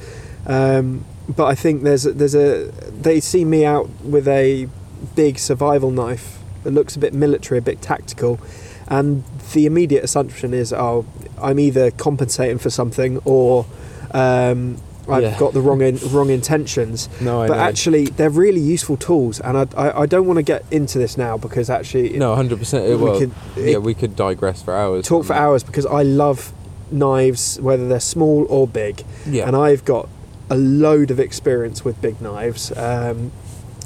Um, 0.45 1.05
but 1.29 1.45
I 1.45 1.55
think 1.55 1.83
there's 1.83 2.05
a, 2.05 2.13
there's 2.13 2.35
a 2.35 2.71
they 2.89 3.19
see 3.19 3.45
me 3.45 3.65
out 3.65 3.89
with 4.01 4.27
a 4.27 4.67
big 5.15 5.37
survival 5.37 5.91
knife 5.91 6.39
that 6.63 6.71
looks 6.71 6.95
a 6.95 6.99
bit 6.99 7.13
military, 7.13 7.59
a 7.59 7.61
bit 7.61 7.81
tactical, 7.81 8.39
and 8.87 9.23
the 9.53 9.65
immediate 9.65 10.03
assumption 10.03 10.53
is, 10.53 10.71
oh, 10.73 11.05
I'm 11.41 11.59
either 11.59 11.91
compensating 11.91 12.57
for 12.57 12.69
something 12.69 13.19
or 13.25 13.65
um, 14.11 14.77
I've 15.09 15.23
Yeah. 15.23 15.39
got 15.39 15.53
the 15.53 15.61
wrong 15.61 15.81
in, 15.81 15.97
wrong 16.11 16.29
intentions. 16.29 17.09
no, 17.21 17.41
I 17.41 17.47
but 17.47 17.55
know. 17.57 17.63
actually, 17.63 18.05
they're 18.05 18.29
really 18.29 18.61
useful 18.61 18.97
tools, 18.97 19.39
and 19.39 19.57
I, 19.57 19.67
I, 19.75 20.01
I 20.01 20.05
don't 20.05 20.25
want 20.27 20.37
to 20.37 20.43
get 20.43 20.63
into 20.71 20.99
this 20.99 21.17
now 21.17 21.37
because 21.37 21.69
actually, 21.69 22.17
no, 22.17 22.35
hundred 22.35 22.59
percent. 22.59 22.85
It 22.85 22.95
we 22.97 23.03
will. 23.03 23.19
could 23.19 23.31
yeah, 23.57 23.77
we 23.77 23.93
could 23.93 24.15
digress 24.15 24.61
for 24.61 24.75
hours. 24.75 25.05
talk 25.07 25.23
for 25.25 25.33
that. 25.33 25.41
hours 25.41 25.63
because 25.63 25.85
I 25.87 26.03
love 26.03 26.53
knives, 26.91 27.57
whether 27.61 27.87
they're 27.87 27.99
small 27.99 28.45
or 28.49 28.67
big 28.67 29.03
Yeah, 29.25 29.47
and 29.47 29.55
I've 29.55 29.85
got 29.85 30.07
a 30.49 30.55
load 30.55 31.09
of 31.11 31.19
experience 31.19 31.83
with 31.83 31.99
big 32.01 32.21
knives. 32.21 32.71
Um, 32.77 33.31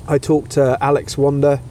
I 0.07 0.17
talked 0.17 0.51
to 0.51 0.77
Alex 0.81 1.17
Wanda 1.17 1.61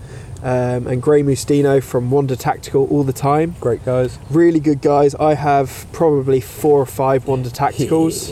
um, 0.44 0.86
and 0.86 1.02
Gray 1.02 1.22
Mustino 1.22 1.82
from 1.82 2.10
Wander 2.10 2.36
Tactical 2.36 2.86
all 2.90 3.02
the 3.02 3.12
time. 3.14 3.56
great 3.60 3.84
guys. 3.84 4.18
Really 4.30 4.60
good 4.60 4.82
guys. 4.82 5.14
I 5.16 5.34
have 5.34 5.86
probably 5.92 6.40
four 6.40 6.80
or 6.80 6.86
five 6.86 7.26
Wander 7.26 7.48
Tacticals. 7.50 8.30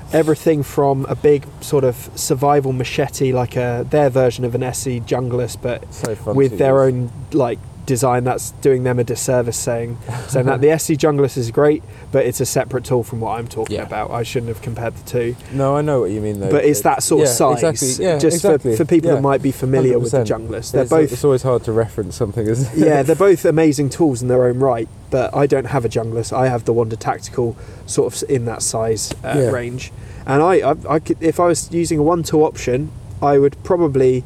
Everything 0.12 0.62
from 0.62 1.06
a 1.06 1.14
big 1.14 1.46
sort 1.60 1.84
of 1.84 2.10
survival 2.16 2.72
machete, 2.72 3.32
like 3.32 3.56
a 3.56 3.86
their 3.88 4.10
version 4.10 4.44
of 4.44 4.54
an 4.54 4.62
ESEE 4.62 5.00
Junglist, 5.06 5.62
but 5.62 5.92
So 5.94 6.14
with 6.32 6.58
their 6.58 6.84
use. 6.88 6.94
own 6.94 7.12
like 7.32 7.58
design 7.86 8.24
that's 8.24 8.52
doing 8.62 8.82
them 8.84 8.98
a 8.98 9.04
disservice 9.04 9.56
saying 9.58 9.98
saying 10.28 10.46
that 10.46 10.60
the 10.60 10.66
ESEE 10.76 10.96
Junglist 10.96 11.36
is 11.36 11.50
great, 11.50 11.82
but 12.12 12.24
it's 12.24 12.40
a 12.40 12.46
separate 12.46 12.84
tool 12.84 13.02
from 13.04 13.20
what 13.20 13.38
I'm 13.38 13.46
talking 13.48 13.76
Yeah. 13.76 13.82
about. 13.82 14.10
I 14.10 14.22
shouldn't 14.22 14.48
have 14.48 14.62
compared 14.62 14.94
the 14.96 15.04
two. 15.08 15.36
No, 15.52 15.76
I 15.76 15.82
know 15.82 16.00
what 16.00 16.10
you 16.10 16.20
mean 16.20 16.40
though. 16.40 16.50
but 16.50 16.64
it's 16.64 16.80
that 16.82 17.02
sort 17.02 17.22
of 17.22 17.28
size. 17.28 17.62
Exactly. 17.62 18.04
Yeah, 18.06 18.18
just 18.18 18.36
exactly. 18.36 18.72
for, 18.72 18.84
for 18.84 18.88
people 18.88 19.10
yeah. 19.10 19.16
that 19.16 19.22
might 19.22 19.42
be 19.42 19.52
familiar 19.52 19.98
with 19.98 20.12
the 20.12 20.18
100%. 20.18 20.26
Junglist. 20.26 20.72
They're 20.72 20.82
it's, 20.82 20.90
both 20.90 21.12
It's 21.12 21.24
always 21.24 21.42
hard 21.42 21.64
to 21.64 21.72
reference 21.72 22.16
something 22.16 22.46
as. 22.48 22.76
yeah, 22.76 23.02
they're 23.02 23.16
both 23.30 23.44
amazing 23.44 23.90
tools 23.90 24.22
in 24.22 24.28
their 24.28 24.44
own 24.44 24.58
right, 24.58 24.88
but 25.10 25.34
I 25.34 25.46
don't 25.46 25.66
have 25.66 25.84
a 25.84 25.88
junglist. 25.88 26.32
I 26.36 26.48
have 26.48 26.64
the 26.64 26.72
Wander 26.72 26.96
Tactical 26.96 27.56
sort 27.86 28.14
of 28.14 28.30
in 28.30 28.44
that 28.46 28.62
size 28.62 29.12
uh, 29.24 29.34
Yeah. 29.36 29.50
range. 29.50 29.92
And 30.26 30.42
I, 30.42 30.70
I, 30.70 30.74
I 30.88 30.98
could, 31.00 31.22
if 31.22 31.38
I 31.38 31.46
was 31.46 31.70
using 31.70 31.98
a 31.98 32.02
one-tool 32.02 32.42
option, 32.44 32.90
I 33.20 33.38
would 33.38 33.62
probably 33.62 34.24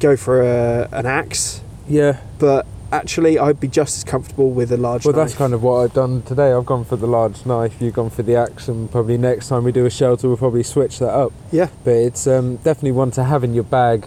go 0.00 0.16
for 0.16 0.42
a, 0.42 0.88
an 0.92 1.06
axe, 1.06 1.62
yeah. 1.88 2.20
but 2.38 2.66
actually 2.94 3.38
I'd 3.38 3.60
be 3.60 3.68
just 3.68 3.96
as 3.98 4.04
comfortable 4.04 4.50
with 4.50 4.70
a 4.72 4.76
large 4.76 5.04
Well, 5.04 5.14
knife. 5.14 5.26
that's 5.28 5.36
kind 5.38 5.52
of 5.52 5.62
what 5.62 5.80
I've 5.82 5.92
done 5.92 6.22
today. 6.22 6.52
I've 6.52 6.66
gone 6.66 6.84
for 6.84 6.96
the 6.96 7.06
large 7.06 7.44
knife. 7.44 7.80
You've 7.80 7.94
gone 7.94 8.10
for 8.10 8.22
the 8.22 8.36
axe, 8.36 8.68
and 8.68 8.90
probably 8.90 9.18
next 9.18 9.48
time 9.48 9.64
we 9.64 9.72
do 9.72 9.84
a 9.84 9.90
shelter, 9.90 10.28
we'll 10.28 10.36
probably 10.36 10.62
switch 10.62 10.98
that 11.00 11.10
up. 11.12 11.32
yeah, 11.50 11.68
But 11.84 11.94
it's 11.94 12.26
um, 12.26 12.56
definitely 12.56 12.92
one 12.92 13.10
to 13.12 13.24
have 13.24 13.42
in 13.44 13.52
your 13.54 13.64
bag 13.64 14.06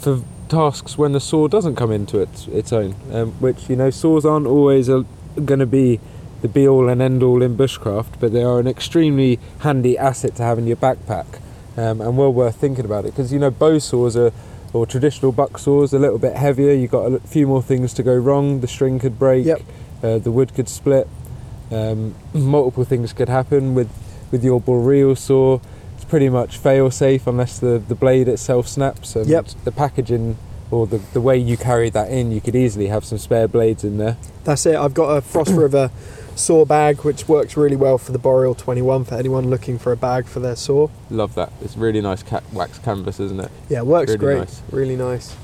for 0.00 0.22
tasks 0.48 0.98
when 0.98 1.12
the 1.12 1.20
saw 1.20 1.48
doesn't 1.48 1.76
come 1.76 1.90
into 1.90 2.18
its 2.20 2.46
its 2.48 2.72
own. 2.72 2.94
Um, 3.12 3.32
which 3.40 3.70
you 3.70 3.76
know, 3.76 3.90
saws 3.90 4.26
aren't 4.26 4.46
always 4.46 4.88
going 4.88 5.60
to 5.60 5.66
be 5.66 5.98
the 6.42 6.48
be 6.48 6.68
all 6.68 6.88
and 6.88 7.00
end 7.00 7.22
all 7.22 7.40
in 7.42 7.56
bushcraft, 7.56 8.18
but 8.20 8.32
they 8.32 8.42
are 8.42 8.58
an 8.60 8.66
extremely 8.66 9.38
handy 9.60 9.96
asset 9.96 10.34
to 10.36 10.42
have 10.42 10.58
in 10.58 10.66
your 10.66 10.76
backpack, 10.76 11.40
um, 11.76 12.00
and 12.00 12.18
well 12.18 12.32
worth 12.32 12.56
thinking 12.56 12.84
about 12.84 13.04
it 13.06 13.12
because 13.12 13.32
you 13.32 13.38
know 13.38 13.50
bow 13.50 13.78
saws 13.78 14.16
are. 14.16 14.32
Or 14.72 14.86
traditional 14.86 15.32
buck 15.32 15.58
saws, 15.58 15.92
a 15.92 15.98
little 15.98 16.18
bit 16.18 16.34
heavier. 16.34 16.72
You've 16.72 16.90
got 16.90 17.12
a 17.12 17.20
few 17.20 17.46
more 17.46 17.62
things 17.62 17.92
to 17.94 18.02
go 18.02 18.14
wrong. 18.16 18.60
The 18.60 18.66
string 18.68 18.98
could 18.98 19.18
break, 19.18 19.44
Yep. 19.44 19.60
uh, 20.02 20.18
the 20.18 20.30
wood 20.30 20.54
could 20.54 20.68
split. 20.68 21.06
Um, 21.70 22.14
multiple 22.32 22.84
things 22.84 23.12
could 23.12 23.28
happen 23.28 23.74
with 23.74 23.88
with 24.30 24.42
your 24.42 24.60
boreal 24.60 25.14
saw. 25.14 25.58
It's 25.96 26.04
pretty 26.06 26.30
much 26.30 26.56
fail 26.56 26.90
safe 26.90 27.26
unless 27.26 27.58
the, 27.58 27.78
the 27.86 27.94
blade 27.94 28.28
itself 28.28 28.66
snaps. 28.66 29.14
And 29.14 29.26
Yep. 29.26 29.46
the 29.64 29.72
packaging 29.72 30.38
or 30.70 30.86
the, 30.86 30.98
the 31.12 31.20
way 31.20 31.36
you 31.36 31.58
carry 31.58 31.90
that 31.90 32.10
in, 32.10 32.32
you 32.32 32.40
could 32.40 32.56
easily 32.56 32.86
have 32.86 33.04
some 33.04 33.18
spare 33.18 33.46
blades 33.46 33.84
in 33.84 33.98
there. 33.98 34.16
that's 34.44 34.64
it. 34.64 34.74
I've 34.74 34.94
got 34.94 35.10
a 35.10 35.20
Frost 35.20 35.50
River 35.64 35.90
saw 36.34 36.64
bag, 36.64 36.98
which 37.02 37.28
works 37.28 37.56
really 37.56 37.76
well 37.76 37.98
for 37.98 38.12
the 38.12 38.18
Boreal 38.18 38.54
21 38.54 39.04
for 39.04 39.14
anyone 39.16 39.50
looking 39.50 39.78
for 39.78 39.92
a 39.92 39.96
bag 39.96 40.26
for 40.26 40.40
their 40.40 40.56
saw. 40.56 40.88
Love 41.10 41.34
that. 41.34 41.52
It's 41.62 41.76
really 41.76 42.00
nice 42.00 42.22
ca- 42.22 42.40
wax 42.52 42.78
canvas, 42.78 43.20
isn't 43.20 43.40
it? 43.40 43.50
Yeah, 43.68 43.82
works 43.82 44.08
Really 44.10 44.18
great. 44.18 44.38
nice. 44.38 44.62
Really 44.70 44.96
nice. 44.96 45.36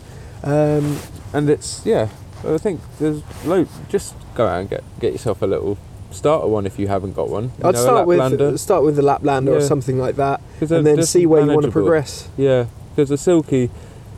Um, 0.43 0.99
And 1.33 1.51
it's 1.51 1.85
yeah. 1.85 2.09
I 2.47 2.57
think 2.59 2.81
there's 3.01 3.23
load. 3.45 3.69
Just 3.89 4.15
go 4.35 4.47
out 4.47 4.61
and 4.61 4.71
get 4.71 4.85
get 5.01 5.13
yourself 5.13 5.43
a 5.43 5.47
little 5.47 5.77
starter 6.11 6.47
one 6.47 6.65
if 6.67 6.79
you 6.79 6.87
haven't 6.89 7.15
got 7.15 7.29
one. 7.29 7.45
You 7.45 7.69
I'd 7.69 7.75
know, 7.75 7.81
a 7.81 7.83
start 7.83 8.07
with 8.07 8.59
start 8.61 8.85
with 8.85 8.97
the 8.97 9.03
Laplander 9.03 9.57
or 9.57 9.61
something 9.61 9.99
like 9.99 10.17
that, 10.17 10.41
and 10.61 10.87
then 10.87 11.03
see 11.03 11.27
where 11.27 11.43
you 11.43 11.49
want 11.49 11.65
to 11.67 11.73
progress. 11.73 12.29
Yeah, 12.37 12.67
because 12.91 13.09
the 13.09 13.19
silky, 13.19 13.71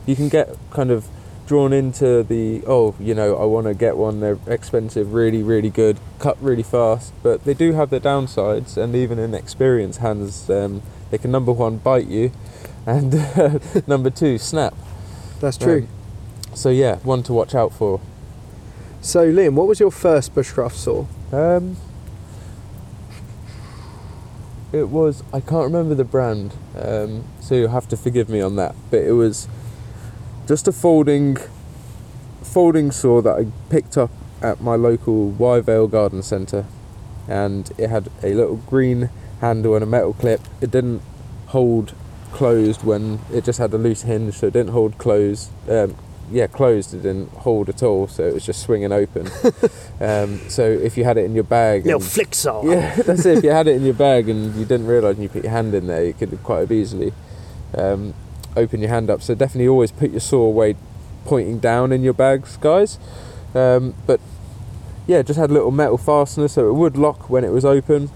you 0.05 0.15
can 0.15 0.29
get 0.29 0.55
kind 0.69 0.91
of 0.91 1.05
drawn 1.51 1.73
into 1.73 2.23
the 2.23 2.63
oh, 2.65 2.95
you 2.97 3.13
know, 3.13 3.35
I 3.35 3.43
want 3.43 3.67
to 3.67 3.73
get 3.73 3.97
one. 3.97 4.21
They're 4.21 4.39
expensive, 4.47 5.11
really, 5.11 5.43
really 5.43 5.69
good, 5.69 5.97
cut 6.17 6.41
really 6.41 6.63
fast, 6.63 7.11
but 7.23 7.43
they 7.43 7.53
do 7.53 7.73
have 7.73 7.89
their 7.89 7.99
downsides. 7.99 8.77
And 8.77 8.95
even 8.95 9.19
in 9.19 9.33
experienced 9.33 9.99
hands, 9.99 10.49
um, 10.49 10.81
they 11.09 11.17
can 11.17 11.29
number 11.29 11.51
one 11.51 11.75
bite 11.75 12.07
you, 12.07 12.31
and 12.85 13.13
uh, 13.13 13.59
number 13.85 14.09
two 14.09 14.37
snap. 14.37 14.73
That's 15.41 15.57
true. 15.57 15.89
So 16.53 16.69
yeah, 16.69 16.99
one 16.99 17.21
to 17.23 17.33
watch 17.33 17.53
out 17.53 17.73
for. 17.73 17.99
So, 19.01 19.29
Liam, 19.29 19.55
what 19.55 19.67
was 19.67 19.81
your 19.81 19.91
first 19.91 20.33
bushcraft 20.33 20.75
saw? 20.75 21.05
Um, 21.33 21.75
it 24.71 24.87
was 24.87 25.21
I 25.33 25.41
can't 25.41 25.65
remember 25.65 25.95
the 25.95 26.05
brand, 26.05 26.53
um, 26.77 27.25
so 27.41 27.55
you'll 27.55 27.71
have 27.71 27.89
to 27.89 27.97
forgive 27.97 28.29
me 28.29 28.39
on 28.39 28.55
that. 28.55 28.73
But 28.89 29.01
it 29.01 29.11
was 29.11 29.49
just 30.51 30.67
a 30.67 30.71
folding 30.73 31.37
folding 32.43 32.91
saw 32.91 33.21
that 33.21 33.39
I 33.39 33.45
picked 33.69 33.97
up 33.97 34.11
at 34.41 34.59
my 34.59 34.75
local 34.75 35.31
Wyvale 35.31 35.89
Garden 35.89 36.21
Centre, 36.21 36.65
and 37.25 37.71
it 37.77 37.89
had 37.89 38.09
a 38.21 38.33
little 38.33 38.57
green 38.57 39.09
handle 39.39 39.75
and 39.75 39.83
a 39.83 39.85
metal 39.85 40.11
clip. 40.11 40.41
It 40.59 40.69
didn't 40.69 41.03
hold 41.47 41.93
closed 42.33 42.83
when 42.83 43.21
it 43.31 43.45
just 43.45 43.59
had 43.59 43.73
a 43.73 43.77
loose 43.77 44.01
hinge, 44.01 44.33
so 44.33 44.47
it 44.47 44.51
didn't 44.51 44.71
hold 44.73 44.97
closed. 44.97 45.51
Um, 45.69 45.95
yeah, 46.29 46.47
closed. 46.47 46.93
It 46.93 47.03
didn't 47.03 47.29
hold 47.29 47.69
at 47.69 47.81
all, 47.81 48.09
so 48.09 48.27
it 48.27 48.33
was 48.33 48.45
just 48.45 48.61
swinging 48.61 48.91
open. 48.91 49.27
um, 50.01 50.37
so 50.49 50.69
if 50.69 50.97
you 50.97 51.05
had 51.05 51.15
it 51.15 51.23
in 51.23 51.33
your 51.33 51.45
bag, 51.45 51.85
Little 51.85 52.01
and- 52.01 52.11
flick 52.11 52.35
saw. 52.35 52.61
yeah, 52.69 52.93
that's 52.97 53.25
it. 53.25 53.37
If 53.37 53.45
you 53.45 53.51
had 53.51 53.69
it 53.69 53.77
in 53.77 53.85
your 53.85 53.93
bag 53.93 54.27
and 54.27 54.53
you 54.55 54.65
didn't 54.65 54.87
realise 54.87 55.13
and 55.15 55.23
you 55.23 55.29
put 55.29 55.43
your 55.43 55.53
hand 55.53 55.73
in 55.73 55.87
there, 55.87 56.03
you 56.03 56.13
could 56.13 56.37
quite 56.43 56.59
have 56.59 56.73
easily 56.73 57.13
um, 57.77 58.13
open 58.55 58.79
your 58.81 58.89
hand 58.89 59.09
up. 59.09 59.21
So 59.21 59.35
definitely 59.35 59.67
always 59.67 59.91
put 59.91 60.11
your 60.11 60.19
saw 60.19 60.43
away 60.43 60.75
pointing 61.25 61.59
down 61.59 61.91
in 61.91 62.03
your 62.03 62.13
bags, 62.13 62.57
guys. 62.57 62.97
Um, 63.53 63.95
but 64.05 64.19
yeah, 65.07 65.21
just 65.21 65.39
had 65.39 65.49
a 65.49 65.53
little 65.53 65.71
metal 65.71 65.97
fastener 65.97 66.47
so 66.47 66.69
it 66.69 66.73
would 66.73 66.97
lock 66.97 67.29
when 67.29 67.43
it 67.43 67.49
was 67.49 67.65
open, 67.65 68.09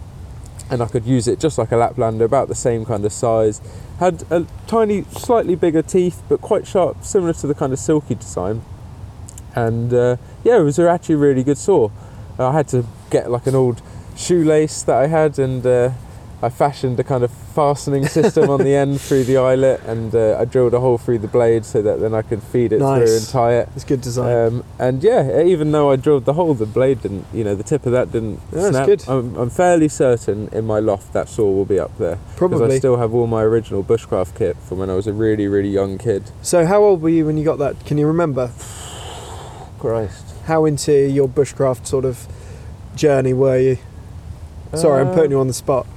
and 0.70 0.82
I 0.82 0.88
could 0.88 1.06
use 1.06 1.28
it 1.28 1.40
just 1.40 1.58
like 1.58 1.72
a 1.72 1.76
Laplander, 1.76 2.26
about 2.26 2.48
the 2.48 2.56
same 2.56 2.86
kind 2.86 3.04
of 3.06 3.12
size. 3.12 3.62
Had 4.00 4.24
a 4.30 4.46
tiny, 4.68 5.04
slightly 5.12 5.56
bigger 5.56 5.82
teeth, 5.82 6.22
but 6.30 6.42
quite 6.42 6.68
sharp, 6.68 7.04
similar 7.04 7.34
to 7.34 7.48
the 7.48 7.56
kind 7.56 7.74
of 7.74 7.80
silky 7.80 8.16
design. 8.16 8.62
And 9.56 9.94
uh, 9.94 10.18
yeah, 10.44 10.58
it 10.58 10.64
was 10.64 10.80
a 10.80 10.90
actually 10.90 11.16
really 11.16 11.44
good 11.44 11.58
saw. 11.58 11.90
I 12.38 12.52
had 12.52 12.68
to 12.70 12.86
get 13.10 13.32
like 13.32 13.48
an 13.48 13.56
old 13.56 13.82
shoelace 14.16 14.84
that 14.84 14.96
I 14.96 15.08
had, 15.08 15.40
and 15.40 15.66
uh, 15.66 15.92
I 16.42 16.50
fashioned 16.50 17.00
a 17.00 17.04
kind 17.04 17.24
of 17.24 17.32
fastening 17.32 18.08
system 18.08 18.50
on 18.50 18.60
the 18.64 18.76
end 18.76 19.00
through 19.08 19.24
the 19.24 19.38
eyelet, 19.38 19.82
and 19.86 20.14
uh, 20.14 20.38
I 20.40 20.46
drilled 20.46 20.74
a 20.74 20.80
hole 20.80 20.98
through 20.98 21.20
the 21.20 21.28
blade 21.28 21.66
so 21.66 21.82
that 21.82 22.00
then 22.00 22.14
I 22.14 22.22
could 22.22 22.44
feed 22.44 22.74
it 22.74 22.80
through 22.80 23.18
and 23.18 23.28
tie 23.28 23.54
it. 23.54 23.70
It's 23.76 23.84
good 23.86 24.02
design. 24.02 24.48
Um, 24.48 24.64
and 24.78 25.04
yeah, 25.04 25.42
even 25.42 25.72
though 25.72 25.92
I 25.92 25.96
drilled 25.96 26.26
the 26.26 26.34
hole, 26.34 26.54
the 26.54 26.66
blade 26.66 27.02
didn't, 27.02 27.26
you 27.34 27.44
know, 27.44 27.56
the 27.56 27.64
tip 27.64 27.86
of 27.86 27.94
that 27.94 28.12
didn't 28.12 28.40
Yeah, 28.54 28.70
that's 28.70 28.86
good. 28.86 29.04
I'm, 29.08 29.36
I'm 29.36 29.50
fairly 29.50 29.88
certain 29.88 30.50
in 30.50 30.66
my 30.66 30.80
loft 30.80 31.14
that 31.14 31.30
saw 31.30 31.50
will 31.50 31.66
be 31.66 31.80
up 31.80 31.98
there. 31.98 32.20
Probably. 32.36 32.60
Because 32.60 32.76
I 32.76 32.78
still 32.80 32.98
have 32.98 33.14
all 33.14 33.28
my 33.28 33.42
original 33.42 33.84
bushcraft 33.84 34.38
kit 34.38 34.58
from 34.58 34.80
when 34.80 34.90
I 34.90 34.96
was 34.96 35.08
a 35.08 35.14
really, 35.14 35.48
really 35.48 35.70
young 35.70 35.98
kid. 35.98 36.32
So, 36.42 36.66
how 36.66 36.84
old 36.84 37.02
were 37.02 37.10
you 37.10 37.26
when 37.26 37.38
you 37.38 37.46
got 37.46 37.60
that? 37.60 37.86
Can 37.86 37.98
you 37.98 38.08
remember? 38.08 38.52
Christ. 39.80 40.34
How 40.46 40.66
into 40.66 40.94
your 40.94 41.28
bushcraft 41.28 41.88
sort 41.88 42.06
of 42.06 42.28
journey 42.96 43.34
were 43.34 43.58
you? 43.58 43.78
Sorry, 44.74 45.02
I'm 45.02 45.14
putting 45.14 45.32
you 45.32 45.40
on 45.40 45.48
the 45.48 45.54
spot. 45.54 45.88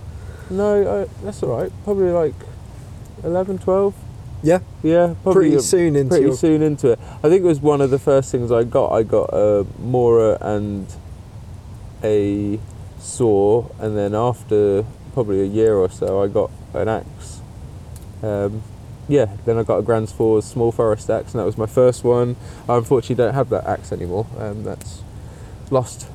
No, 0.51 1.03
I, 1.03 1.25
that's 1.25 1.43
all 1.43 1.61
right. 1.61 1.73
Probably 1.85 2.11
like 2.11 2.35
11, 3.25 3.59
12. 3.59 3.95
Yeah, 4.41 4.61
Yeah, 4.85 5.15
probably 5.25 5.51
pretty 5.51 5.63
soon 5.63 5.97
into 5.97 6.11
pretty 6.11 6.27
your. 6.27 6.37
soon 6.37 6.63
into 6.63 6.93
it. 6.93 7.01
I 7.25 7.29
think 7.29 7.43
it 7.43 7.49
was 7.49 7.59
one 7.61 7.81
of 7.81 7.91
the 7.91 7.99
first 7.99 8.31
things 8.31 8.53
I 8.53 8.63
got. 8.63 8.93
I 8.93 9.03
got 9.03 9.31
a 9.33 9.67
Mora 9.81 10.39
and 10.41 10.87
a 12.05 12.61
saw, 13.01 13.67
and 13.81 13.97
then 13.97 14.15
after 14.15 14.85
probably 15.13 15.41
a 15.41 15.45
year 15.47 15.75
or 15.75 15.91
so, 15.91 16.23
I 16.23 16.29
got 16.29 16.53
an 16.73 16.89
axe. 16.89 17.41
Um, 18.23 18.63
yeah, 19.09 19.27
then 19.45 19.59
I 19.59 19.65
got 19.65 19.79
a 19.79 19.83
Gränsfors 19.83 20.45
small 20.45 20.71
forest 20.71 21.11
axe, 21.11 21.33
and 21.33 21.41
that 21.41 21.45
was 21.47 21.59
my 21.59 21.67
first 21.67 22.05
one. 22.05 22.37
I 22.69 22.77
unfortunately 22.77 23.17
don't 23.17 23.35
have 23.35 23.49
that 23.49 23.67
axe 23.67 23.91
anymore. 23.91 24.27
Um, 24.39 24.63
that's 24.63 25.03
lost, 25.73 26.07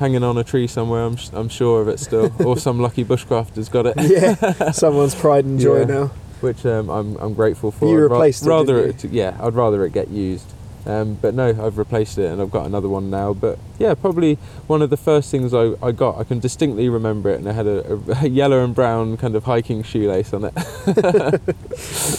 hanging 0.00 0.24
on 0.24 0.36
a 0.36 0.42
tree 0.42 0.66
somewhere. 0.66 1.04
I'm, 1.04 1.16
I'm 1.32 1.48
sure 1.48 1.80
of 1.82 1.86
it 1.88 2.00
still, 2.00 2.32
or 2.44 2.56
some 2.56 2.80
lucky 2.80 3.04
bushcrafter's 3.04 3.68
got 3.68 3.86
it. 3.86 3.94
yeah, 3.98 4.70
someone's 4.72 5.14
pride 5.14 5.44
and 5.44 5.60
joy 5.60 5.80
Yeah. 5.80 5.84
now. 5.84 6.06
which 6.40 6.66
um, 6.66 6.88
I'm, 6.90 7.16
I'm 7.18 7.34
grateful 7.34 7.70
for. 7.70 7.86
You 7.86 7.92
I'd 8.06 8.10
ra- 8.10 8.16
replaced 8.16 8.44
it, 8.44 8.48
rather 8.48 8.78
it, 8.86 9.04
yeah, 9.04 9.36
I'd 9.40 9.54
rather 9.54 9.84
it 9.86 9.92
get 9.92 10.08
used. 10.08 10.52
Um, 10.86 11.18
but 11.20 11.34
no, 11.34 11.48
I've 11.48 11.76
replaced 11.76 12.16
it 12.16 12.30
and 12.32 12.40
I've 12.40 12.50
got 12.50 12.64
another 12.64 12.88
one 12.88 13.10
now. 13.10 13.34
But 13.34 13.58
yeah, 13.78 13.92
probably 13.92 14.36
one 14.66 14.80
of 14.80 14.88
the 14.88 14.96
first 14.96 15.30
things 15.30 15.52
I, 15.52 15.74
I 15.82 15.92
got. 15.92 16.16
I 16.18 16.24
can 16.24 16.38
distinctly 16.40 16.88
remember 16.88 17.28
it, 17.28 17.38
and 17.38 17.46
it 17.46 17.52
had 17.54 17.66
a, 17.66 18.00
a 18.22 18.26
yellow 18.40 18.64
and 18.64 18.74
brown 18.74 19.18
kind 19.18 19.36
of 19.36 19.44
hiking 19.44 19.82
shoelace 19.82 20.32
on 20.32 20.44
it. 20.46 20.54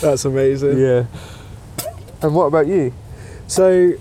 That's 0.02 0.26
amazing. 0.26 0.78
yeah. 0.78 1.06
And 2.22 2.36
what 2.36 2.46
about 2.46 2.68
you? 2.68 2.94
So, 3.48 3.94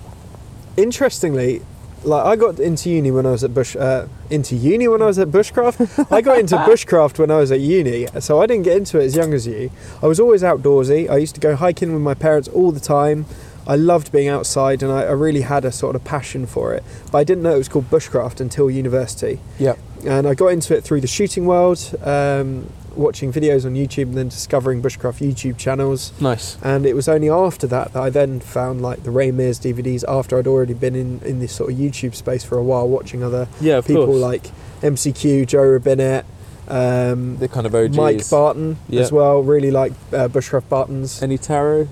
interestingly, 0.76 1.62
like 2.04 2.24
I 2.24 2.36
got 2.36 2.58
into 2.58 2.90
uni 2.90 3.10
when 3.10 3.26
I 3.26 3.30
was 3.32 3.44
at 3.44 3.52
bush. 3.54 3.76
Uh, 3.76 4.06
into 4.30 4.56
uni 4.56 4.88
when 4.88 5.02
I 5.02 5.06
was 5.06 5.18
at 5.18 5.28
bushcraft. 5.28 6.06
I 6.12 6.20
got 6.20 6.38
into 6.38 6.56
bushcraft 6.56 7.18
when 7.18 7.30
I 7.30 7.36
was 7.36 7.50
at 7.52 7.60
uni, 7.60 8.06
so 8.20 8.40
I 8.40 8.46
didn't 8.46 8.64
get 8.64 8.76
into 8.76 8.98
it 9.00 9.04
as 9.04 9.16
young 9.16 9.34
as 9.34 9.46
you. 9.46 9.70
I 10.02 10.06
was 10.06 10.18
always 10.20 10.42
outdoorsy. 10.42 11.10
I 11.10 11.16
used 11.18 11.34
to 11.34 11.40
go 11.40 11.56
hiking 11.56 11.92
with 11.92 12.02
my 12.02 12.14
parents 12.14 12.48
all 12.48 12.72
the 12.72 12.80
time. 12.80 13.26
I 13.66 13.76
loved 13.76 14.10
being 14.10 14.28
outside, 14.28 14.82
and 14.82 14.90
I, 14.90 15.02
I 15.02 15.10
really 15.12 15.42
had 15.42 15.64
a 15.64 15.70
sort 15.72 15.94
of 15.94 16.02
passion 16.02 16.46
for 16.46 16.74
it. 16.74 16.82
But 17.12 17.18
I 17.18 17.24
didn't 17.24 17.42
know 17.42 17.54
it 17.54 17.58
was 17.58 17.68
called 17.68 17.90
bushcraft 17.90 18.40
until 18.40 18.70
university 18.70 19.38
Yeah. 19.58 19.74
and 20.04 20.26
I 20.26 20.34
got 20.34 20.48
into 20.48 20.74
it 20.76 20.82
through 20.82 21.02
the 21.02 21.06
shooting 21.06 21.44
world, 21.46 21.78
um, 22.02 22.70
watching 23.00 23.32
videos 23.32 23.64
on 23.66 23.74
YouTube 23.74 24.04
and 24.04 24.14
then 24.16 24.28
discovering 24.28 24.80
bushcraft 24.82 25.18
YouTube 25.26 25.56
channels. 25.58 26.12
Nice. 26.20 26.56
And 26.62 26.86
it 26.86 26.94
was 26.94 27.08
only 27.08 27.28
after 27.30 27.66
that 27.66 27.92
that 27.94 28.00
I 28.02 28.10
then 28.10 28.38
found 28.40 28.80
like 28.82 29.02
the 29.02 29.10
Ray 29.10 29.30
Mears 29.32 29.58
DVDs 29.58 30.04
after 30.06 30.38
I'd 30.38 30.46
already 30.46 30.74
been 30.74 30.94
in, 30.94 31.20
in 31.24 31.40
this 31.40 31.52
sort 31.52 31.72
of 31.72 31.78
YouTube 31.78 32.14
space 32.14 32.44
for 32.44 32.56
a 32.58 32.62
while, 32.62 32.88
watching 32.88 33.22
other 33.24 33.48
Yeah, 33.60 33.80
people 33.80 34.06
course. 34.06 34.18
like 34.20 34.50
MCQ, 34.82 35.46
Joe 35.46 35.58
Robinet, 35.78 36.24
um, 36.68 37.38
the 37.38 37.48
kind 37.48 37.66
of 37.66 37.74
OGs. 37.74 37.96
Mike 37.96 38.30
Barton 38.30 38.76
Yeah. 38.88 39.00
as 39.00 39.10
well. 39.10 39.42
Really 39.42 39.70
like 39.70 39.92
uh, 40.12 40.28
bushcraft 40.28 40.68
Bartons. 40.68 41.22
Any 41.22 41.38
tarot? 41.38 41.88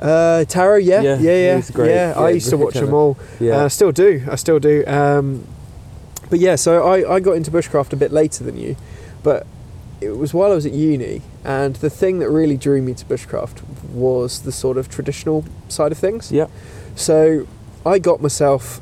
Uh, 0.00 0.44
Taro, 0.46 0.76
yeah, 0.78 1.02
Yeah, 1.02 1.18
yeah, 1.18 1.36
yeah, 1.56 1.62
great. 1.72 1.90
yeah. 1.90 2.14
I 2.16 2.30
used 2.30 2.48
to 2.50 2.56
watch 2.56 2.74
them 2.74 2.94
all. 2.94 3.18
Yeah. 3.38 3.58
Uh, 3.60 3.64
I 3.66 3.68
still 3.68 3.92
do. 3.92 4.22
I 4.30 4.36
still 4.36 4.58
do. 4.58 4.82
Um, 4.86 5.46
but 6.30 6.38
yeah, 6.38 6.54
so 6.56 6.86
I, 6.86 7.16
I 7.16 7.20
got 7.20 7.32
into 7.32 7.50
bushcraft 7.50 7.92
a 7.92 7.96
bit 7.96 8.10
later 8.10 8.42
than 8.44 8.56
you, 8.56 8.76
but 9.22 9.46
it 10.00 10.16
was 10.16 10.32
while 10.32 10.52
I 10.52 10.54
was 10.54 10.66
at 10.66 10.72
uni, 10.72 11.22
and 11.44 11.76
the 11.76 11.90
thing 11.90 12.18
that 12.20 12.30
really 12.30 12.56
drew 12.56 12.80
me 12.82 12.94
to 12.94 13.04
bushcraft 13.04 13.62
was 13.92 14.42
the 14.42 14.52
sort 14.52 14.76
of 14.78 14.88
traditional 14.88 15.44
side 15.68 15.92
of 15.92 15.98
things. 15.98 16.30
yeah. 16.32 16.46
So 16.94 17.46
I 17.86 17.98
got 17.98 18.20
myself 18.20 18.80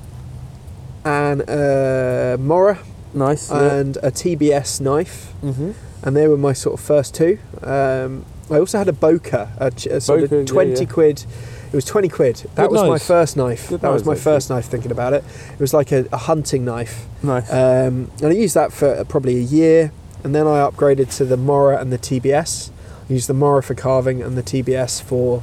an 1.04 1.42
uh, 1.42 2.36
Mora 2.40 2.78
Nice. 3.14 3.50
Yeah. 3.50 3.74
and 3.74 3.96
a 3.98 4.10
TBS 4.10 4.80
knife, 4.80 5.32
mm-hmm. 5.42 5.72
and 6.02 6.16
they 6.16 6.28
were 6.28 6.36
my 6.36 6.52
sort 6.52 6.74
of 6.78 6.84
first 6.84 7.14
two. 7.14 7.38
Um, 7.62 8.24
I 8.50 8.58
also 8.58 8.78
had 8.78 8.88
a 8.88 8.92
Boca, 8.92 9.52
a, 9.58 9.70
ch- 9.70 9.86
a 9.86 10.00
sort 10.00 10.20
Boca, 10.22 10.36
of 10.36 10.46
twenty 10.46 10.80
yeah. 10.84 10.86
quid. 10.90 11.24
It 11.72 11.74
was 11.74 11.84
twenty 11.84 12.08
quid. 12.08 12.36
That 12.54 12.68
Good 12.68 12.72
was 12.72 12.88
my 12.88 12.98
first 12.98 13.36
knife. 13.36 13.68
Good 13.68 13.80
that 13.80 13.90
was 13.92 14.04
knives, 14.04 14.18
my 14.18 14.22
first 14.32 14.50
knife. 14.50 14.66
Thinking 14.66 14.90
about 14.90 15.12
it, 15.14 15.24
it 15.52 15.60
was 15.60 15.72
like 15.72 15.90
a, 15.92 16.06
a 16.12 16.16
hunting 16.16 16.64
knife, 16.64 17.06
Nice. 17.22 17.50
um, 17.50 18.10
and 18.22 18.26
I 18.26 18.30
used 18.32 18.54
that 18.54 18.72
for 18.72 19.04
probably 19.04 19.36
a 19.36 19.42
year, 19.42 19.92
and 20.24 20.34
then 20.34 20.46
I 20.46 20.58
upgraded 20.58 21.14
to 21.16 21.24
the 21.24 21.36
Mora 21.36 21.80
and 21.80 21.92
the 21.92 21.98
TBS. 21.98 22.70
I 23.08 23.12
used 23.12 23.28
the 23.28 23.34
Mora 23.34 23.62
for 23.62 23.74
carving 23.74 24.22
and 24.22 24.36
the 24.36 24.42
TBS 24.42 25.02
for 25.02 25.42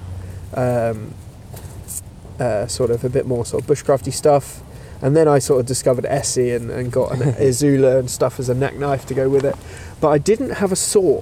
um, 0.54 1.14
uh, 2.40 2.68
sort 2.68 2.92
of 2.92 3.04
a 3.04 3.10
bit 3.10 3.26
more 3.26 3.46
sort 3.46 3.64
of 3.64 3.70
bushcrafty 3.70 4.14
stuff. 4.14 4.62
And 5.02 5.16
then 5.16 5.28
I 5.28 5.40
sort 5.40 5.60
of 5.60 5.66
discovered 5.66 6.06
ESEE 6.06 6.56
and, 6.56 6.72
and 6.72 6.92
got 6.92 7.12
an 7.14 7.20
Izula 7.34 8.00
and 8.00 8.10
stuff 8.10 8.40
as 8.40 8.50
a 8.50 8.54
neck 8.54 8.76
knife 8.76 9.06
to 9.08 9.14
go 9.14 9.30
with 9.30 9.46
it. 9.46 9.56
But 10.00 10.10
I 10.10 10.18
didn't 10.18 10.52
have 10.52 10.72
a 10.72 10.76
saw 10.76 11.22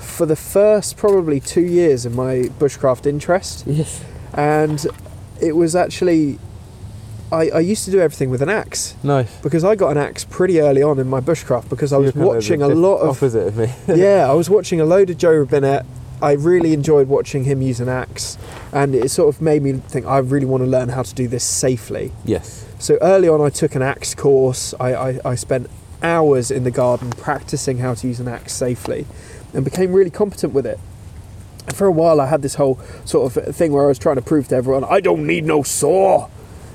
for 0.00 0.26
the 0.26 0.36
first 0.36 0.96
probably 0.96 1.40
two 1.40 1.62
years 1.62 2.04
of 2.06 2.14
my 2.14 2.50
bushcraft 2.58 3.06
interest. 3.06 3.64
yes. 3.66 4.04
And 4.34 4.86
it 5.40 5.52
was 5.52 5.74
actually, 5.74 6.38
I, 7.30 7.50
I 7.50 7.60
used 7.60 7.84
to 7.84 7.90
do 7.90 8.00
everything 8.00 8.30
with 8.30 8.40
an 8.42 8.48
axe 8.48 8.94
Nice. 9.02 9.34
because 9.40 9.62
I 9.64 9.74
got 9.74 9.90
an 9.90 9.98
axe 9.98 10.24
pretty 10.24 10.60
early 10.60 10.82
on 10.82 10.98
in 10.98 11.08
my 11.08 11.20
bushcraft 11.20 11.68
because 11.68 11.92
I 11.92 11.98
was 11.98 12.06
You're 12.06 12.24
kind 12.24 12.28
of 12.28 12.34
watching 12.36 12.62
a 12.62 12.68
lot 12.68 12.98
of 12.98 13.16
opposite 13.16 13.46
of 13.48 13.56
me. 13.56 13.72
yeah, 13.94 14.26
I 14.28 14.32
was 14.32 14.48
watching 14.48 14.80
a 14.80 14.84
load 14.84 15.10
of 15.10 15.18
Joe 15.18 15.44
Robinet. 15.44 15.84
I 16.20 16.32
really 16.32 16.72
enjoyed 16.72 17.06
watching 17.08 17.44
him 17.44 17.62
use 17.62 17.78
an 17.80 17.88
axe, 17.88 18.38
and 18.72 18.94
it 18.94 19.08
sort 19.10 19.32
of 19.34 19.40
made 19.40 19.62
me 19.62 19.74
think 19.74 20.04
I 20.06 20.18
really 20.18 20.46
want 20.46 20.64
to 20.64 20.66
learn 20.68 20.88
how 20.88 21.02
to 21.02 21.14
do 21.14 21.28
this 21.28 21.44
safely. 21.44 22.12
yes. 22.24 22.64
So 22.80 22.96
early 23.02 23.28
on, 23.28 23.40
I 23.40 23.50
took 23.50 23.74
an 23.74 23.82
axe 23.82 24.14
course. 24.14 24.72
I, 24.78 24.94
I, 24.94 25.20
I 25.24 25.34
spent 25.34 25.68
hours 26.02 26.50
in 26.50 26.62
the 26.64 26.70
garden 26.70 27.10
practicing 27.10 27.78
how 27.78 27.92
to 27.94 28.06
use 28.06 28.20
an 28.20 28.28
axe 28.28 28.52
safely, 28.52 29.04
and 29.52 29.64
became 29.64 29.92
really 29.92 30.10
competent 30.10 30.52
with 30.54 30.64
it. 30.66 30.78
For 31.74 31.86
a 31.86 31.92
while, 31.92 32.20
I 32.20 32.26
had 32.26 32.40
this 32.42 32.54
whole 32.54 32.80
sort 33.04 33.36
of 33.36 33.54
thing 33.54 33.72
where 33.72 33.84
I 33.84 33.88
was 33.88 33.98
trying 33.98 34.16
to 34.16 34.22
prove 34.22 34.48
to 34.48 34.56
everyone 34.56 34.84
I 34.84 35.00
don't 35.00 35.26
need 35.26 35.44
no 35.44 35.62
saw. 35.62 36.28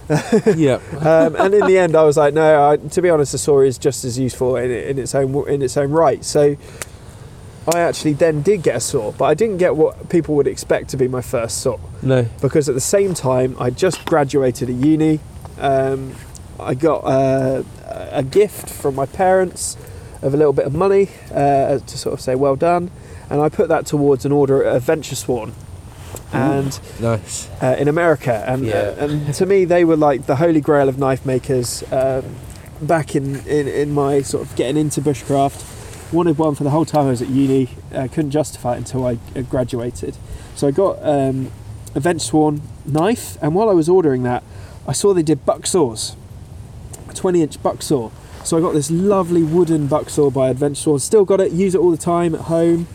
yeah. 0.56 0.80
um, 1.00 1.36
and 1.36 1.54
in 1.54 1.66
the 1.66 1.78
end, 1.78 1.96
I 1.96 2.04
was 2.04 2.18
like, 2.18 2.34
no. 2.34 2.70
I, 2.70 2.78
to 2.78 3.02
be 3.02 3.10
honest, 3.10 3.32
the 3.32 3.38
saw 3.38 3.62
is 3.62 3.78
just 3.78 4.04
as 4.04 4.20
useful 4.20 4.58
in, 4.58 4.70
in 4.70 5.00
its 5.00 5.16
own 5.16 5.48
in 5.48 5.62
its 5.62 5.78
own 5.78 5.92
right. 5.92 6.24
So, 6.26 6.58
I 7.74 7.80
actually 7.80 8.14
then 8.14 8.42
did 8.42 8.62
get 8.64 8.76
a 8.76 8.80
saw, 8.82 9.14
but 9.14 9.26
I 9.26 9.34
didn't 9.34 9.58
get 9.58 9.76
what 9.76 10.10
people 10.10 10.36
would 10.36 10.48
expect 10.48 10.90
to 10.90 10.98
be 10.98 11.08
my 11.08 11.22
first 11.22 11.60
saw 11.62 11.78
No. 12.02 12.28
because 12.42 12.68
at 12.68 12.76
the 12.76 12.82
same 12.82 13.14
time, 13.14 13.56
I 13.60 13.70
just 13.70 14.06
graduated 14.06 14.70
at 14.70 14.76
uni. 14.76 15.22
Um, 15.58 16.16
I 16.60 16.74
got 16.74 17.00
uh, 17.06 17.64
a 18.12 18.24
gift 18.24 18.70
from 18.70 18.96
my 18.96 19.06
parents 19.06 19.78
of 20.22 20.34
a 20.34 20.38
little 20.38 20.54
bit 20.54 20.66
of 20.66 20.74
money 20.74 21.10
uh, 21.32 21.80
to 21.80 21.98
sort 21.98 22.14
of 22.14 22.20
say 22.22 22.36
well 22.36 22.56
done, 22.58 22.92
and 23.30 23.40
I 23.42 23.48
put 23.50 23.70
that 23.70 23.86
towards 23.86 24.26
an 24.26 24.32
order 24.34 24.64
at 24.64 24.76
Adventure 24.76 25.16
Sworn. 25.16 25.54
And 26.32 26.80
Nice. 27.00 27.48
uh, 27.62 27.76
in 27.80 27.88
America, 27.88 28.44
and 28.48 28.66
Yeah. 28.66 28.74
uh, 29.00 29.06
and 29.06 29.34
to 29.36 29.46
me 29.46 29.66
they 29.66 29.86
were 29.86 29.96
like 29.98 30.26
the 30.26 30.38
holy 30.38 30.62
grail 30.62 30.90
of 30.90 30.98
knife 30.98 31.26
makers. 31.26 31.84
Um, 31.92 32.24
back 32.82 33.16
in, 33.16 33.36
in 33.48 33.68
in 33.68 33.94
my 33.94 34.22
sort 34.22 34.46
of 34.46 34.56
getting 34.56 34.78
into 34.78 35.00
bushcraft, 35.02 35.64
wanted 36.12 36.38
one 36.38 36.56
for 36.56 36.64
the 36.64 36.70
whole 36.72 36.86
time 36.86 37.08
I 37.08 37.10
was 37.12 37.22
at 37.22 37.30
uni. 37.30 37.70
Uh, 37.94 38.08
couldn't 38.12 38.32
justify 38.32 38.74
it 38.76 38.78
until 38.80 39.06
I 39.06 39.18
uh, 39.36 39.42
graduated. 39.42 40.18
So 40.56 40.68
I 40.68 40.72
got 40.72 40.98
um, 41.02 41.52
a 41.96 42.20
Sworn 42.20 42.62
knife, 42.86 43.38
and 43.42 43.56
while 43.56 43.70
I 43.70 43.74
was 43.74 43.88
ordering 43.88 44.24
that, 44.24 44.44
I 44.88 44.92
saw 44.94 45.14
they 45.14 45.24
did 45.24 45.46
buck 45.46 45.66
saws, 45.66 46.16
a 47.10 47.14
20 47.14 47.42
inch 47.42 47.62
buck 47.64 47.82
saw. 47.82 48.10
So 48.44 48.58
I 48.58 48.62
got 48.62 48.74
this 48.74 48.92
lovely 48.92 49.44
wooden 49.44 49.88
buck 49.88 50.10
saw 50.10 50.30
by 50.30 50.50
Adventure 50.50 50.76
Sworn. 50.82 51.00
Still 51.00 51.26
got 51.26 51.40
it, 51.40 51.52
use 51.54 51.76
it 51.76 51.80
all 51.80 51.92
the 51.92 51.98
time 51.98 52.36
at 52.36 52.42
home. 52.42 52.88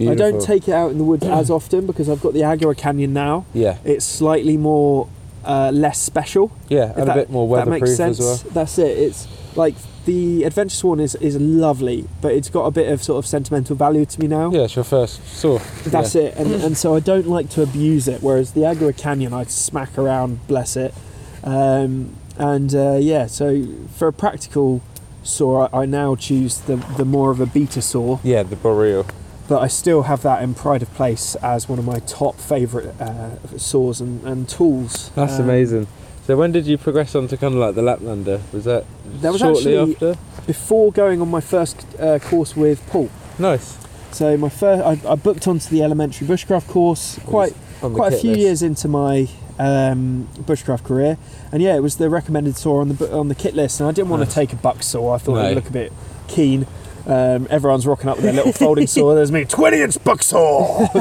I 0.00 0.14
don't 0.14 0.40
take 0.40 0.68
it 0.68 0.72
out 0.72 0.90
in 0.90 0.98
the 0.98 1.04
woods 1.04 1.24
as 1.24 1.50
often 1.58 1.86
because 1.86 2.08
I've 2.08 2.20
got 2.20 2.32
the 2.32 2.40
Agawa 2.40 2.76
Canyon 2.76 3.12
now 3.12 3.46
Yeah. 3.54 3.78
it's 3.84 4.04
slightly 4.04 4.56
more 4.56 5.08
uh, 5.44 5.70
less 5.72 6.00
special. 6.00 6.50
Yeah. 6.68 6.92
And 6.96 7.08
that, 7.08 7.16
a 7.16 7.20
bit 7.20 7.30
more 7.30 7.46
weather. 7.46 7.70
that 7.70 7.80
makes 7.80 7.96
sense. 7.96 8.18
as 8.18 8.44
well. 8.44 8.52
That's 8.52 8.78
it. 8.78 8.98
It's 8.98 9.28
like 9.56 9.74
the 10.04 10.44
Adventure 10.44 10.74
Sworn 10.74 11.00
is, 11.00 11.14
is 11.16 11.36
lovely, 11.36 12.06
but 12.20 12.32
it's 12.32 12.48
got 12.50 12.64
a 12.64 12.70
bit 12.70 12.90
of 12.90 13.02
sort 13.02 13.18
of 13.24 13.26
sentimental 13.28 13.76
value 13.76 14.04
to 14.04 14.20
me 14.20 14.26
now. 14.26 14.50
Yeah, 14.50 14.62
it's 14.62 14.74
your 14.76 14.84
first 14.84 15.26
saw. 15.26 15.58
That's 15.84 16.14
yeah. 16.14 16.22
it, 16.22 16.36
and, 16.36 16.52
and 16.64 16.76
so 16.76 16.94
I 16.94 17.00
don't 17.00 17.26
like 17.26 17.48
to 17.50 17.62
abuse 17.62 18.08
it. 18.08 18.22
Whereas 18.22 18.52
the 18.52 18.62
Agawa 18.62 18.96
Canyon, 18.96 19.32
I 19.32 19.44
smack 19.44 19.96
around, 19.98 20.46
bless 20.46 20.76
it, 20.76 20.94
um, 21.42 22.16
and 22.36 22.74
uh, 22.74 22.98
yeah. 23.00 23.26
So 23.26 23.66
for 23.94 24.08
a 24.08 24.12
practical 24.12 24.82
saw, 25.22 25.68
I, 25.72 25.82
I 25.82 25.86
now 25.86 26.16
choose 26.16 26.58
the 26.58 26.76
the 26.96 27.04
more 27.04 27.30
of 27.30 27.40
a 27.40 27.46
beta 27.46 27.80
saw, 27.80 28.18
Yeah, 28.22 28.42
the 28.42 28.56
boreal. 28.56 29.06
But 29.48 29.60
I 29.60 29.68
still 29.68 30.02
have 30.04 30.22
that 30.22 30.42
in 30.42 30.54
pride 30.54 30.82
of 30.82 30.92
place 30.94 31.34
as 31.36 31.68
one 31.68 31.78
of 31.78 31.84
my 31.84 31.98
top 32.00 32.36
favourite 32.36 32.98
uh, 33.00 33.36
saws 33.58 34.00
and, 34.00 34.22
and 34.24 34.48
tools. 34.48 35.10
That's 35.14 35.34
Um, 35.38 35.44
amazing. 35.44 35.86
So 36.26 36.36
when 36.36 36.52
did 36.52 36.66
you 36.66 36.78
progress 36.78 37.14
on 37.14 37.28
to 37.28 37.36
kind 37.36 37.52
of 37.54 37.60
like 37.60 37.74
the 37.74 37.82
Laplander? 37.82 38.40
Was 38.52 38.64
that 38.64 38.84
That 39.20 39.32
was 39.32 39.40
shortly 39.42 39.76
actually 39.78 39.92
after? 40.12 40.16
before 40.46 40.90
going 40.92 41.20
on 41.20 41.30
my 41.30 41.40
first 41.42 41.84
uh, 42.00 42.18
course 42.18 42.56
with 42.56 42.84
Paul. 42.88 43.10
Nice. 43.38 43.76
So 44.12 44.36
my 44.38 44.48
first, 44.48 44.82
I, 45.06 45.12
I 45.12 45.14
booked 45.16 45.46
onto 45.48 45.68
the 45.68 45.82
elementary 45.82 46.26
bushcraft 46.26 46.68
course 46.68 47.18
quite 47.26 47.54
quite 47.80 48.12
a 48.14 48.16
few 48.16 48.30
list. 48.30 48.40
years 48.40 48.62
into 48.62 48.88
my 48.88 49.28
um, 49.58 50.28
bushcraft 50.40 50.84
career, 50.84 51.18
and 51.52 51.62
yeah, 51.62 51.76
it 51.76 51.80
was 51.82 51.96
the 51.96 52.08
recommended 52.08 52.56
saw 52.56 52.80
on 52.80 52.88
the 52.90 53.12
on 53.12 53.28
the 53.28 53.34
kit 53.34 53.54
list, 53.54 53.80
and 53.80 53.88
I 53.88 53.92
didn't 53.92 54.08
want 54.08 54.20
Nice. 54.20 54.28
to 54.30 54.34
take 54.34 54.52
a 54.52 54.56
buck 54.56 54.82
saw. 54.82 55.12
I 55.14 55.18
thought 55.18 55.36
it 55.38 55.48
would 55.48 55.54
look 55.56 55.68
a 55.68 55.72
bit 55.72 55.92
keen. 56.28 56.66
Um, 57.06 57.46
everyone's 57.50 57.86
rocking 57.86 58.08
up 58.08 58.16
with 58.16 58.24
their 58.24 58.32
little 58.32 58.52
folding 58.52 58.86
saw. 58.86 59.14
There's 59.14 59.30
me, 59.30 59.44
twenty 59.44 59.80
inch 59.82 60.02
buck 60.04 60.22
saw. 60.22 60.80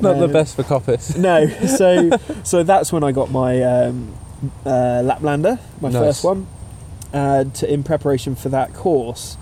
Not 0.00 0.18
the 0.18 0.24
Um, 0.24 0.32
best 0.32 0.56
for 0.56 0.62
coppice. 0.62 1.16
no, 1.18 1.48
so 1.66 2.10
so 2.44 2.62
that's 2.62 2.92
when 2.92 3.04
I 3.04 3.12
got 3.12 3.30
my 3.30 3.62
um, 3.62 4.14
uh, 4.64 5.02
Laplander, 5.04 5.58
my 5.80 5.90
Nice. 5.90 6.00
first 6.02 6.24
one, 6.24 6.46
uh, 7.12 7.44
to, 7.44 7.70
in 7.72 7.82
preparation 7.82 8.34
for 8.34 8.48
that 8.48 8.72
course, 8.72 9.36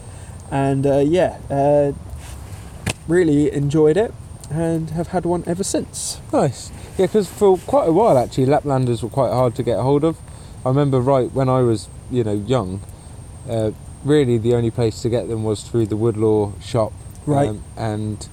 and 0.51 0.87
uh, 0.87 0.99
yeah, 0.99 1.39
uh, 1.51 1.93
really 3.07 3.53
enjoyed 3.53 3.97
it, 3.97 4.13
and 4.51 4.91
have 4.91 5.09
had 5.09 5.25
one 5.25 5.45
ever 5.47 5.63
since. 5.65 6.21
Nice. 6.33 6.71
Yeah, 6.99 7.07
because 7.07 7.29
for 7.29 7.59
quite 7.59 7.89
a 7.89 7.93
while 7.93 8.19
actually, 8.19 8.47
Laplanders 8.47 9.03
were 9.03 9.09
quite 9.11 9.31
hard 9.33 9.55
to 9.57 9.63
get 9.63 9.79
hold 9.79 10.03
of. 10.03 10.17
I 10.65 10.69
remember 10.71 11.01
right 11.01 11.31
when 11.33 11.49
I 11.49 11.61
was, 11.61 11.89
you 12.11 12.25
know, 12.25 12.33
young. 12.33 12.81
Uh, 13.49 13.71
really, 14.07 14.39
the 14.39 14.55
only 14.55 14.71
place 14.71 15.03
to 15.03 15.09
get 15.09 15.29
them 15.29 15.45
was 15.45 15.63
through 15.63 15.87
the 15.87 15.97
Woodlore 15.97 16.61
shop. 16.63 16.93
Right. 17.27 17.49
Um, 17.49 17.65
and 17.77 18.29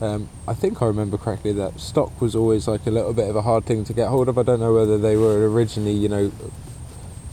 um, 0.00 0.28
I 0.46 0.54
think 0.54 0.82
I 0.82 0.86
remember 0.86 1.16
correctly 1.16 1.52
that 1.52 1.80
stock 1.80 2.20
was 2.20 2.34
always 2.34 2.68
like 2.68 2.86
a 2.86 2.90
little 2.90 3.12
bit 3.12 3.28
of 3.30 3.36
a 3.36 3.42
hard 3.42 3.64
thing 3.64 3.84
to 3.84 3.92
get 3.92 4.08
hold 4.08 4.28
of. 4.28 4.36
I 4.36 4.42
don't 4.42 4.60
know 4.60 4.74
whether 4.74 4.98
they 4.98 5.16
were 5.16 5.48
originally, 5.50 5.92
you 5.92 6.08
know, 6.08 6.32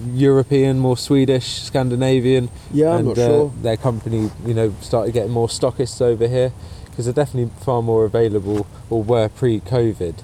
European, 0.06 0.80
more 0.80 0.98
Swedish, 0.98 1.62
Scandinavian, 1.62 2.50
Yeah, 2.72 2.92
I'm 2.92 3.00
and 3.00 3.08
not 3.10 3.18
uh, 3.18 3.28
sure. 3.28 3.54
their 3.62 3.78
company, 3.78 4.32
you 4.46 4.54
know, 4.54 4.74
started 4.82 5.14
getting 5.14 5.32
more 5.32 5.48
stockists 5.48 6.02
over 6.02 6.28
here 6.28 6.52
because 6.86 7.06
they're 7.06 7.14
definitely 7.14 7.52
far 7.64 7.82
more 7.82 8.06
available 8.06 8.68
or 8.90 9.02
were 9.04 9.30
pre-COVID. 9.30 10.16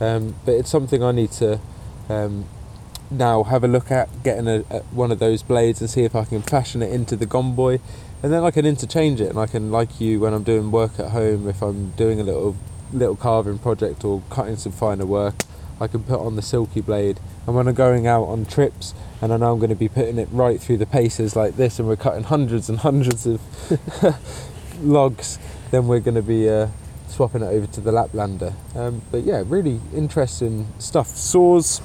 Um, 0.00 0.34
but 0.44 0.52
it's 0.52 0.70
something 0.70 1.02
I 1.02 1.12
need 1.12 1.32
to 1.32 1.60
um, 2.08 2.44
now 3.10 3.42
have 3.44 3.64
a 3.64 3.68
look 3.68 3.90
at 3.90 4.22
getting 4.22 4.48
a, 4.48 4.64
a, 4.70 4.80
one 4.90 5.10
of 5.10 5.18
those 5.18 5.42
blades 5.42 5.80
and 5.80 5.88
see 5.88 6.02
if 6.02 6.14
I 6.14 6.24
can 6.24 6.42
fashion 6.42 6.82
it 6.82 6.92
into 6.92 7.16
the 7.16 7.26
Gomboy, 7.26 7.80
and 8.22 8.32
then 8.32 8.44
I 8.44 8.50
can 8.50 8.66
interchange 8.66 9.20
it 9.20 9.30
and 9.30 9.38
I 9.38 9.46
can, 9.46 9.70
like 9.70 10.00
you, 10.00 10.20
when 10.20 10.34
I'm 10.34 10.42
doing 10.42 10.70
work 10.70 10.98
at 10.98 11.10
home, 11.10 11.48
if 11.48 11.62
I'm 11.62 11.90
doing 11.90 12.20
a 12.20 12.24
little 12.24 12.56
little 12.92 13.16
carving 13.16 13.58
project 13.58 14.04
or 14.04 14.22
cutting 14.30 14.56
some 14.56 14.72
finer 14.72 15.04
work, 15.04 15.34
I 15.80 15.86
can 15.86 16.02
put 16.02 16.20
on 16.20 16.36
the 16.36 16.42
silky 16.42 16.80
blade. 16.80 17.20
And 17.46 17.54
when 17.54 17.68
I'm 17.68 17.74
going 17.74 18.06
out 18.06 18.24
on 18.24 18.44
trips, 18.44 18.94
and 19.20 19.32
I 19.32 19.36
know 19.36 19.52
I'm 19.52 19.58
going 19.58 19.70
to 19.70 19.76
be 19.76 19.88
putting 19.88 20.18
it 20.18 20.28
right 20.32 20.60
through 20.60 20.78
the 20.78 20.86
paces 20.86 21.36
like 21.36 21.56
this, 21.56 21.78
and 21.78 21.86
we're 21.86 21.96
cutting 21.96 22.24
hundreds 22.24 22.68
and 22.68 22.78
hundreds 22.78 23.26
of 23.26 23.40
logs, 24.82 25.38
then 25.70 25.86
we're 25.86 26.00
going 26.00 26.14
to 26.14 26.22
be 26.22 26.48
uh, 26.48 26.68
swapping 27.08 27.42
it 27.42 27.46
over 27.46 27.66
to 27.66 27.80
the 27.80 27.92
Laplander. 27.92 28.54
Um, 28.76 29.02
but 29.10 29.22
yeah, 29.22 29.42
really 29.46 29.80
interesting 29.94 30.66
stuff. 30.78 31.08
Saws 31.08 31.80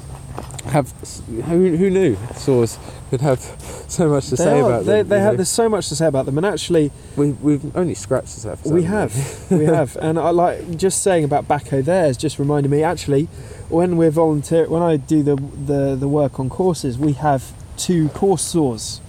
have 0.65 0.91
who, 1.27 1.75
who 1.75 1.89
knew 1.89 2.17
saws 2.35 2.79
could 3.09 3.21
have 3.21 3.39
so 3.87 4.09
much 4.09 4.25
to 4.29 4.35
They 4.35 4.43
say 4.43 4.59
are- 4.59 4.65
about 4.71 4.85
they, 4.85 4.97
them. 4.99 5.09
they 5.09 5.19
have 5.19 5.33
know. 5.33 5.37
there's 5.37 5.49
so 5.49 5.69
much 5.69 5.89
to 5.89 5.95
say 5.95 6.07
about 6.07 6.25
them, 6.25 6.37
and 6.37 6.45
actually, 6.45 6.91
We, 7.15 7.31
we've 7.31 7.75
only 7.75 7.93
scratched 7.93 8.33
the 8.35 8.41
surface. 8.41 8.71
we 8.71 8.83
haven't 8.83 9.59
we 9.59 9.65
have, 9.65 9.95
and 10.01 10.17
I 10.17 10.29
like 10.31 10.77
just 10.77 11.03
saying 11.03 11.23
about 11.23 11.47
Bahco 11.47 11.83
there 11.83 12.05
has 12.05 12.17
just 12.17 12.39
reminded 12.39 12.69
me. 12.71 12.81
Actually, 12.81 13.25
when 13.69 13.97
we're 13.97 14.09
volunteer, 14.11 14.67
when 14.67 14.81
I 14.81 14.97
do 14.97 15.21
the 15.21 15.35
the 15.35 15.95
the 15.95 16.07
work 16.07 16.39
on 16.39 16.49
courses, 16.49 16.97
we 16.97 17.13
have 17.13 17.51
two 17.77 18.09
course 18.09 18.41
saws, 18.41 18.99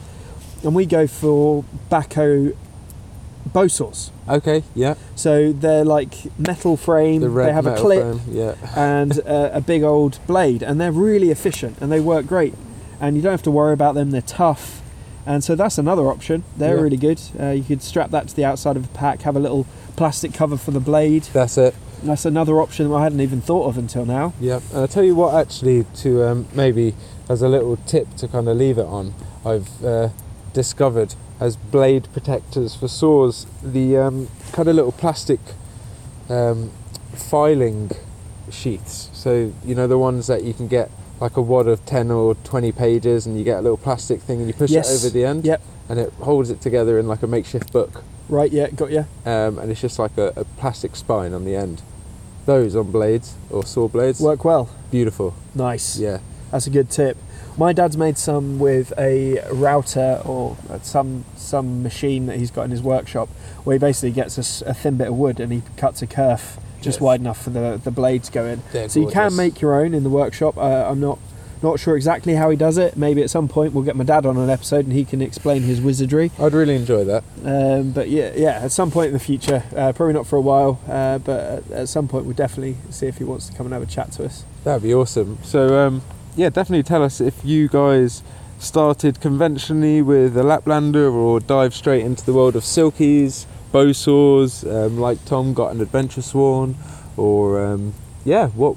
and 0.62 0.74
we 0.74 0.84
go 0.84 1.06
for 1.06 1.64
Bahco 1.90 2.54
bow 3.52 3.68
saws. 3.68 4.10
Okay, 4.28 4.62
yeah. 4.74 4.94
So 5.14 5.52
they're 5.52 5.84
like 5.84 6.14
metal 6.38 6.76
frame. 6.76 7.20
The 7.20 7.28
red 7.30 7.48
they 7.48 7.52
have 7.52 7.66
a 7.66 7.70
metal 7.70 7.84
clip 7.84 8.02
frame, 8.02 8.20
yeah. 8.34 8.54
and 8.76 9.20
uh, 9.26 9.50
a 9.52 9.60
big 9.60 9.82
old 9.82 10.18
blade, 10.26 10.62
and 10.62 10.80
they're 10.80 10.92
really 10.92 11.30
efficient 11.30 11.78
and 11.80 11.92
they 11.92 12.00
work 12.00 12.26
great. 12.26 12.54
And 13.00 13.16
you 13.16 13.22
don't 13.22 13.32
have 13.32 13.42
to 13.42 13.50
worry 13.50 13.72
about 13.74 13.94
them. 13.94 14.12
They're 14.12 14.22
tough, 14.22 14.80
and 15.26 15.44
so 15.44 15.54
that's 15.54 15.76
another 15.78 16.04
option. 16.08 16.44
They're 16.56 16.76
Yeah. 16.76 16.82
really 16.82 16.96
good. 16.96 17.20
Uh, 17.38 17.48
you 17.50 17.62
could 17.64 17.82
strap 17.82 18.10
that 18.12 18.28
to 18.28 18.36
the 18.36 18.44
outside 18.44 18.76
of 18.76 18.82
the 18.84 18.98
pack, 18.98 19.22
have 19.22 19.36
a 19.36 19.40
little 19.40 19.66
plastic 19.96 20.32
cover 20.32 20.56
for 20.56 20.70
the 20.70 20.80
blade. 20.80 21.24
That's 21.32 21.58
it. 21.58 21.74
That's 22.02 22.24
another 22.24 22.60
option 22.60 22.88
that 22.88 22.94
I 22.94 23.02
hadn't 23.02 23.20
even 23.20 23.40
thought 23.40 23.66
of 23.66 23.78
until 23.78 24.04
now. 24.06 24.32
Yeah, 24.40 24.60
and 24.70 24.80
I'll 24.80 24.88
tell 24.88 25.04
you 25.04 25.14
what, 25.14 25.34
actually, 25.34 25.84
to 25.96 26.22
um, 26.24 26.46
maybe 26.54 26.94
as 27.28 27.42
a 27.42 27.48
little 27.48 27.76
tip 27.86 28.14
to 28.16 28.28
kind 28.28 28.48
of 28.48 28.56
leave 28.56 28.78
it 28.78 28.86
on, 28.86 29.14
I've 29.44 29.84
uh, 29.84 30.08
discovered 30.52 31.14
as 31.41 31.57
blade 31.57 32.09
protectors 32.12 32.74
for 32.74 32.89
saws 32.89 33.47
the 33.62 33.97
um, 33.97 34.28
kind 34.53 34.68
of 34.68 34.76
little 34.76 34.93
plastic 34.93 35.41
um, 36.28 36.70
filing 37.12 37.91
sheaths. 38.51 39.11
So, 39.12 39.53
you 39.64 39.74
know, 39.74 39.87
the 39.87 39.99
ones 39.99 40.26
that 40.26 40.45
you 40.45 40.55
can 40.55 40.68
get 40.68 40.91
like 41.20 41.37
a 41.37 41.43
wad 41.43 41.66
of 41.68 41.85
10 41.87 42.11
or 42.11 42.35
20 42.35 42.72
pages 42.72 43.26
and 43.26 43.39
you 43.39 43.45
get 43.45 43.59
a 43.59 43.62
little 43.62 43.76
plastic 43.76 44.20
thing 44.20 44.39
and 44.41 44.49
you 44.49 44.55
push 44.55 44.70
Yes. 44.70 44.91
it 44.91 45.07
over 45.07 45.12
the 45.12 45.24
end 45.24 45.45
Yep. 45.45 45.62
and 45.89 45.99
it 45.99 46.12
holds 46.14 46.51
it 46.51 46.61
together 46.61 46.99
in 46.99 47.07
like 47.07 47.22
a 47.22 47.26
makeshift 47.26 47.72
book. 47.72 48.03
Right? 48.28 48.51
Yeah, 48.51 48.68
got 48.70 48.91
you. 48.91 49.07
Um, 49.26 49.59
and 49.59 49.70
it's 49.70 49.80
just 49.80 49.99
like 49.99 50.16
a, 50.18 50.32
a 50.37 50.45
plastic 50.45 50.97
spine 50.97 51.32
on 51.32 51.45
the 51.45 51.55
end. 51.57 51.82
Those 52.47 52.74
on 52.76 52.91
blades 52.91 53.35
or 53.51 53.64
saw 53.64 53.89
blades, 53.89 54.20
Work 54.20 54.45
well. 54.45 54.68
beautiful. 54.91 55.35
Nice. 55.55 55.99
Yeah. 55.99 56.18
That's 56.51 56.66
a 56.66 56.70
good 56.70 56.91
tip. 56.91 57.16
My 57.57 57.72
dad's 57.72 57.96
made 57.96 58.18
some 58.18 58.59
with 58.59 58.92
a 58.98 59.40
router 59.52 60.20
or 60.24 60.57
some 60.82 61.24
some 61.36 61.82
machine 61.82 62.26
that 62.26 62.36
he's 62.38 62.50
got 62.50 62.62
in 62.62 62.70
his 62.70 62.82
workshop, 62.82 63.28
where 63.64 63.74
he 63.74 63.78
basically 63.78 64.11
gets 64.11 64.62
a 64.62 64.74
thin 64.74 64.96
bit 64.96 65.09
of 65.09 65.14
wood 65.14 65.38
and 65.40 65.52
he 65.52 65.62
cuts 65.76 66.02
a 66.02 66.07
kerf 66.07 66.59
just 66.80 66.96
Yes. 66.96 67.00
wide 67.00 67.20
enough 67.20 67.40
for 67.42 67.50
the 67.50 67.80
the 67.82 67.90
blade 67.90 68.24
to 68.24 68.32
go 68.32 68.44
in. 68.44 68.62
They're 68.72 68.88
so 68.88 69.00
you 69.00 69.09
can 69.09 69.36
make 69.36 69.61
your 69.61 69.74
own 69.80 69.94
in 69.94 70.02
the 70.02 70.11
workshop. 70.11 70.57
Uh, 70.59 70.86
I'm 70.90 71.00
not 71.00 71.18
not 71.62 71.78
sure 71.80 71.96
exactly 71.96 72.34
how 72.34 72.50
he 72.50 72.57
does 72.57 72.76
it. 72.76 72.94
Maybe 72.96 73.22
at 73.22 73.30
some 73.30 73.48
point 73.48 73.72
we'll 73.72 73.84
get 73.84 73.96
my 73.96 74.05
dad 74.05 74.26
on 74.26 74.36
an 74.36 74.50
episode 74.50 74.84
and 74.84 74.92
he 74.92 75.05
can 75.05 75.22
explain 75.22 75.62
his 75.62 75.80
wizardry. 75.80 76.30
I'd 76.38 76.52
really 76.52 76.74
enjoy 76.74 77.05
that. 77.05 77.24
Um, 77.42 77.92
but 77.92 78.11
yeah, 78.11 78.32
yeah, 78.36 78.59
at 78.64 78.70
some 78.72 78.90
point 78.90 79.07
in 79.07 79.12
the 79.14 79.18
future, 79.18 79.62
uh, 79.74 79.92
probably 79.94 80.12
not 80.12 80.26
for 80.26 80.36
a 80.36 80.42
while, 80.42 80.78
uh, 80.88 81.16
but 81.18 81.40
at, 81.40 81.70
at 81.70 81.88
some 81.88 82.07
point 82.07 82.26
we'll 82.26 82.34
definitely 82.34 82.76
see 82.90 83.07
if 83.07 83.16
he 83.16 83.24
wants 83.24 83.48
to 83.48 83.57
come 83.57 83.64
and 83.64 83.72
have 83.72 83.82
a 83.82 83.86
chat 83.86 84.12
to 84.12 84.24
us. 84.26 84.44
That'd 84.64 84.82
be 84.82 84.92
awesome. 84.92 85.38
So, 85.42 85.78
um, 85.86 86.02
yeah, 86.37 86.49
definitely 86.51 86.82
tell 86.82 87.03
us 87.03 87.20
if 87.20 87.45
you 87.45 87.68
guys 87.68 88.22
started 88.59 89.20
conventionally 89.20 90.01
with 90.03 90.37
a 90.37 90.43
Laplander 90.43 91.12
or 91.12 91.41
dive 91.41 91.74
straight 91.74 92.05
into 92.05 92.24
the 92.24 92.32
world 92.32 92.57
of 92.57 92.62
silkies, 92.62 93.47
bow 93.72 93.93
saws, 93.93 94.64
um, 94.64 94.99
like 94.99 95.22
Tom 95.24 95.55
got 95.55 95.72
an 95.74 95.80
Adventure 95.80 96.22
Sworn, 96.22 96.76
or 97.16 97.64
um, 97.64 97.95
yeah, 98.24 98.49
what 98.49 98.72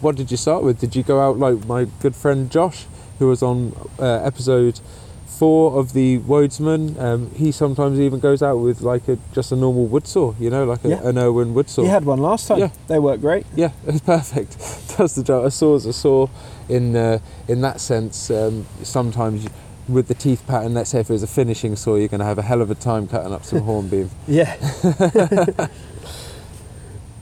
what 0.00 0.16
did 0.16 0.30
you 0.30 0.36
start 0.36 0.62
with? 0.64 0.80
Did 0.80 0.96
you 0.96 1.02
go 1.02 1.20
out 1.20 1.38
like 1.38 1.64
my 1.66 1.86
good 2.00 2.16
friend 2.16 2.50
Josh, 2.50 2.86
who 3.18 3.28
was 3.28 3.42
on 3.42 3.74
uh, 3.98 4.04
episode 4.24 4.80
four 5.26 5.78
of 5.78 5.92
the 5.92 6.18
Wodesman? 6.20 6.98
Um, 6.98 7.30
he 7.34 7.52
sometimes 7.52 8.00
even 8.00 8.18
goes 8.20 8.42
out 8.42 8.56
with 8.56 8.80
like 8.80 9.06
a 9.08 9.16
just 9.32 9.52
a 9.52 9.56
normal 9.56 9.86
wood 9.86 10.06
saw, 10.06 10.34
you 10.40 10.50
know, 10.50 10.64
like 10.64 10.84
a, 10.84 10.88
Yeah. 10.88 11.06
an 11.08 11.18
Irwin 11.18 11.54
wood 11.54 11.68
saw. 11.70 11.82
He 11.82 11.88
had 11.88 12.04
one 12.04 12.18
last 12.18 12.48
time. 12.48 12.58
Yeah. 12.58 12.70
They 12.88 12.98
work 12.98 13.20
great. 13.20 13.46
Yeah, 13.54 13.70
it's 13.86 14.00
perfect. 14.00 14.58
Does 14.96 15.14
the 15.14 15.22
job. 15.22 15.44
A 15.44 15.50
saw's 15.50 15.86
a 15.86 15.92
saw 15.92 16.26
in 16.70 16.96
uh, 16.96 17.18
in 17.48 17.60
that 17.60 17.80
sense. 17.80 18.30
Um, 18.30 18.66
sometimes 18.82 19.46
with 19.88 20.08
the 20.08 20.14
teeth 20.14 20.46
pattern, 20.46 20.74
let's 20.74 20.90
say 20.90 21.00
if 21.00 21.10
it 21.10 21.12
was 21.12 21.22
a 21.22 21.26
finishing 21.26 21.76
saw, 21.76 21.96
you're 21.96 22.08
going 22.08 22.20
to 22.20 22.24
have 22.24 22.38
a 22.38 22.42
hell 22.42 22.62
of 22.62 22.70
a 22.70 22.74
time 22.74 23.08
cutting 23.08 23.32
up 23.32 23.44
some 23.44 23.60
hornbeam. 23.60 24.10
Yeah. 24.28 24.56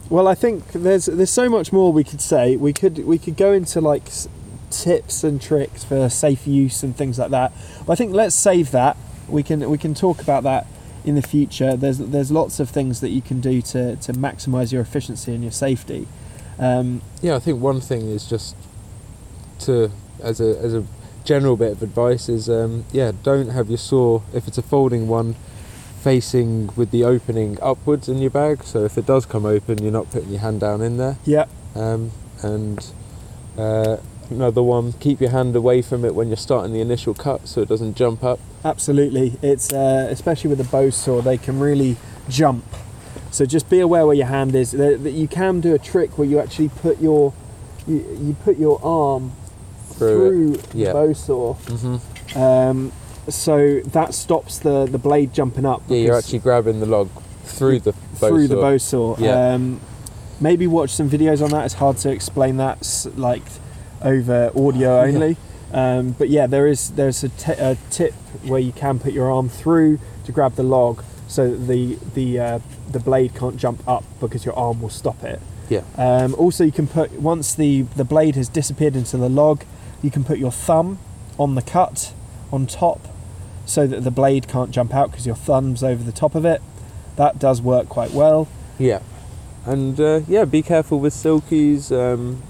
well, 0.09 0.27
I 0.27 0.35
think 0.35 0.71
there's 0.71 1.07
there's 1.07 1.31
so 1.31 1.49
much 1.49 1.73
more 1.73 1.91
we 1.91 2.03
could 2.03 2.21
say. 2.21 2.55
We 2.55 2.73
could 2.73 3.05
we 3.05 3.17
could 3.17 3.35
go 3.35 3.51
into 3.51 3.81
like 3.81 4.03
tips 4.69 5.23
and 5.23 5.41
tricks 5.41 5.83
for 5.83 6.09
safe 6.09 6.45
use 6.45 6.83
and 6.83 6.95
things 6.95 7.17
like 7.17 7.31
that. 7.31 7.51
But 7.85 7.93
I 7.93 7.95
think 7.95 8.13
let's 8.13 8.35
save 8.35 8.71
that. 8.71 8.95
We 9.27 9.43
can 9.43 9.69
we 9.69 9.77
can 9.77 9.93
talk 9.93 10.21
about 10.21 10.43
that 10.43 10.67
in 11.03 11.15
the 11.15 11.21
future. 11.21 11.75
There's 11.75 11.97
there's 11.97 12.31
lots 12.31 12.59
of 12.59 12.69
things 12.69 13.01
that 13.01 13.09
you 13.09 13.21
can 13.21 13.41
do 13.41 13.61
to 13.61 13.95
to 13.95 14.13
maximise 14.13 14.71
your 14.71 14.81
efficiency 14.81 15.33
and 15.33 15.43
your 15.43 15.51
safety. 15.51 16.07
Um, 16.59 17.01
Yeah, 17.21 17.35
I 17.35 17.39
think 17.39 17.61
one 17.61 17.79
thing 17.79 18.09
is 18.09 18.29
just 18.29 18.55
to 19.61 19.91
as 20.21 20.41
a 20.41 20.57
as 20.59 20.73
a 20.73 20.85
general 21.23 21.55
bit 21.55 21.71
of 21.71 21.83
advice 21.83 22.27
is 22.29 22.49
um, 22.49 22.85
yeah, 22.91 23.11
don't 23.23 23.49
have 23.49 23.69
your 23.69 23.77
saw 23.77 24.21
if 24.33 24.47
it's 24.47 24.57
a 24.57 24.61
folding 24.61 25.07
one 25.07 25.35
facing 26.01 26.69
with 26.75 26.91
the 26.91 27.03
opening 27.03 27.57
upwards 27.61 28.07
in 28.07 28.17
your 28.19 28.29
bag. 28.29 28.63
So 28.63 28.85
if 28.85 28.97
it 28.97 29.05
does 29.05 29.25
come 29.25 29.45
open, 29.45 29.83
you're 29.83 29.91
not 29.91 30.09
putting 30.09 30.29
your 30.29 30.39
hand 30.39 30.61
down 30.61 30.81
in 30.81 30.97
there. 30.97 31.17
yeah, 31.25 31.45
Um, 31.75 32.11
and 32.41 32.91
uh, 33.57 33.97
another 34.29 34.63
one, 34.63 34.93
keep 34.93 35.19
your 35.19 35.31
hand 35.31 35.55
away 35.55 35.81
from 35.81 36.05
it 36.05 36.15
when 36.15 36.29
you're 36.29 36.37
starting 36.37 36.71
the 36.73 36.79
initial 36.79 37.13
cut 37.13 37.47
so 37.47 37.61
it 37.61 37.67
doesn't 37.67 37.95
jump 37.97 38.23
up. 38.23 38.39
Absolutely, 38.63 39.37
it's 39.41 39.73
uh, 39.73 40.07
especially 40.09 40.49
with 40.49 40.61
a 40.61 40.69
bow 40.71 40.89
saw, 40.89 41.21
they 41.21 41.37
can 41.37 41.59
really 41.59 41.97
jump. 42.29 42.63
So 43.31 43.45
just 43.45 43.69
be 43.69 43.79
aware 43.79 44.05
where 44.05 44.15
your 44.15 44.27
hand 44.27 44.55
is. 44.55 44.73
You 44.73 45.27
can 45.27 45.59
do 45.59 45.75
a 45.75 45.79
trick 45.79 46.17
where 46.17 46.27
you 46.27 46.39
actually 46.39 46.69
put 46.69 46.99
your 47.01 47.33
you, 47.87 47.97
you 48.21 48.35
put 48.43 48.57
your 48.57 48.79
arm 48.83 49.33
Through 49.99 50.55
through, 50.55 50.57
the 50.71 50.77
yeah. 50.77 50.93
bow 50.93 51.13
saw, 51.13 51.53
Mm-hmm. 51.53 52.39
um, 52.39 52.91
so 53.27 53.79
that 53.81 54.13
stops 54.15 54.57
the, 54.59 54.85
the 54.87 54.97
blade 54.97 55.33
jumping 55.33 55.65
up. 55.65 55.83
Yeah, 55.87 55.97
you're 55.97 56.17
actually 56.17 56.39
grabbing 56.39 56.79
the 56.79 56.87
log 56.87 57.09
through 57.43 57.79
the 57.81 57.91
bow 58.19 58.29
through 58.29 58.47
saw. 58.47 58.55
the 58.55 58.61
bow 58.61 58.77
saw. 58.77 59.17
Yeah. 59.19 59.53
Um, 59.53 59.79
maybe 60.41 60.65
watch 60.65 60.89
some 60.89 61.09
videos 61.09 61.43
on 61.43 61.51
that. 61.51 61.65
It's 61.65 61.75
hard 61.75 61.97
to 61.97 62.09
explain 62.11 62.57
that 62.57 63.05
like 63.15 63.43
over 64.01 64.47
audio 64.55 65.03
Yeah. 65.03 65.07
only. 65.13 65.37
Um, 65.71 66.11
but 66.17 66.29
yeah, 66.29 66.47
there 66.47 66.65
is 66.65 66.89
there's 66.91 67.23
a, 67.23 67.29
t- 67.29 67.51
a 67.51 67.77
tip 67.91 68.13
where 68.45 68.59
you 68.59 68.71
can 68.71 68.97
put 68.97 69.13
your 69.13 69.29
arm 69.31 69.49
through 69.49 69.99
to 70.25 70.31
grab 70.31 70.55
the 70.55 70.63
log, 70.63 71.03
so 71.27 71.51
that 71.51 71.67
the 71.67 71.99
the 72.15 72.39
uh, 72.39 72.59
the 72.91 72.99
blade 72.99 73.35
can't 73.35 73.57
jump 73.57 73.87
up 73.87 74.03
because 74.19 74.43
your 74.45 74.55
arm 74.57 74.81
will 74.81 74.89
stop 74.89 75.23
it. 75.23 75.39
Yeah. 75.69 75.83
Um, 75.97 76.33
also, 76.33 76.63
you 76.63 76.71
can 76.71 76.87
put 76.87 77.11
once 77.21 77.53
the 77.53 77.83
the 77.95 78.03
blade 78.03 78.35
has 78.35 78.49
disappeared 78.49 78.95
into 78.95 79.17
the 79.17 79.29
log, 79.29 79.61
you 80.01 80.11
can 80.11 80.23
put 80.23 80.37
your 80.39 80.51
thumb 80.51 80.99
on 81.37 81.55
the 81.55 81.61
cut 81.61 82.13
on 82.51 82.65
top, 82.65 83.07
so 83.65 83.85
that 83.87 84.03
the 84.03 84.11
blade 84.11 84.47
can't 84.47 84.71
jump 84.71 84.93
out 84.93 85.11
because 85.11 85.25
your 85.25 85.35
thumb's 85.35 85.83
over 85.83 86.03
the 86.03 86.11
top 86.11 86.35
of 86.35 86.45
it. 86.45 86.61
That 87.15 87.39
does 87.39 87.61
work 87.61 87.89
quite 87.89 88.11
well. 88.11 88.47
Yeah, 88.77 89.01
and 89.65 89.99
uh, 89.99 90.21
yeah, 90.27 90.45
be 90.45 90.61
careful 90.61 90.99
with 90.99 91.13
silkies. 91.13 91.91
Um, 91.91 92.41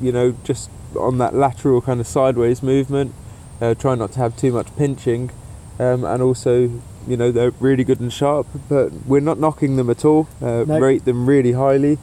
you 0.00 0.12
know, 0.12 0.36
just 0.44 0.70
on 0.96 1.18
that 1.18 1.34
lateral 1.34 1.80
kind 1.80 2.00
of 2.00 2.06
sideways 2.06 2.62
movement. 2.62 3.14
Uh, 3.60 3.74
try 3.74 3.94
not 3.96 4.12
to 4.12 4.20
have 4.20 4.36
too 4.36 4.52
much 4.52 4.74
pinching, 4.76 5.30
um, 5.80 6.04
and 6.04 6.22
also, 6.22 6.80
you 7.08 7.16
know, 7.16 7.32
they're 7.32 7.50
really 7.58 7.82
good 7.82 7.98
and 7.98 8.12
sharp. 8.12 8.46
But 8.68 8.92
we're 9.06 9.20
not 9.20 9.40
knocking 9.40 9.74
them 9.74 9.90
at 9.90 10.04
all. 10.04 10.28
Uh, 10.40 10.64
No. 10.64 10.78
Rate 10.78 11.04
them 11.04 11.26
really 11.28 11.52
highly. 11.52 11.98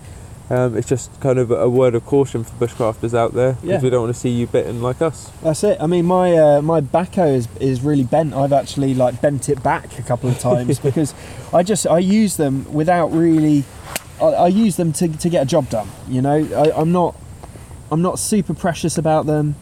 Um, 0.49 0.77
it's 0.77 0.87
just 0.87 1.19
kind 1.21 1.39
of 1.39 1.49
a 1.49 1.67
word 1.67 1.95
of 1.95 2.05
caution 2.05 2.43
for 2.43 2.67
bushcrafters 2.67 3.17
out 3.17 3.33
there 3.33 3.53
because 3.53 3.67
Yeah. 3.67 3.79
we 3.81 3.89
don't 3.89 4.03
want 4.03 4.13
to 4.13 4.19
see 4.19 4.29
you 4.29 4.45
bitten 4.45 4.81
like 4.81 5.01
us. 5.01 5.31
That's 5.41 5.63
it. 5.63 5.77
I 5.81 5.87
mean, 5.87 6.05
my 6.05 6.37
uh, 6.37 6.61
my 6.61 6.81
Bahco 6.81 7.33
is 7.33 7.47
is 7.59 7.81
really 7.81 8.03
bent. 8.03 8.33
I've 8.35 8.53
actually 8.53 8.93
like 8.93 9.21
bent 9.21 9.49
it 9.49 9.63
back 9.63 9.97
a 9.97 10.03
couple 10.03 10.29
of 10.29 10.37
times 10.37 10.77
because 10.89 11.15
I 11.51 11.63
just 11.63 11.87
I 11.87 11.97
use 11.97 12.37
them 12.37 12.71
without 12.71 13.11
really. 13.11 13.63
I, 14.21 14.25
I 14.25 14.47
use 14.47 14.75
them 14.77 14.93
to, 14.93 15.07
to 15.09 15.29
get 15.29 15.41
a 15.43 15.45
job 15.45 15.69
done. 15.69 15.87
You 16.07 16.21
know, 16.21 16.35
I, 16.55 16.79
I'm 16.79 16.91
not 16.91 17.15
I'm 17.91 18.01
not 18.03 18.19
super 18.19 18.53
precious 18.53 18.97
about 18.99 19.25
them. 19.25 19.55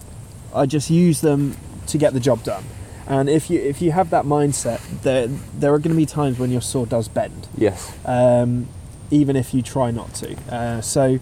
I 0.54 0.66
just 0.66 0.90
use 0.90 1.22
them 1.22 1.56
to 1.88 1.98
get 1.98 2.14
the 2.14 2.20
job 2.20 2.44
done. 2.44 2.64
And 3.08 3.30
if 3.30 3.50
you 3.50 3.58
if 3.60 3.82
you 3.82 3.92
have 3.94 4.10
that 4.10 4.26
mindset, 4.26 4.82
there 5.04 5.28
there 5.28 5.74
are 5.74 5.80
going 5.80 5.96
to 5.96 5.98
be 5.98 6.06
times 6.06 6.40
when 6.40 6.52
your 6.52 6.62
saw 6.62 6.86
does 6.86 7.08
bend, 7.08 7.48
Yes. 7.58 7.92
um, 8.06 8.68
even 9.12 9.36
if 9.36 9.54
you 9.54 9.62
try 9.62 9.92
not 9.92 10.14
to. 10.16 10.36
Uh, 10.50 10.82
so, 10.82 11.20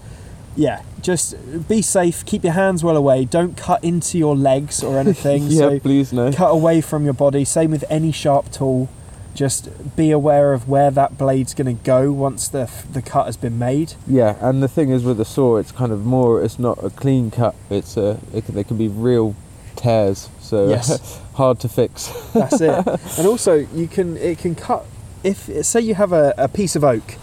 yeah, 0.55 0.81
just 1.01 1.35
be 1.67 1.81
safe. 1.81 2.25
Keep 2.25 2.43
your 2.43 2.53
hands 2.53 2.83
well 2.83 2.97
away. 2.97 3.25
Don't 3.25 3.55
cut 3.57 3.83
into 3.83 4.17
your 4.17 4.35
legs 4.35 4.83
or 4.83 4.97
anything. 5.05 5.43
yeah, 5.43 5.57
so 5.59 5.79
please 5.79 6.11
no. 6.13 6.31
cut 6.31 6.49
away 6.49 6.81
from 6.81 7.03
your 7.05 7.13
body. 7.13 7.45
Same 7.45 7.71
with 7.71 7.83
any 7.89 8.11
sharp 8.11 8.51
tool. 8.51 8.89
just 9.33 9.95
be 9.95 10.11
aware 10.11 10.51
of 10.51 10.67
where 10.67 10.91
that 10.91 11.17
blade's 11.17 11.53
going 11.53 11.77
to 11.77 11.83
go 11.85 12.11
once 12.11 12.49
the 12.49 12.69
the 12.91 13.01
cut 13.01 13.25
has 13.27 13.37
been 13.37 13.57
made. 13.57 13.93
Yeah, 14.05 14.35
and 14.41 14.61
the 14.61 14.67
thing 14.67 14.89
is 14.89 15.03
with 15.05 15.17
the 15.17 15.25
saw, 15.25 15.55
it's 15.57 15.71
kind 15.71 15.93
of 15.93 16.05
more. 16.05 16.43
It's 16.43 16.59
not 16.59 16.83
a 16.83 16.89
clean 16.89 17.31
cut. 17.31 17.55
It's 17.69 17.95
a. 17.95 18.19
It 18.33 18.45
they 18.47 18.65
can 18.65 18.77
be 18.77 18.89
real 18.89 19.35
tears. 19.77 20.29
So 20.41 20.67
Yes. 20.67 21.19
hard 21.35 21.61
to 21.61 21.69
fix. 21.69 22.07
That's 22.33 22.59
it. 22.59 22.85
and 23.17 23.25
also, 23.25 23.53
you 23.73 23.87
can 23.87 24.17
it 24.17 24.37
can 24.37 24.53
cut 24.53 24.83
if 25.23 25.47
say 25.65 25.79
you 25.79 25.95
have 25.95 26.11
a, 26.11 26.33
a 26.37 26.49
piece 26.49 26.75
of 26.75 26.83
oak, 26.83 27.15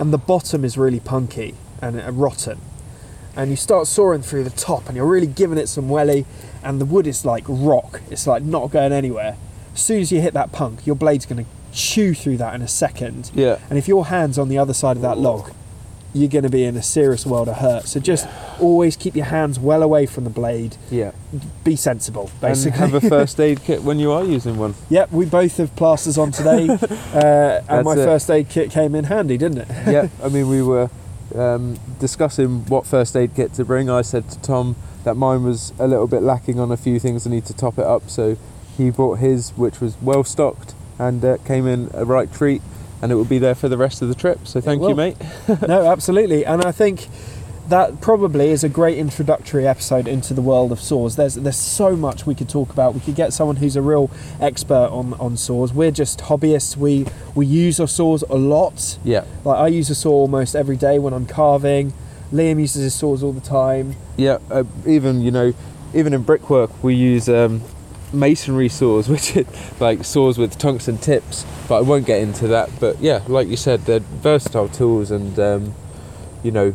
and 0.00 0.14
the 0.14 0.18
bottom 0.18 0.64
is 0.64 0.78
really 0.78 0.98
punky 0.98 1.54
and 1.82 2.00
uh, 2.00 2.10
rotten, 2.10 2.58
and 3.36 3.50
you 3.50 3.56
start 3.56 3.86
sawing 3.86 4.22
through 4.22 4.42
the 4.42 4.50
top, 4.50 4.88
and 4.88 4.96
you're 4.96 5.06
really 5.06 5.26
giving 5.26 5.58
it 5.58 5.68
some 5.68 5.90
welly, 5.90 6.24
and 6.64 6.80
the 6.80 6.86
wood 6.86 7.06
is 7.06 7.24
like 7.24 7.44
rock. 7.46 8.00
It's 8.10 8.26
like 8.26 8.42
not 8.42 8.70
going 8.70 8.92
anywhere. 8.92 9.36
As 9.74 9.80
soon 9.80 10.00
as 10.00 10.10
you 10.10 10.20
hit 10.20 10.32
that 10.34 10.52
punk, 10.52 10.86
your 10.86 10.96
blade's 10.96 11.26
going 11.26 11.44
to 11.44 11.50
chew 11.72 12.14
through 12.14 12.38
that 12.38 12.54
in 12.54 12.62
a 12.62 12.66
second. 12.68 13.30
Yeah. 13.34 13.58
And 13.68 13.78
if 13.78 13.86
your 13.86 14.06
hand's 14.06 14.38
on 14.38 14.48
the 14.48 14.58
other 14.58 14.74
side 14.74 14.96
of 14.96 15.02
that 15.02 15.18
log, 15.18 15.52
you're 16.12 16.28
going 16.28 16.42
to 16.44 16.50
be 16.50 16.64
in 16.64 16.76
a 16.76 16.82
serious 16.82 17.24
world 17.24 17.48
of 17.48 17.56
hurt. 17.58 17.84
So 17.84 18.00
just 18.00 18.26
always 18.60 18.96
keep 18.96 19.14
your 19.14 19.26
hands 19.26 19.58
well 19.60 19.82
away 19.82 20.06
from 20.06 20.24
the 20.24 20.30
blade. 20.30 20.76
Yeah. 20.90 21.12
Be 21.62 21.76
sensible, 21.76 22.30
And 22.32 22.40
basically. 22.40 22.78
have 22.80 22.94
a 22.94 23.00
first 23.00 23.38
aid 23.38 23.62
kit 23.64 23.82
when 23.82 23.98
you 23.98 24.10
are 24.10 24.24
using 24.24 24.56
one. 24.58 24.74
Yep, 24.88 25.12
we 25.12 25.26
both 25.26 25.56
have 25.58 25.74
plasters 25.76 26.18
on 26.18 26.32
today, 26.32 26.68
uh, 27.14 27.62
and 27.68 27.84
my 27.84 27.92
it. 27.92 28.04
first 28.04 28.28
aid 28.30 28.48
kit 28.48 28.70
came 28.70 28.94
in 28.94 29.04
handy, 29.04 29.38
didn't 29.38 29.58
it? 29.58 29.68
yeah, 29.86 30.08
I 30.24 30.28
mean, 30.28 30.48
we 30.48 30.62
were 30.62 30.90
um, 31.34 31.78
discussing 32.00 32.64
what 32.66 32.86
first 32.86 33.14
aid 33.16 33.34
kit 33.36 33.52
to 33.54 33.64
bring. 33.64 33.88
I 33.88 34.02
said 34.02 34.28
to 34.30 34.40
Tom 34.40 34.74
that 35.04 35.14
mine 35.14 35.44
was 35.44 35.72
a 35.78 35.86
little 35.86 36.06
bit 36.08 36.22
lacking 36.22 36.58
on 36.58 36.72
a 36.72 36.76
few 36.76 36.98
things. 36.98 37.26
I 37.26 37.30
need 37.30 37.46
to 37.46 37.54
top 37.54 37.78
it 37.78 37.84
up, 37.86 38.10
so 38.10 38.36
he 38.76 38.90
brought 38.90 39.18
his, 39.20 39.50
which 39.50 39.80
was 39.80 39.96
well 40.02 40.24
stocked 40.24 40.74
and 40.98 41.24
uh, 41.24 41.36
came 41.46 41.66
in 41.66 41.88
a 41.94 42.04
right 42.04 42.30
treat, 42.32 42.60
and 43.02 43.10
it 43.12 43.14
will 43.14 43.24
be 43.24 43.38
there 43.38 43.54
for 43.54 43.68
the 43.68 43.78
rest 43.78 44.02
of 44.02 44.08
the 44.08 44.14
trip. 44.14 44.46
So 44.46 44.60
thank 44.60 44.82
you, 44.82 44.94
mate. 44.94 45.16
no, 45.68 45.90
absolutely, 45.90 46.44
and 46.44 46.62
I 46.64 46.72
think 46.72 47.08
that 47.68 48.00
probably 48.00 48.48
is 48.48 48.64
a 48.64 48.68
great 48.68 48.98
introductory 48.98 49.64
episode 49.64 50.08
into 50.08 50.34
the 50.34 50.42
world 50.42 50.72
of 50.72 50.80
saws. 50.80 51.14
There's 51.14 51.36
there's 51.36 51.56
so 51.56 51.94
much 51.94 52.26
we 52.26 52.34
could 52.34 52.48
talk 52.48 52.70
about. 52.72 52.94
We 52.94 53.00
could 53.00 53.14
get 53.14 53.32
someone 53.32 53.56
who's 53.56 53.76
a 53.76 53.82
real 53.82 54.10
expert 54.40 54.88
on, 54.90 55.14
on 55.14 55.36
saws. 55.36 55.72
We're 55.72 55.92
just 55.92 56.18
hobbyists. 56.20 56.76
We 56.76 57.06
we 57.34 57.46
use 57.46 57.78
our 57.78 57.86
saws 57.88 58.22
a 58.28 58.34
lot. 58.36 58.98
Yeah, 59.04 59.24
Like 59.44 59.58
I 59.58 59.68
use 59.68 59.88
a 59.88 59.94
saw 59.94 60.10
almost 60.12 60.56
every 60.56 60.76
day 60.76 60.98
when 60.98 61.12
I'm 61.14 61.26
carving. 61.26 61.92
Liam 62.32 62.60
uses 62.60 62.82
his 62.84 62.94
saws 62.94 63.22
all 63.24 63.32
the 63.32 63.40
time. 63.40 63.96
yeah. 64.16 64.38
Uh, 64.50 64.64
even 64.86 65.20
you 65.20 65.30
know, 65.30 65.52
even 65.94 66.12
in 66.12 66.22
brickwork, 66.22 66.70
we 66.82 66.94
use 66.94 67.28
um, 67.28 67.60
masonry 68.12 68.68
saws, 68.68 69.08
which 69.14 69.36
is 69.36 69.46
like 69.80 70.04
saws 70.04 70.38
with 70.38 70.58
tungsten 70.58 70.98
tips. 70.98 71.44
But 71.68 71.78
I 71.78 71.80
won't 71.82 72.06
get 72.06 72.20
into 72.20 72.48
that. 72.48 72.70
But 72.80 73.00
yeah, 73.00 73.22
like 73.28 73.48
you 73.48 73.56
said, 73.56 73.80
they're 73.86 74.00
versatile 74.00 74.68
tools, 74.68 75.10
and 75.10 75.38
um, 75.38 75.74
you 76.42 76.50
know, 76.50 76.74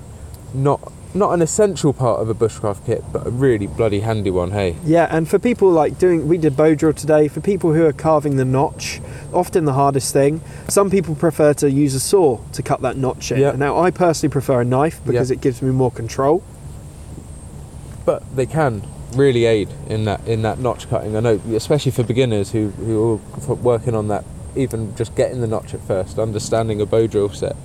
not 0.53 0.91
not 1.13 1.31
an 1.33 1.41
essential 1.41 1.93
part 1.93 2.19
of 2.19 2.27
a 2.27 2.33
bushcraft 2.33 2.85
kit, 2.85 3.01
but 3.13 3.25
a 3.25 3.29
really 3.29 3.67
bloody 3.67 4.01
handy 4.01 4.29
one. 4.29 4.51
Hey. 4.51 4.75
Yeah, 4.83 5.07
and 5.09 5.29
for 5.29 5.39
people 5.39 5.71
like 5.71 5.97
doing, 5.97 6.27
we 6.27 6.37
did 6.37 6.57
bow 6.57 6.75
drill 6.75 6.91
today. 6.91 7.29
For 7.29 7.39
people 7.39 7.71
who 7.73 7.85
are 7.85 7.93
carving 7.93 8.35
the 8.35 8.43
notch, 8.43 8.99
often 9.33 9.63
the 9.63 9.71
hardest 9.71 10.11
thing. 10.11 10.41
Some 10.67 10.89
people 10.89 11.15
prefer 11.15 11.53
to 11.55 11.71
use 11.71 11.95
a 11.95 12.01
saw 12.01 12.39
to 12.51 12.61
cut 12.61 12.81
that 12.81 12.97
notch 12.97 13.31
in. 13.31 13.39
Yeah. 13.39 13.51
Now, 13.51 13.79
I 13.79 13.91
personally 13.91 14.31
prefer 14.31 14.59
a 14.59 14.65
knife 14.65 14.99
because 15.05 15.29
Yeah. 15.29 15.35
it 15.35 15.41
gives 15.41 15.61
me 15.61 15.71
more 15.71 15.89
control. 15.91 16.43
but 18.05 18.21
they 18.35 18.45
can 18.45 18.83
really 19.15 19.45
aid 19.45 19.69
in 19.89 20.05
that 20.05 20.25
in 20.27 20.41
that 20.43 20.59
notch 20.59 20.89
cutting. 20.89 21.15
I 21.15 21.19
know, 21.19 21.39
especially 21.53 21.91
for 21.91 22.03
beginners 22.03 22.51
who 22.51 22.69
who 22.69 23.19
are 23.49 23.55
working 23.55 23.95
on 23.95 24.07
that, 24.09 24.23
even 24.55 24.95
just 24.95 25.15
getting 25.15 25.41
the 25.41 25.47
notch 25.47 25.73
at 25.73 25.81
first, 25.81 26.19
understanding 26.19 26.81
a 26.81 26.85
bow 26.85 27.07
drill 27.07 27.29
set. 27.29 27.55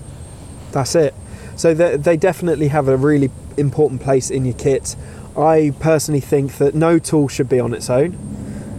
That's 0.72 0.94
it. 0.94 1.14
So 1.56 1.74
they, 1.74 1.96
they 1.96 2.16
definitely 2.16 2.68
have 2.68 2.88
a 2.88 2.96
really 2.96 3.30
important 3.56 4.00
place 4.00 4.30
in 4.30 4.44
your 4.44 4.54
kit. 4.54 4.96
I 5.36 5.72
personally 5.80 6.20
think 6.20 6.58
that 6.58 6.74
no 6.74 6.98
tool 6.98 7.28
should 7.28 7.48
be 7.48 7.60
on 7.60 7.74
its 7.74 7.90
own. 7.90 8.16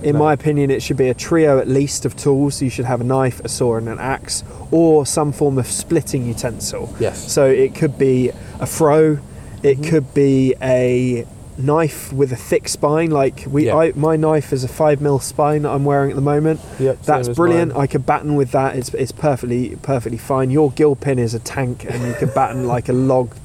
In 0.04 0.14
No. 0.14 0.20
my 0.20 0.34
opinion, 0.34 0.72
it 0.72 0.82
should 0.82 0.98
be 0.98 1.10
a 1.10 1.14
trio 1.14 1.60
at 1.60 1.68
least 1.68 2.06
of 2.06 2.16
tools. 2.16 2.60
You 2.62 2.70
should 2.72 2.86
have 2.86 3.02
a 3.02 3.04
knife, 3.04 3.40
a 3.44 3.50
saw, 3.50 3.76
and 3.76 3.88
an 3.88 4.00
axe, 4.00 4.44
or 4.72 5.06
some 5.06 5.32
form 5.32 5.60
of 5.60 5.68
splitting 5.68 6.26
utensil. 6.26 6.94
Yes. 7.00 7.32
So 7.32 7.46
it 7.46 7.76
could 7.76 7.98
be 8.00 8.32
a 8.60 8.66
froe, 8.66 9.20
it 9.62 9.80
Mhm. 9.80 9.90
could 9.90 10.14
be 10.16 10.56
a 10.62 11.26
knife 11.58 12.12
with 12.14 12.32
a 12.32 12.36
thick 12.36 12.68
spine. 12.68 13.12
Like 13.12 13.45
we, 13.47 13.68
Yeah. 13.68 13.76
I, 13.78 13.91
my 13.95 14.16
knife 14.16 14.52
is 14.54 14.64
a 14.64 14.68
five 14.68 15.02
mil 15.02 15.20
spine 15.20 15.64
that 15.64 15.70
I'm 15.72 15.86
wearing 15.86 16.10
at 16.10 16.16
the 16.16 16.22
moment. 16.22 16.60
Yep. 16.80 17.02
That's 17.04 17.30
brilliant. 17.30 17.76
I 17.76 17.88
could 17.88 18.06
batten 18.06 18.36
with 18.36 18.52
that. 18.52 18.76
It's, 18.76 18.93
it's 18.93 19.12
perfectly 19.12 19.76
perfectly 19.82 20.18
fine. 20.18 20.49
Your 20.52 20.72
gill 20.72 20.95
pin 20.95 21.20
is 21.20 21.34
a 21.34 21.39
tank, 21.39 21.86
and 21.89 22.02
you 22.08 22.14
could 22.14 22.34
batten 22.34 22.68
like 22.68 22.89
a 22.89 22.93
log, 22.93 23.36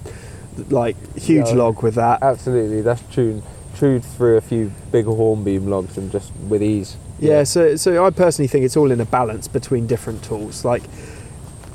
like 0.70 0.96
huge 1.16 1.48
Yeah. 1.48 1.54
log 1.54 1.82
with 1.82 1.94
that. 1.96 2.22
Absolutely, 2.22 2.80
that's 2.82 3.02
true. 3.12 3.42
Chewed 3.78 4.04
through 4.04 4.36
a 4.38 4.40
few 4.40 4.72
big 4.90 5.04
hornbeam 5.04 5.66
logs 5.68 5.98
and 5.98 6.10
just 6.10 6.32
with 6.48 6.62
ease. 6.62 6.96
Yeah. 7.18 7.44
So 7.44 7.76
so 7.76 8.04
I 8.06 8.10
personally 8.10 8.48
think 8.48 8.64
it's 8.64 8.76
all 8.76 8.90
in 8.90 9.00
a 9.00 9.04
balance 9.04 9.48
between 9.48 9.86
different 9.86 10.22
tools. 10.24 10.64
Like 10.64 10.82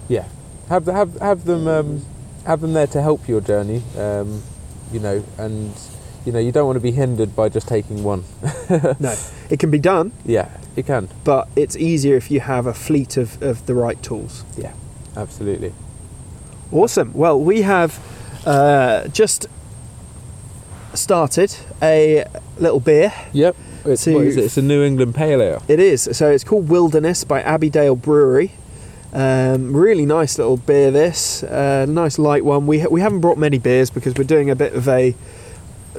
yeah. 0.08 0.26
Have 0.70 0.86
have 0.88 1.20
have 1.20 1.46
them 1.46 1.68
um, 1.68 2.06
have 2.46 2.62
them 2.62 2.74
there 2.74 2.88
to 2.88 3.02
help 3.02 3.28
your 3.28 3.42
journey. 3.42 3.84
Um, 3.98 4.42
you 4.92 5.00
know, 5.00 5.24
and 5.38 5.72
you 6.26 6.32
know 6.32 6.40
you 6.40 6.52
don't 6.52 6.66
want 6.66 6.76
to 6.78 6.82
be 6.82 6.92
hindered 6.92 7.36
by 7.36 7.50
just 7.50 7.68
taking 7.68 8.04
one. 8.04 8.24
no, 9.00 9.16
it 9.50 9.60
can 9.60 9.72
be 9.72 9.80
done, 9.80 10.12
yeah, 10.26 10.50
it 10.76 10.86
can. 10.86 11.10
but 11.24 11.48
it's 11.56 11.76
easier 11.76 12.16
if 12.16 12.30
you 12.32 12.40
have 12.42 12.66
a 12.66 12.74
fleet 12.74 13.18
of, 13.18 13.42
of 13.42 13.66
the 13.66 13.74
right 13.76 14.02
tools. 14.04 14.44
Yeah, 14.58 14.74
absolutely. 15.16 15.74
Awesome. 16.72 17.14
Well, 17.14 17.40
we 17.40 17.64
have 17.64 18.00
uh, 18.46 19.08
just 19.10 19.48
started 20.94 21.56
a 21.82 22.26
little 22.58 22.80
beer. 22.80 23.14
Yep. 23.34 23.56
It's, 23.86 24.04
To- 24.06 24.14
what 24.14 24.26
is 24.28 24.38
it? 24.38 24.44
It's 24.46 24.58
a 24.58 24.62
New 24.62 24.84
England 24.84 25.16
Pale 25.16 25.42
Ale. 25.42 25.64
It 25.68 25.80
is. 25.80 26.08
So 26.14 26.30
it's 26.32 26.44
called 26.44 26.70
Wilderness 26.70 27.24
by 27.24 27.42
Abbeydale 27.42 28.02
Brewery. 28.02 28.52
Um, 29.14 29.76
really 29.76 30.06
nice 30.06 30.38
little 30.38 30.58
beer. 30.58 30.92
This 30.92 31.44
uh, 31.44 31.86
nice 31.90 32.18
light 32.18 32.46
one. 32.46 32.68
We 32.68 32.80
ha- 32.80 32.88
we 32.90 33.02
haven't 33.02 33.20
brought 33.20 33.38
many 33.38 33.58
beers 33.58 33.90
because 33.90 34.14
we're 34.16 34.24
doing 34.24 34.50
a 34.50 34.56
bit 34.56 34.74
of 34.74 34.88
a 34.88 35.16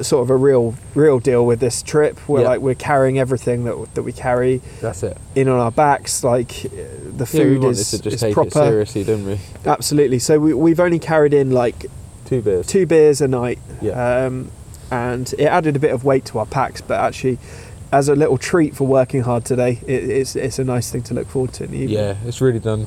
sort 0.01 0.23
of 0.23 0.31
a 0.31 0.37
real 0.37 0.75
real 0.95 1.19
deal 1.19 1.45
with 1.45 1.61
this 1.61 1.83
trip. 1.83 2.19
We're 2.29 2.41
Yeah. 2.43 2.49
like 2.49 2.61
we're 2.61 2.75
carrying 2.75 3.19
everything 3.19 3.65
that 3.65 3.95
that 3.95 4.03
we 4.03 4.13
carry 4.13 4.61
That's 4.81 5.03
it. 5.03 5.17
in 5.35 5.49
on 5.49 5.59
our 5.61 5.71
backs. 5.71 6.25
Like 6.25 6.49
the 6.63 6.71
Yeah, 7.19 7.25
food 7.25 7.63
wanted 7.63 7.79
is, 7.79 7.93
is 7.95 8.33
proper. 8.35 8.51
seriously, 8.51 9.05
didn't 9.05 9.27
we? 9.27 9.39
Absolutely. 9.67 10.19
So 10.19 10.39
we, 10.39 10.55
we've 10.55 10.81
only 10.81 10.99
carried 10.99 11.35
in 11.35 11.51
like 11.51 11.87
Two 12.25 12.41
beers. 12.41 12.67
two 12.67 12.87
beers 12.87 13.21
a 13.21 13.29
night. 13.29 13.59
Yeah. 13.83 14.25
Um, 14.27 14.51
and 14.91 15.33
it 15.39 15.45
added 15.47 15.77
a 15.77 15.79
bit 15.79 15.93
of 15.93 16.05
weight 16.05 16.25
to 16.27 16.39
our 16.39 16.47
packs, 16.47 16.81
but 16.81 17.01
actually, 17.01 17.39
as 17.91 18.09
a 18.09 18.15
little 18.15 18.37
treat 18.39 18.75
for 18.77 18.87
working 18.87 19.23
hard 19.23 19.45
today, 19.45 19.79
it, 19.87 20.05
it's 20.05 20.37
it's 20.37 20.59
a 20.59 20.65
nice 20.65 20.91
thing 20.91 21.03
to 21.05 21.15
look 21.15 21.29
forward 21.29 21.53
to 21.55 21.65
in 21.65 21.71
the 21.71 21.79
evening. 21.79 21.99
Yeah, 21.99 22.15
it's 22.27 22.41
really 22.41 22.59
done, 22.59 22.87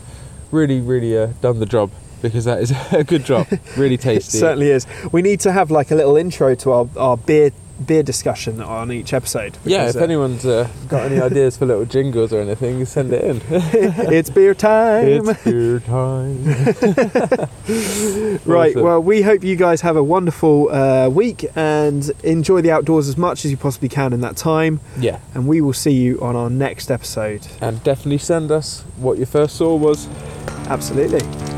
really, 0.52 0.80
really 0.82 1.18
uh, 1.18 1.28
done 1.42 1.60
the 1.60 1.66
job 1.66 1.92
because 2.22 2.46
that 2.46 2.60
is 2.62 2.72
a 2.92 3.04
good 3.04 3.26
job. 3.26 3.48
Really 3.78 3.96
It 3.96 4.02
tasty. 4.02 4.38
certainly 4.38 4.70
is. 4.72 4.86
We 5.12 5.22
need 5.22 5.40
to 5.42 5.52
have 5.52 5.72
like 5.72 5.92
a 5.92 5.96
little 5.96 6.18
intro 6.18 6.56
to 6.56 6.72
our, 6.72 6.88
our 6.98 7.18
beer 7.18 7.52
beer 7.86 8.02
discussion 8.04 8.62
on 8.62 8.90
each 8.90 9.12
episode. 9.12 9.58
yeah, 9.66 9.90
if 9.90 9.98
uh, 9.98 10.00
anyone's 10.00 10.46
uh, 10.46 10.66
got 10.88 11.12
any 11.12 11.20
ideas 11.30 11.58
for 11.58 11.66
little 11.66 11.84
jingles 11.84 12.32
or 12.32 12.40
anything, 12.40 12.86
send 12.86 13.12
it 13.12 13.22
in. 13.26 13.42
it's 13.50 14.30
beer 14.30 14.54
time. 14.54 15.06
it's 15.06 15.44
beer 15.44 15.82
time. 15.82 16.46
Right. 18.46 18.72
Awesome. 18.72 18.82
Well, 18.82 19.02
we 19.04 19.22
hope 19.24 19.44
you 19.44 19.58
guys 19.58 19.82
have 19.82 19.98
a 19.98 20.04
wonderful 20.04 20.70
uh, 20.72 21.10
week 21.10 21.46
and 21.56 22.10
enjoy 22.24 22.62
the 22.62 22.72
outdoors 22.72 23.10
as 23.10 23.18
much 23.18 23.44
as 23.44 23.52
you 23.52 23.58
possibly 23.58 23.90
can 23.90 24.14
in 24.14 24.22
that 24.22 24.38
time. 24.38 24.80
Yeah, 24.98 25.20
And 25.34 25.46
we 25.46 25.60
will 25.60 25.74
see 25.74 25.92
you 25.92 26.20
on 26.22 26.38
our 26.38 26.50
next 26.50 26.90
episode. 26.90 27.46
and 27.60 27.84
definitely 27.84 28.20
send 28.20 28.52
us 28.52 28.82
what 28.98 29.18
your 29.18 29.28
first 29.28 29.58
saw 29.58 29.76
was. 29.76 30.08
Absolutely. 30.70 31.55